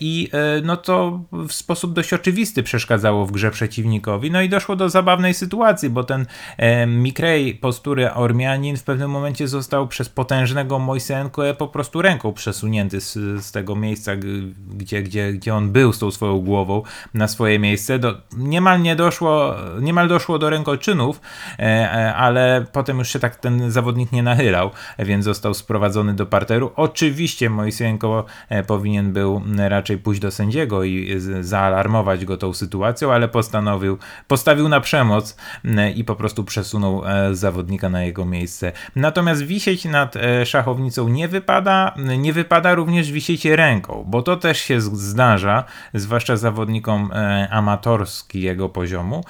i 0.00 0.30
e, 0.32 0.60
no 0.62 0.76
to 0.76 1.20
w 1.32 1.52
sposób 1.52 1.92
dość 1.92 2.12
oczywisty 2.12 2.62
przeszkadzało 2.62 3.26
w 3.26 3.32
grze 3.32 3.50
przeciwnikowi. 3.50 4.30
No 4.30 4.42
i 4.42 4.48
doszło 4.48 4.76
do 4.76 4.88
zabawnej 4.88 5.34
sytuacji, 5.34 5.90
bo 5.90 6.04
ten 6.04 6.26
Mikrej 6.86 7.54
postury 7.54 8.12
Ormianin 8.12 8.76
w 8.76 8.82
pewnym 8.82 9.10
momencie 9.10 9.48
został 9.48 9.88
przez 9.88 10.08
potężnego 10.08 10.78
Mojsenko 10.78 11.42
po 11.58 11.68
prostu 11.68 12.02
ręką 12.02 12.32
przesunięty 12.32 13.00
z, 13.00 13.12
z 13.44 13.52
tego 13.52 13.76
miejsca, 13.76 14.12
gdzie, 14.76 15.02
gdzie, 15.02 15.32
gdzie 15.32 15.54
on 15.54 15.72
był 15.72 15.92
z 15.92 15.98
tą 15.98 16.10
swoją 16.10 16.40
głową 16.40 16.82
na 17.14 17.28
swoje 17.28 17.58
miejsce. 17.58 17.98
Do, 17.98 18.14
niemal 18.36 18.82
nie 18.82 18.96
doszło, 18.96 19.54
niemal 19.80 20.08
doszło 20.08 20.38
do 20.38 20.50
rękoczynów, 20.50 21.20
ale 22.16 22.66
potem 22.78 22.98
już 22.98 23.08
się 23.08 23.18
tak 23.18 23.36
ten 23.36 23.70
zawodnik 23.70 24.12
nie 24.12 24.22
nachylał, 24.22 24.70
więc 24.98 25.24
został 25.24 25.54
sprowadzony 25.54 26.14
do 26.14 26.26
parteru. 26.26 26.72
Oczywiście 26.76 27.50
Mojsienko 27.50 28.24
e, 28.48 28.62
powinien 28.62 29.12
był 29.12 29.42
raczej 29.58 29.98
pójść 29.98 30.20
do 30.20 30.30
sędziego 30.30 30.84
i 30.84 31.14
zaalarmować 31.40 32.24
go 32.24 32.36
tą 32.36 32.52
sytuacją, 32.52 33.12
ale 33.12 33.28
postanowił, 33.28 33.98
postawił 34.28 34.68
na 34.68 34.80
przemoc 34.80 35.36
i 35.96 36.04
po 36.04 36.16
prostu 36.16 36.44
przesunął 36.44 37.02
e, 37.06 37.34
zawodnika 37.34 37.88
na 37.88 38.02
jego 38.02 38.24
miejsce. 38.24 38.72
Natomiast 38.96 39.42
wisieć 39.42 39.84
nad 39.84 40.16
e, 40.16 40.46
szachownicą 40.46 41.08
nie 41.08 41.28
wypada, 41.28 41.94
nie 42.18 42.32
wypada 42.32 42.74
również 42.74 43.12
wisieć 43.12 43.44
ręką, 43.44 44.04
bo 44.08 44.22
to 44.22 44.36
też 44.36 44.58
się 44.58 44.80
zdarza, 44.80 45.64
zwłaszcza 45.94 46.36
zawodnikom 46.36 47.10
amatorskiego 47.50 48.68
poziomu, 48.68 49.24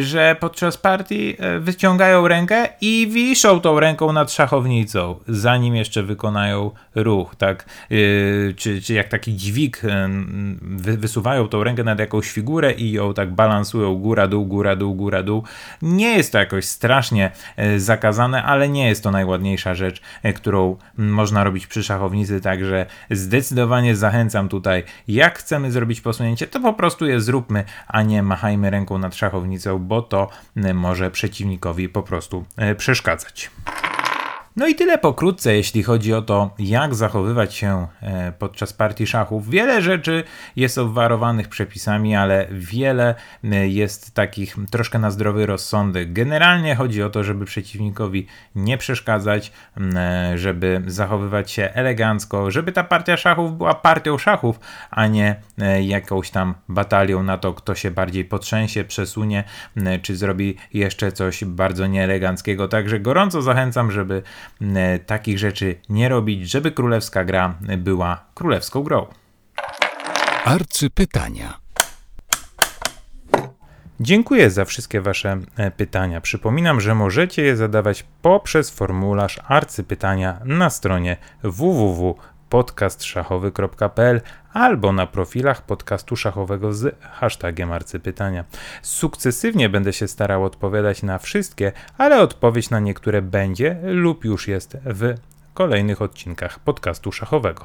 że 0.00 0.36
podczas 0.40 0.76
partii 0.76 1.36
wyciągają 1.60 2.28
rękę 2.28 2.68
i 2.80 2.93
i 2.94 3.06
wiszą 3.08 3.60
tą 3.60 3.80
ręką 3.80 4.12
nad 4.12 4.32
szachownicą, 4.32 5.20
zanim 5.28 5.74
jeszcze 5.74 6.02
wykonają 6.02 6.70
ruch, 6.94 7.36
tak? 7.36 7.64
Yy, 7.90 8.54
czy, 8.56 8.82
czy 8.82 8.94
jak 8.94 9.08
taki 9.08 9.36
dźwig, 9.36 9.82
yy, 9.82 10.96
wysuwają 10.96 11.48
tą 11.48 11.64
rękę 11.64 11.84
nad 11.84 11.98
jakąś 11.98 12.30
figurę 12.30 12.72
i 12.72 12.92
ją 12.92 13.14
tak 13.14 13.34
balansują 13.34 13.94
góra, 13.94 14.28
dół, 14.28 14.46
góra, 14.46 14.76
dół, 14.76 14.94
góra, 14.94 15.22
dół. 15.22 15.44
Nie 15.82 16.16
jest 16.16 16.32
to 16.32 16.38
jakoś 16.38 16.64
strasznie 16.64 17.30
yy, 17.56 17.80
zakazane, 17.80 18.42
ale 18.42 18.68
nie 18.68 18.88
jest 18.88 19.02
to 19.02 19.10
najładniejsza 19.10 19.74
rzecz, 19.74 20.02
którą 20.34 20.76
można 20.96 21.44
robić 21.44 21.66
przy 21.66 21.82
szachownicy, 21.82 22.40
także 22.40 22.86
zdecydowanie 23.10 23.96
zachęcam 23.96 24.48
tutaj, 24.48 24.82
jak 25.08 25.38
chcemy 25.38 25.72
zrobić 25.72 26.00
posunięcie, 26.00 26.46
to 26.46 26.60
po 26.60 26.72
prostu 26.72 27.06
je 27.06 27.20
zróbmy, 27.20 27.64
a 27.86 28.02
nie 28.02 28.22
machajmy 28.22 28.70
ręką 28.70 28.98
nad 28.98 29.14
szachownicą, 29.14 29.78
bo 29.78 30.02
to 30.02 30.28
może 30.74 31.10
przeciwnikowi 31.10 31.88
po 31.88 32.02
prostu 32.02 32.44
przeszkadzać. 32.76 33.50
No 34.56 34.66
i 34.66 34.74
tyle 34.74 34.98
pokrótce, 34.98 35.56
jeśli 35.56 35.82
chodzi 35.82 36.14
o 36.14 36.22
to, 36.22 36.50
jak 36.58 36.94
zachowywać 36.94 37.54
się 37.54 37.86
e, 38.02 38.32
podczas 38.32 38.72
partii 38.72 39.06
szachów. 39.06 39.50
Wiele 39.50 39.82
rzeczy 39.82 40.24
jest 40.56 40.78
obwarowanych 40.78 41.48
przepisami, 41.48 42.16
ale 42.16 42.46
wiele 42.50 43.14
e, 43.44 43.68
jest 43.68 44.14
takich 44.14 44.56
troszkę 44.70 44.98
na 44.98 45.10
zdrowy 45.10 45.46
rozsądek. 45.46 46.12
Generalnie 46.12 46.74
chodzi 46.74 47.02
o 47.02 47.10
to, 47.10 47.24
żeby 47.24 47.44
przeciwnikowi 47.44 48.26
nie 48.54 48.78
przeszkadzać, 48.78 49.52
e, 49.94 50.38
żeby 50.38 50.82
zachowywać 50.86 51.50
się 51.50 51.70
elegancko, 51.74 52.50
żeby 52.50 52.72
ta 52.72 52.84
partia 52.84 53.16
szachów 53.16 53.56
była 53.56 53.74
partią 53.74 54.18
szachów, 54.18 54.60
a 54.90 55.06
nie 55.06 55.36
jakąś 55.82 56.30
tam 56.30 56.54
batalią 56.68 57.22
na 57.22 57.38
to, 57.38 57.54
kto 57.54 57.74
się 57.74 57.90
bardziej 57.90 58.24
potrzęsie, 58.24 58.84
przesunie, 58.84 59.44
czy 60.02 60.16
zrobi 60.16 60.56
jeszcze 60.74 61.12
coś 61.12 61.44
bardzo 61.44 61.86
nieeleganckiego. 61.86 62.68
Także 62.68 63.00
gorąco 63.00 63.42
zachęcam, 63.42 63.90
żeby 63.90 64.22
E, 64.43 64.43
takich 65.06 65.38
rzeczy 65.38 65.76
nie 65.88 66.08
robić, 66.08 66.50
żeby 66.50 66.72
królewska 66.72 67.24
gra 67.24 67.54
była 67.78 68.24
królewską 68.34 68.82
grą. 68.82 69.06
Arcypytania. 70.44 71.64
Dziękuję 74.00 74.50
za 74.50 74.64
wszystkie 74.64 75.00
Wasze 75.00 75.40
e, 75.56 75.70
pytania. 75.70 76.20
Przypominam, 76.20 76.80
że 76.80 76.94
możecie 76.94 77.42
je 77.42 77.56
zadawać 77.56 78.04
poprzez 78.22 78.70
formularz 78.70 79.40
arcypytania 79.48 80.40
na 80.44 80.70
stronie 80.70 81.16
www 81.42 82.16
podcastszachowy.pl 82.54 84.20
albo 84.52 84.92
na 84.92 85.06
profilach 85.06 85.62
podcastu 85.62 86.16
szachowego 86.16 86.72
z 86.72 86.96
hashtagiem 87.00 87.72
arcypytania. 87.72 88.44
Sukcesywnie 88.82 89.68
będę 89.68 89.92
się 89.92 90.08
starał 90.08 90.44
odpowiadać 90.44 91.02
na 91.02 91.18
wszystkie, 91.18 91.72
ale 91.98 92.20
odpowiedź 92.20 92.70
na 92.70 92.80
niektóre 92.80 93.22
będzie 93.22 93.76
lub 93.82 94.24
już 94.24 94.48
jest 94.48 94.76
w 94.84 95.14
kolejnych 95.54 96.02
odcinkach 96.02 96.58
podcastu 96.58 97.12
szachowego. 97.12 97.64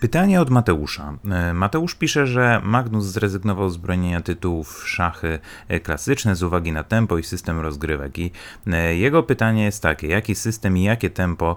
Pytanie 0.00 0.40
od 0.40 0.50
Mateusza. 0.50 1.14
E, 1.30 1.54
Mateusz 1.54 1.94
pisze, 1.94 2.26
że 2.26 2.60
Magnus 2.64 3.04
zrezygnował 3.04 3.70
z 3.70 3.76
bronienia 3.76 4.20
tytułów 4.20 4.88
szachy 4.88 5.38
e, 5.68 5.80
klasyczne 5.80 6.36
z 6.36 6.42
uwagi 6.42 6.72
na 6.72 6.84
tempo 6.84 7.18
i 7.18 7.22
system 7.22 7.60
rozgrywek. 7.60 8.18
I 8.18 8.30
e, 8.66 8.96
jego 8.96 9.22
pytanie 9.22 9.64
jest 9.64 9.82
takie: 9.82 10.06
jaki 10.06 10.34
system 10.34 10.78
i 10.78 10.82
jakie 10.82 11.10
tempo 11.10 11.56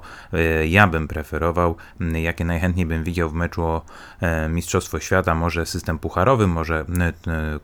ja 0.70 0.88
bym 0.88 1.08
preferował, 1.08 1.76
jakie 2.14 2.46
najchętniej 2.46 2.86
bym 2.86 3.04
widział 3.04 3.30
w 3.30 3.34
meczu 3.34 3.64
o 3.64 3.82
Mistrzostwo 4.50 5.00
Świata? 5.00 5.36
Może 5.36 5.66
system 5.66 6.00
pucharowy, 6.00 6.48
może 6.48 6.86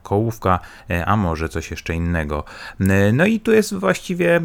kołówka, 0.04 0.60
a 1.06 1.18
może 1.18 1.50
coś 1.50 1.72
jeszcze 1.72 1.96
innego. 1.96 2.44
No 3.14 3.26
i 3.26 3.40
tu 3.40 3.52
jest 3.52 3.74
właściwie 3.74 4.42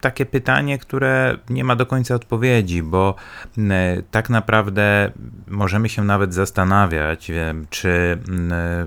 takie 0.00 0.26
pytanie, 0.26 0.78
które 0.78 1.38
nie 1.50 1.64
ma 1.64 1.76
do 1.76 1.86
końca 1.86 2.14
odpowiedzi, 2.14 2.82
bo 2.82 3.14
tak 4.10 4.30
naprawdę 4.30 5.12
możemy 5.48 5.88
się 5.88 6.04
nawet 6.04 6.34
zastanawiać, 6.34 7.30
czy 7.70 8.18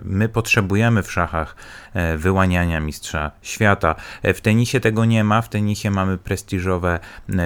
my 0.03 0.29
potrzebujemy 0.29 1.03
w 1.03 1.11
szachach 1.11 1.55
e, 1.93 2.17
wyłaniania 2.17 2.79
mistrza 2.79 3.31
świata. 3.41 3.95
E, 4.23 4.33
w 4.33 4.41
tenisie 4.41 4.79
tego 4.79 5.05
nie 5.05 5.23
ma, 5.23 5.41
w 5.41 5.49
tenisie 5.49 5.91
mamy 5.91 6.17
prestiżowe 6.17 6.99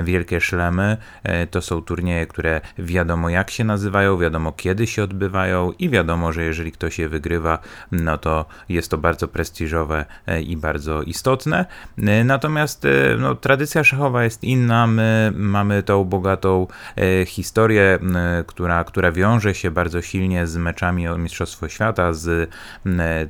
wielkie 0.03 0.41
szlemy. 0.41 0.97
E, 1.23 1.47
to 1.47 1.61
są 1.61 1.81
turnieje, 1.81 2.27
które 2.27 2.61
wiadomo 2.77 3.29
jak 3.29 3.51
się 3.51 3.63
nazywają, 3.63 4.17
wiadomo 4.17 4.51
kiedy 4.51 4.87
się 4.87 5.03
odbywają 5.03 5.71
i 5.71 5.89
wiadomo, 5.89 6.33
że 6.33 6.43
jeżeli 6.43 6.71
ktoś 6.71 6.99
je 6.99 7.09
wygrywa, 7.09 7.59
no 7.91 8.17
to 8.17 8.45
jest 8.69 8.91
to 8.91 8.97
bardzo 8.97 9.27
prestiżowe 9.27 10.05
i 10.43 10.57
bardzo 10.57 11.01
istotne. 11.01 11.65
Natomiast 12.25 12.87
no, 13.19 13.35
tradycja 13.53 13.83
szachowa 13.83 14.23
jest 14.23 14.43
inna. 14.43 14.87
My 14.87 15.31
mamy 15.35 15.83
tą 15.83 16.03
bogatą 16.03 16.67
historię, 17.25 17.99
która, 18.47 18.83
która 18.83 19.11
wiąże 19.11 19.55
się 19.55 19.71
bardzo 19.71 20.01
silnie 20.01 20.47
z 20.47 20.57
meczami 20.57 21.07
o 21.07 21.17
Mistrzostwo 21.17 21.69
Świata, 21.69 22.13
z 22.13 22.49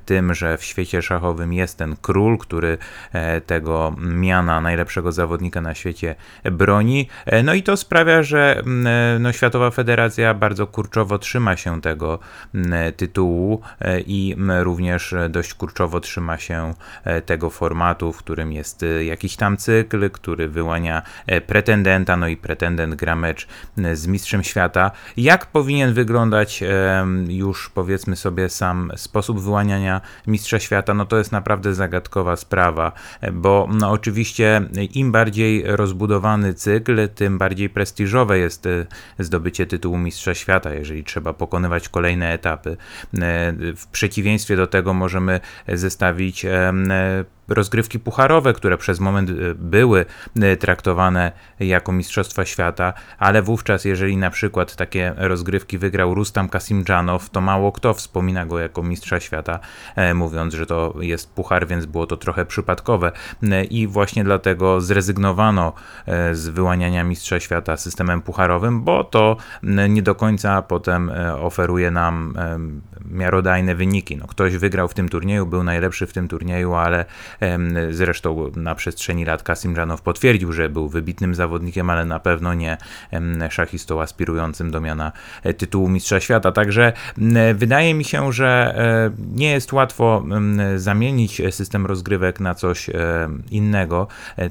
tym, 0.06 0.34
że 0.34 0.58
w 0.58 0.64
świecie 0.64 1.02
szachowym 1.02 1.54
jest 1.54 1.78
ten 1.78 1.96
król, 2.02 2.38
który 2.38 2.78
e, 3.14 3.42
tego 3.42 3.96
miana 3.98 4.62
najlepszego 4.62 5.12
zawodnika 5.12 5.62
na 5.62 5.76
świecie 5.76 6.16
broni. 6.44 7.10
E, 7.26 7.44
no 7.44 7.54
i 7.54 7.64
to 7.64 7.78
sprawia, 7.78 8.24
że 8.24 8.64
e, 8.86 9.20
no, 9.20 9.32
Światowa 9.32 9.72
Federacja 9.72 10.34
bardzo 10.34 10.68
kurczowo 10.68 11.20
trzyma 11.20 11.58
się 11.58 11.82
tego 11.82 12.20
tytułu 12.98 13.62
i 14.06 14.36
również 14.60 15.16
dość 15.30 15.54
kurczowo 15.54 16.00
trzyma 16.00 16.38
się 16.38 16.74
tego 17.26 17.50
formatu, 17.50 18.14
w 18.14 18.18
którym 18.18 18.54
jest 18.54 18.86
jakiś 19.06 19.36
tam 19.36 19.58
cykl, 19.58 20.10
który 20.14 20.48
wyłania 20.48 21.02
pretendenta, 21.48 22.18
no 22.18 22.28
i 22.28 22.38
pretendent 22.38 22.96
gra 22.96 23.16
mecz 23.16 23.48
z 23.94 24.08
mistrzem 24.08 24.44
świata. 24.44 24.92
Jak 25.18 25.46
powinien 25.46 25.94
wyglądać 25.94 26.64
już 27.28 27.70
powiedzmy 27.70 28.16
sobie 28.16 28.50
sam 28.50 28.92
sposób 28.96 29.40
wyłaniania 29.40 30.02
mistrza 30.28 30.60
świata, 30.60 30.94
no 30.94 31.06
to 31.06 31.18
jest 31.18 31.32
naprawdę 31.32 31.74
zagadkowa 31.74 32.36
sprawa, 32.36 32.92
bo 33.34 33.70
no 33.74 33.92
oczywiście 33.92 34.62
im 34.94 35.12
bardziej 35.12 35.64
rozbudowany 35.66 36.54
cykl, 36.54 37.10
tym 37.16 37.38
bardziej 37.38 37.70
prestiżowe 37.70 38.38
jest 38.40 38.66
e, 38.66 38.86
zdobycie 39.20 39.66
tytułu 39.66 39.98
mistrza 39.98 40.34
świata, 40.34 40.74
jeżeli 40.74 41.04
trzeba 41.04 41.34
pokonywać 41.34 41.90
kolejne 41.90 42.34
etapy. 42.34 42.70
E, 42.70 42.76
w 43.76 43.88
przeciwieństwie 43.92 44.56
do 44.56 44.68
tego 44.68 44.94
możemy 44.94 45.40
zestawić 45.68 46.46
rozgrywki 47.48 48.00
pucharowe, 48.00 48.54
które 48.54 48.78
przez 48.78 49.00
moment 49.00 49.30
y, 49.30 49.56
były 49.56 50.06
y, 50.44 50.58
traktowane 50.58 51.32
jako 51.60 51.92
Mistrzostwa 51.92 52.46
Świata, 52.46 52.94
ale 53.18 53.42
wówczas, 53.42 53.86
jeżeli 53.86 54.18
na 54.18 54.30
przykład 54.30 54.76
takie 54.76 55.14
rozgrywki 55.18 55.78
wygrał 55.78 56.14
Rustam 56.14 56.50
Kasimdżanow, 56.50 57.30
to 57.30 57.42
mało 57.42 57.72
kto 57.72 57.94
wspomina 57.94 58.46
go 58.46 58.60
jako 58.60 58.84
Mistrza 58.84 59.20
Świata, 59.20 59.60
e, 59.96 60.14
mówiąc, 60.14 60.54
że 60.54 60.66
to 60.66 60.94
jest 61.00 61.34
puchar, 61.34 61.68
więc 61.68 61.86
było 61.86 62.08
to 62.08 62.18
trochę 62.18 62.46
przypadkowe. 62.46 63.12
E, 63.44 63.64
I 63.64 63.88
właśnie 63.88 64.24
dlatego 64.24 64.82
zrezygnowano 64.82 65.74
e, 66.06 66.36
z 66.36 66.50
wyłaniania 66.50 67.04
Mistrza 67.04 67.40
Świata 67.40 67.78
systemem 67.78 68.22
pucharowym, 68.22 68.84
bo 68.84 69.04
to 69.04 69.38
nie 69.90 70.02
do 70.02 70.16
końca 70.16 70.62
potem 70.62 71.12
oferuje 71.40 71.92
nam 71.92 72.34
miarodajne 73.06 73.76
wyniki. 73.76 74.18
No, 74.18 74.28
ktoś 74.28 74.58
wygrał 74.58 74.88
w 74.88 74.94
tym 74.94 75.10
turnieju, 75.10 75.46
był 75.46 75.64
najlepszy 75.64 76.08
w 76.08 76.14
tym 76.14 76.28
turnieju, 76.28 76.74
ale 76.74 77.06
Zresztą 77.90 78.52
na 78.56 78.76
przestrzeni 78.76 79.26
lat 79.26 79.44
Kasim 79.44 79.76
potwierdził, 80.04 80.54
że 80.54 80.70
był 80.70 80.90
wybitnym 80.90 81.36
zawodnikiem, 81.36 81.90
ale 81.90 82.06
na 82.06 82.20
pewno 82.20 82.54
nie 82.54 82.78
szachistą 83.50 84.02
aspirującym 84.02 84.72
do 84.72 84.82
miana 84.82 85.12
e, 85.44 85.54
tytułu 85.54 85.90
Mistrza 85.90 86.20
Świata. 86.20 86.52
Także 86.52 86.94
wydaje 87.56 87.94
mi 87.94 88.04
się, 88.04 88.34
że 88.34 88.76
e, 88.78 89.36
nie 89.36 89.52
jest 89.52 89.74
łatwo 89.74 90.24
zamienić 90.76 91.42
system 91.50 91.86
rozgrywek 91.86 92.40
na 92.40 92.56
coś 92.56 92.90
e, 92.90 92.94
innego. 93.52 94.08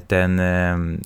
Ten 0.07 0.41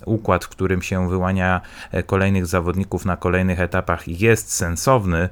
układ, 0.06 0.46
w 0.46 0.50
którym 0.50 0.82
się 0.82 1.10
wyłania 1.10 1.62
kolejnych 2.06 2.46
zawodników 2.46 3.06
na 3.06 3.18
kolejnych 3.18 3.60
etapach 3.60 4.08
jest 4.08 4.54
sensowny. 4.54 5.30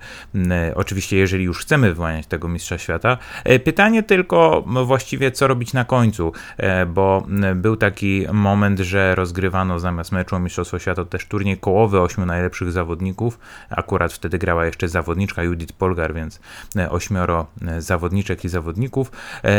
Oczywiście, 0.75 1.17
jeżeli 1.17 1.43
już 1.43 1.59
chcemy 1.59 1.93
wyłaniać 1.93 2.27
tego 2.27 2.47
Mistrza 2.47 2.77
Świata. 2.77 3.17
Pytanie 3.63 4.03
tylko 4.03 4.63
właściwie, 4.85 5.31
co 5.31 5.47
robić 5.47 5.73
na 5.73 5.85
końcu. 5.85 6.31
E, 6.57 6.85
bo 6.85 7.27
był 7.55 7.75
taki 7.75 8.25
moment, 8.33 8.79
że 8.79 9.15
rozgrywano 9.15 9.79
zamiast 9.79 10.11
meczu 10.11 10.35
o 10.35 10.39
Mistrzostwo 10.39 10.79
Świata 10.79 11.05
też 11.05 11.25
turniej 11.25 11.57
kołowy 11.57 12.01
ośmiu 12.01 12.25
najlepszych 12.25 12.71
zawodników. 12.71 13.39
Akurat 13.69 14.13
wtedy 14.13 14.37
grała 14.37 14.65
jeszcze 14.65 14.87
zawodniczka 14.87 15.43
Judith 15.43 15.73
Polgar, 15.73 16.13
więc 16.13 16.39
e, 16.75 16.89
ośmioro 16.89 17.47
e, 17.67 17.81
zawodniczek 17.81 18.45
i 18.45 18.49
zawodników. 18.49 19.11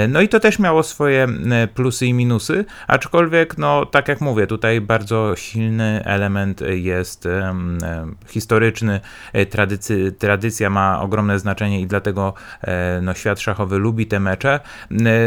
No 0.09 0.21
i 0.21 0.29
to 0.29 0.41
też 0.41 0.59
miało 0.59 0.83
swoje 0.83 1.27
plusy 1.75 2.07
i 2.07 2.15
minusy, 2.15 2.65
aczkolwiek, 2.87 3.59
no 3.59 3.87
tak 3.87 4.09
jak 4.09 4.21
mówię, 4.21 4.47
tutaj 4.47 4.81
bardzo 4.81 5.37
silny 5.37 6.03
element 6.05 6.61
jest 6.61 7.29
historyczny. 8.27 9.01
Tradycy, 9.51 10.13
tradycja 10.19 10.71
ma 10.71 11.01
ogromne 11.01 11.39
znaczenie 11.39 11.81
i 11.81 11.87
dlatego 11.87 12.35
no, 13.03 13.15
świat 13.15 13.41
szachowy 13.41 13.79
lubi 13.79 14.07
te 14.07 14.21
mecze. 14.21 14.61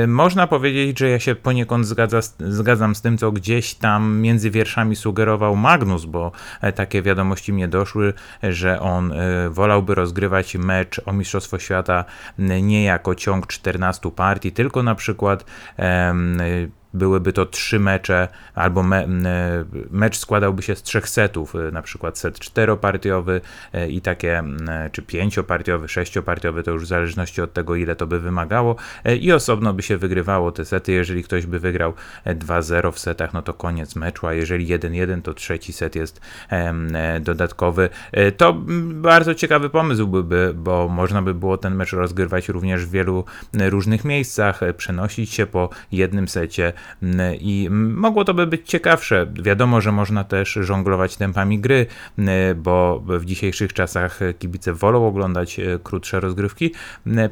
Można 0.08 0.48
powiedzieć, 0.48 1.00
że 1.00 1.10
ja 1.10 1.20
się 1.20 1.36
poniekąd 1.40 1.88
zgadza, 1.88 2.20
zgadzam 2.40 2.96
z 2.96 3.02
tym, 3.02 3.18
co 3.18 3.32
gdzieś 3.32 3.74
tam 3.74 4.18
między 4.18 4.52
wierszami 4.52 4.96
sugerował 4.96 5.56
Magnus, 5.56 6.06
bo 6.06 6.32
e, 6.62 6.72
takie 6.74 7.02
wiadomości 7.02 7.54
mnie 7.54 7.68
doszły, 7.68 8.14
że 8.44 8.80
on 8.80 9.12
e, 9.12 9.50
wolałby 9.50 9.96
rozgrywać 9.96 10.56
mecz 10.56 11.02
o 11.06 11.14
Mistrzostwo 11.14 11.60
Świata 11.60 12.06
nie 12.62 12.84
jako 12.84 13.16
ciąg 13.16 13.48
14 13.48 14.12
partii, 14.12 14.52
tylko 14.52 14.84
na 14.84 14.96
przykład 14.96 15.46
byłyby 16.94 17.34
to 17.34 17.46
trzy 17.46 17.80
mecze, 17.80 18.28
albo 18.56 18.84
me, 18.84 19.08
mecz 19.92 20.18
składałby 20.18 20.62
się 20.62 20.76
z 20.76 20.84
trzech 20.84 21.10
setów, 21.10 21.54
na 21.72 21.82
przykład 21.82 22.18
set 22.18 22.40
czteropartiowy 22.40 23.42
i 23.90 24.02
takie, 24.02 24.44
czy 24.92 25.02
pięciopartiowy, 25.02 25.88
sześciopartiowy, 25.88 26.64
to 26.64 26.72
już 26.72 26.84
w 26.84 26.88
zależności 26.88 27.42
od 27.42 27.54
tego, 27.54 27.76
ile 27.76 27.96
to 27.96 28.08
by 28.08 28.20
wymagało, 28.20 28.76
i 29.20 29.32
osobno 29.32 29.74
by 29.74 29.82
się 29.82 29.98
wygrywało 29.98 30.52
te 30.52 30.66
sety. 30.66 30.92
Jeżeli 30.92 31.24
ktoś 31.24 31.46
by 31.46 31.60
wygrał 31.60 31.94
2-0 32.26 32.92
w 32.92 33.00
setach, 33.00 33.34
no 33.34 33.42
to 33.42 33.54
koniec 33.54 33.96
meczu, 33.96 34.28
a 34.28 34.34
jeżeli 34.34 34.68
1-1, 34.68 35.22
to 35.22 35.34
trzeci 35.34 35.74
set 35.74 35.96
jest 35.96 36.22
dodatkowy. 37.22 37.90
To 38.38 38.54
bardzo 38.94 39.36
ciekawy 39.36 39.70
pomysł 39.70 40.08
byłby, 40.08 40.54
bo 40.56 40.88
można 40.88 41.22
by 41.22 41.34
było 41.34 41.58
ten 41.58 41.76
mecz 41.76 41.94
rozgrywać 41.94 42.50
również 42.50 42.86
w 42.86 42.92
wielu 42.92 43.26
różnych 43.54 44.06
miejscach, 44.06 44.60
przenosić 44.78 45.34
się 45.34 45.46
po 45.46 45.70
jednym 45.92 46.28
secie 46.28 46.74
i 47.40 47.68
mogło 47.72 48.26
to 48.26 48.34
by 48.34 48.48
być 48.48 48.70
ciekawsze. 48.70 49.28
Wiadomo, 49.42 49.82
że 49.82 49.92
można 49.92 50.24
też 50.24 50.54
żonglować 50.62 51.18
tempami 51.18 51.60
gry, 51.60 51.86
bo 52.56 53.04
w 53.08 53.26
dzisiejszych 53.26 53.74
czasach 53.74 54.20
kibice 54.40 54.74
wolą 54.74 55.08
oglądać 55.08 55.60
krótsze 55.84 56.20
rozgrywki. 56.20 56.74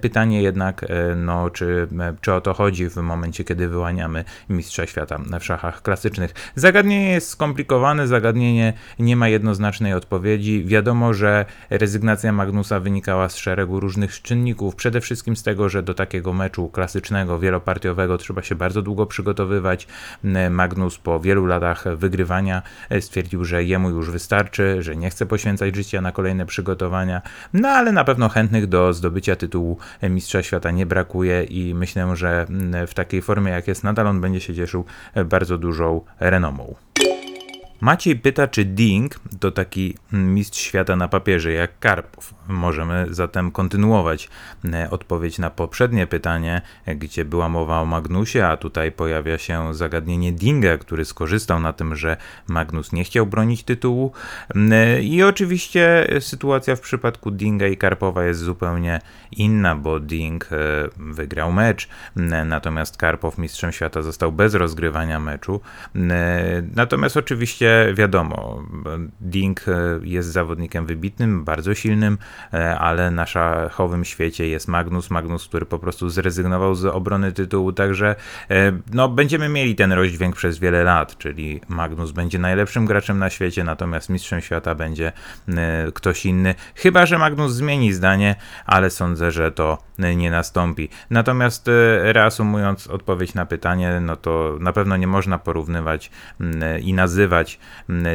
Pytanie 0.02 0.42
jednak, 0.42 0.86
no, 1.16 1.50
czy, 1.50 1.88
czy 2.22 2.34
o 2.34 2.42
to 2.42 2.54
chodzi 2.54 2.90
w 2.90 2.96
momencie, 2.98 3.44
kiedy 3.44 3.68
wyłaniamy 3.68 4.24
mistrza 4.50 4.86
świata 4.86 5.20
w 5.40 5.44
szachach 5.44 5.82
klasycznych. 5.82 6.34
Zagadnienie 6.56 7.12
jest 7.12 7.30
skomplikowane, 7.30 8.08
zagadnienie 8.08 8.74
nie 9.00 9.16
ma 9.16 9.28
jednoznacznej 9.28 9.94
odpowiedzi. 9.94 10.64
Wiadomo, 10.66 11.14
że 11.14 11.46
rezygnacja 11.70 12.32
Magnusa 12.32 12.80
wynikała 12.80 13.30
z 13.30 13.36
szeregu 13.36 13.80
różnych 13.80 14.22
czynników. 14.22 14.76
Przede 14.76 15.02
wszystkim 15.02 15.36
z 15.36 15.44
tego, 15.44 15.70
że 15.70 15.84
do 15.84 15.94
takiego 15.94 16.34
meczu 16.34 16.70
klasycznego, 16.70 17.40
wielopartiowego 17.40 18.18
trzeba 18.18 18.42
się 18.44 18.56
bardzo 18.56 18.82
długo 18.82 19.06
przygotowywać. 19.38 19.88
Magnus 20.50 20.98
po 20.98 21.20
wielu 21.20 21.46
latach 21.46 21.96
wygrywania 21.96 22.62
stwierdził, 23.00 23.46
że 23.46 23.64
jemu 23.64 23.90
już 23.90 24.12
wystarczy, 24.12 24.84
że 24.84 24.96
nie 24.96 25.10
chce 25.10 25.26
poświęcać 25.26 25.76
życia 25.76 26.02
na 26.02 26.12
kolejne 26.12 26.46
przygotowania. 26.46 27.22
No 27.54 27.70
ale 27.70 27.92
na 27.92 28.04
pewno 28.04 28.30
chętnych 28.30 28.68
do 28.68 28.94
zdobycia 28.94 29.36
tytułu 29.36 29.78
Mistrza 30.04 30.44
Świata 30.44 30.72
nie 30.72 30.86
brakuje 30.86 31.44
i 31.44 31.74
myślę, 31.74 32.16
że 32.16 32.46
w 32.88 32.94
takiej 32.94 33.22
formie 33.22 33.52
jak 33.52 33.68
jest 33.68 33.84
nadal 33.84 34.08
on 34.08 34.22
będzie 34.22 34.42
się 34.42 34.56
cieszył 34.56 34.86
bardzo 35.26 35.58
dużą 35.58 36.02
renomą. 36.20 36.76
Maciej 37.82 38.16
pyta, 38.16 38.48
czy 38.48 38.66
Ding 38.66 39.20
to 39.40 39.52
taki 39.52 39.96
mistrz 40.12 40.60
świata 40.60 40.96
na 40.96 41.08
papierze 41.08 41.52
jak 41.52 41.80
Karpow. 41.80 42.34
Możemy 42.48 43.06
zatem 43.10 43.52
kontynuować 43.52 44.30
e, 44.74 44.90
odpowiedź 44.90 45.40
na 45.40 45.50
poprzednie 45.50 46.08
pytanie, 46.08 46.62
gdzie 46.88 47.26
była 47.26 47.50
mowa 47.50 47.82
o 47.82 47.86
Magnusie, 47.86 48.48
a 48.48 48.58
tutaj 48.58 48.92
pojawia 48.92 49.38
się 49.38 49.74
zagadnienie 49.74 50.32
Dinga, 50.32 50.78
który 50.78 51.06
skorzystał 51.06 51.60
na 51.60 51.74
tym, 51.74 51.96
że 51.96 52.18
Magnus 52.48 52.92
nie 52.92 53.04
chciał 53.04 53.26
bronić 53.26 53.64
tytułu. 53.64 54.12
E, 54.72 55.02
I 55.02 55.24
oczywiście 55.24 56.08
sytuacja 56.20 56.76
w 56.76 56.82
przypadku 56.82 57.32
Dinga 57.32 57.68
i 57.68 57.78
Karpowa 57.78 58.24
jest 58.24 58.40
zupełnie 58.40 59.02
inna, 59.32 59.76
bo 59.76 60.00
Ding 60.00 60.50
e, 60.52 60.56
wygrał 60.98 61.52
mecz, 61.54 61.88
natomiast 62.46 62.98
Karpow 62.98 63.38
mistrzem 63.38 63.72
świata 63.72 64.02
został 64.02 64.32
bez 64.32 64.54
rozgrywania 64.54 65.20
meczu. 65.20 65.62
Natomiast 66.76 67.18
oczywiście 67.18 67.67
oczywiście 67.68 67.94
wiadomo, 67.94 68.64
Ding 69.22 69.68
e, 69.68 69.72
jest 70.04 70.30
zawodnikiem 70.30 70.86
wybitnym, 70.86 71.44
bardzo 71.44 71.76
silnym, 71.76 72.18
e, 72.54 72.80
ale 72.80 73.12
na 73.12 73.26
szachowym 73.26 74.06
świecie 74.06 74.48
jest 74.48 74.68
Magnus, 74.68 75.10
Magnus, 75.10 75.48
który 75.48 75.66
po 75.66 75.80
prostu 75.80 76.10
zrezygnował 76.10 76.76
z 76.76 76.86
obrony 76.86 77.32
tytułu, 77.32 77.74
także 77.74 78.16
e, 78.50 78.72
no, 78.94 79.10
będziemy 79.10 79.50
mieli 79.50 79.76
ten 79.76 79.92
rozdźwięk 79.92 80.36
przez 80.36 80.60
wiele 80.60 80.84
lat, 80.84 81.18
czyli 81.18 81.62
Magnus 81.68 82.12
będzie 82.12 82.40
najlepszym 82.40 82.86
graczem 82.86 83.20
na 83.20 83.30
świecie, 83.30 83.64
natomiast 83.64 84.10
mistrzem 84.10 84.42
świata 84.42 84.76
będzie 84.76 85.12
ktoś 85.94 86.26
inny. 86.26 86.56
Chyba, 86.76 87.06
że 87.06 87.18
Magnus 87.18 87.54
zmieni 87.54 87.94
zdanie, 87.94 88.36
ale 88.66 88.90
sądzę, 88.90 89.32
że 89.32 89.52
to 89.52 89.78
nie 90.16 90.32
nastąpi. 90.32 90.90
Natomiast 91.10 91.70
reasumując 92.02 92.88
odpowiedź 92.88 93.34
na 93.34 93.46
pytanie, 93.46 94.00
no 94.02 94.16
to 94.16 94.58
na 94.60 94.74
pewno 94.74 94.98
nie 94.98 95.08
można 95.08 95.40
porównywać 95.40 96.12
i 96.82 96.94
nazywać 96.94 97.57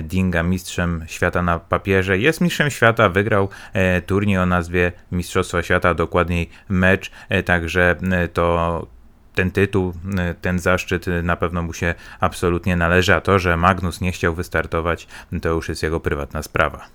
Dinga 0.03 0.43
mistrzem 0.43 1.05
świata 1.07 1.43
na 1.43 1.59
papierze. 1.59 2.19
Jest 2.19 2.41
mistrzem 2.41 2.71
świata, 2.71 3.09
wygrał 3.09 3.49
e, 3.73 4.03
turniej 4.03 4.39
o 4.39 4.47
nazwie 4.47 4.93
Mistrzostwa 5.13 5.63
Świata, 5.63 5.95
dokładniej 5.95 6.51
mecz, 6.69 7.11
e, 7.29 7.43
także 7.43 7.97
e, 8.13 8.29
to 8.29 8.87
ten 9.35 9.51
tytuł, 9.51 9.93
ten 10.41 10.59
zaszczyt 10.59 11.07
na 11.23 11.37
pewno 11.37 11.63
mu 11.63 11.73
się 11.73 11.95
absolutnie 12.21 12.77
należy, 12.77 13.15
a 13.15 13.21
to, 13.21 13.39
że 13.39 13.57
Magnus 13.57 14.01
nie 14.01 14.13
chciał 14.13 14.35
wystartować, 14.35 15.07
to 15.43 15.49
już 15.49 15.69
jest 15.69 15.83
jego 15.83 16.01
prywatna 16.01 16.43
sprawa. 16.43 16.87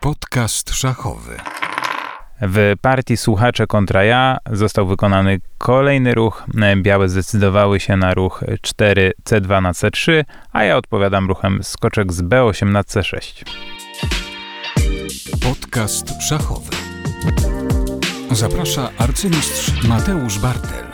Podcast 0.00 0.74
szachowy. 0.74 1.36
W 2.48 2.74
partii 2.80 3.16
słuchacze 3.16 3.66
kontra 3.66 4.04
ja 4.04 4.38
został 4.52 4.86
wykonany 4.86 5.40
kolejny 5.58 6.14
ruch. 6.14 6.44
Białe 6.76 7.08
zdecydowały 7.08 7.80
się 7.80 7.96
na 7.96 8.14
ruch 8.14 8.44
4 8.62 9.12
C2 9.24 9.62
na 9.62 9.72
C3, 9.72 10.24
a 10.52 10.64
ja 10.64 10.76
odpowiadam 10.76 11.28
ruchem 11.28 11.62
skoczek 11.62 12.12
z 12.12 12.22
B8 12.22 12.66
na 12.66 12.82
C6. 12.82 13.44
Podcast 15.42 16.22
szachowy. 16.22 16.70
Zaprasza 18.30 18.90
arcymistrz 18.98 19.84
Mateusz 19.84 20.38
Bartel. 20.38 20.93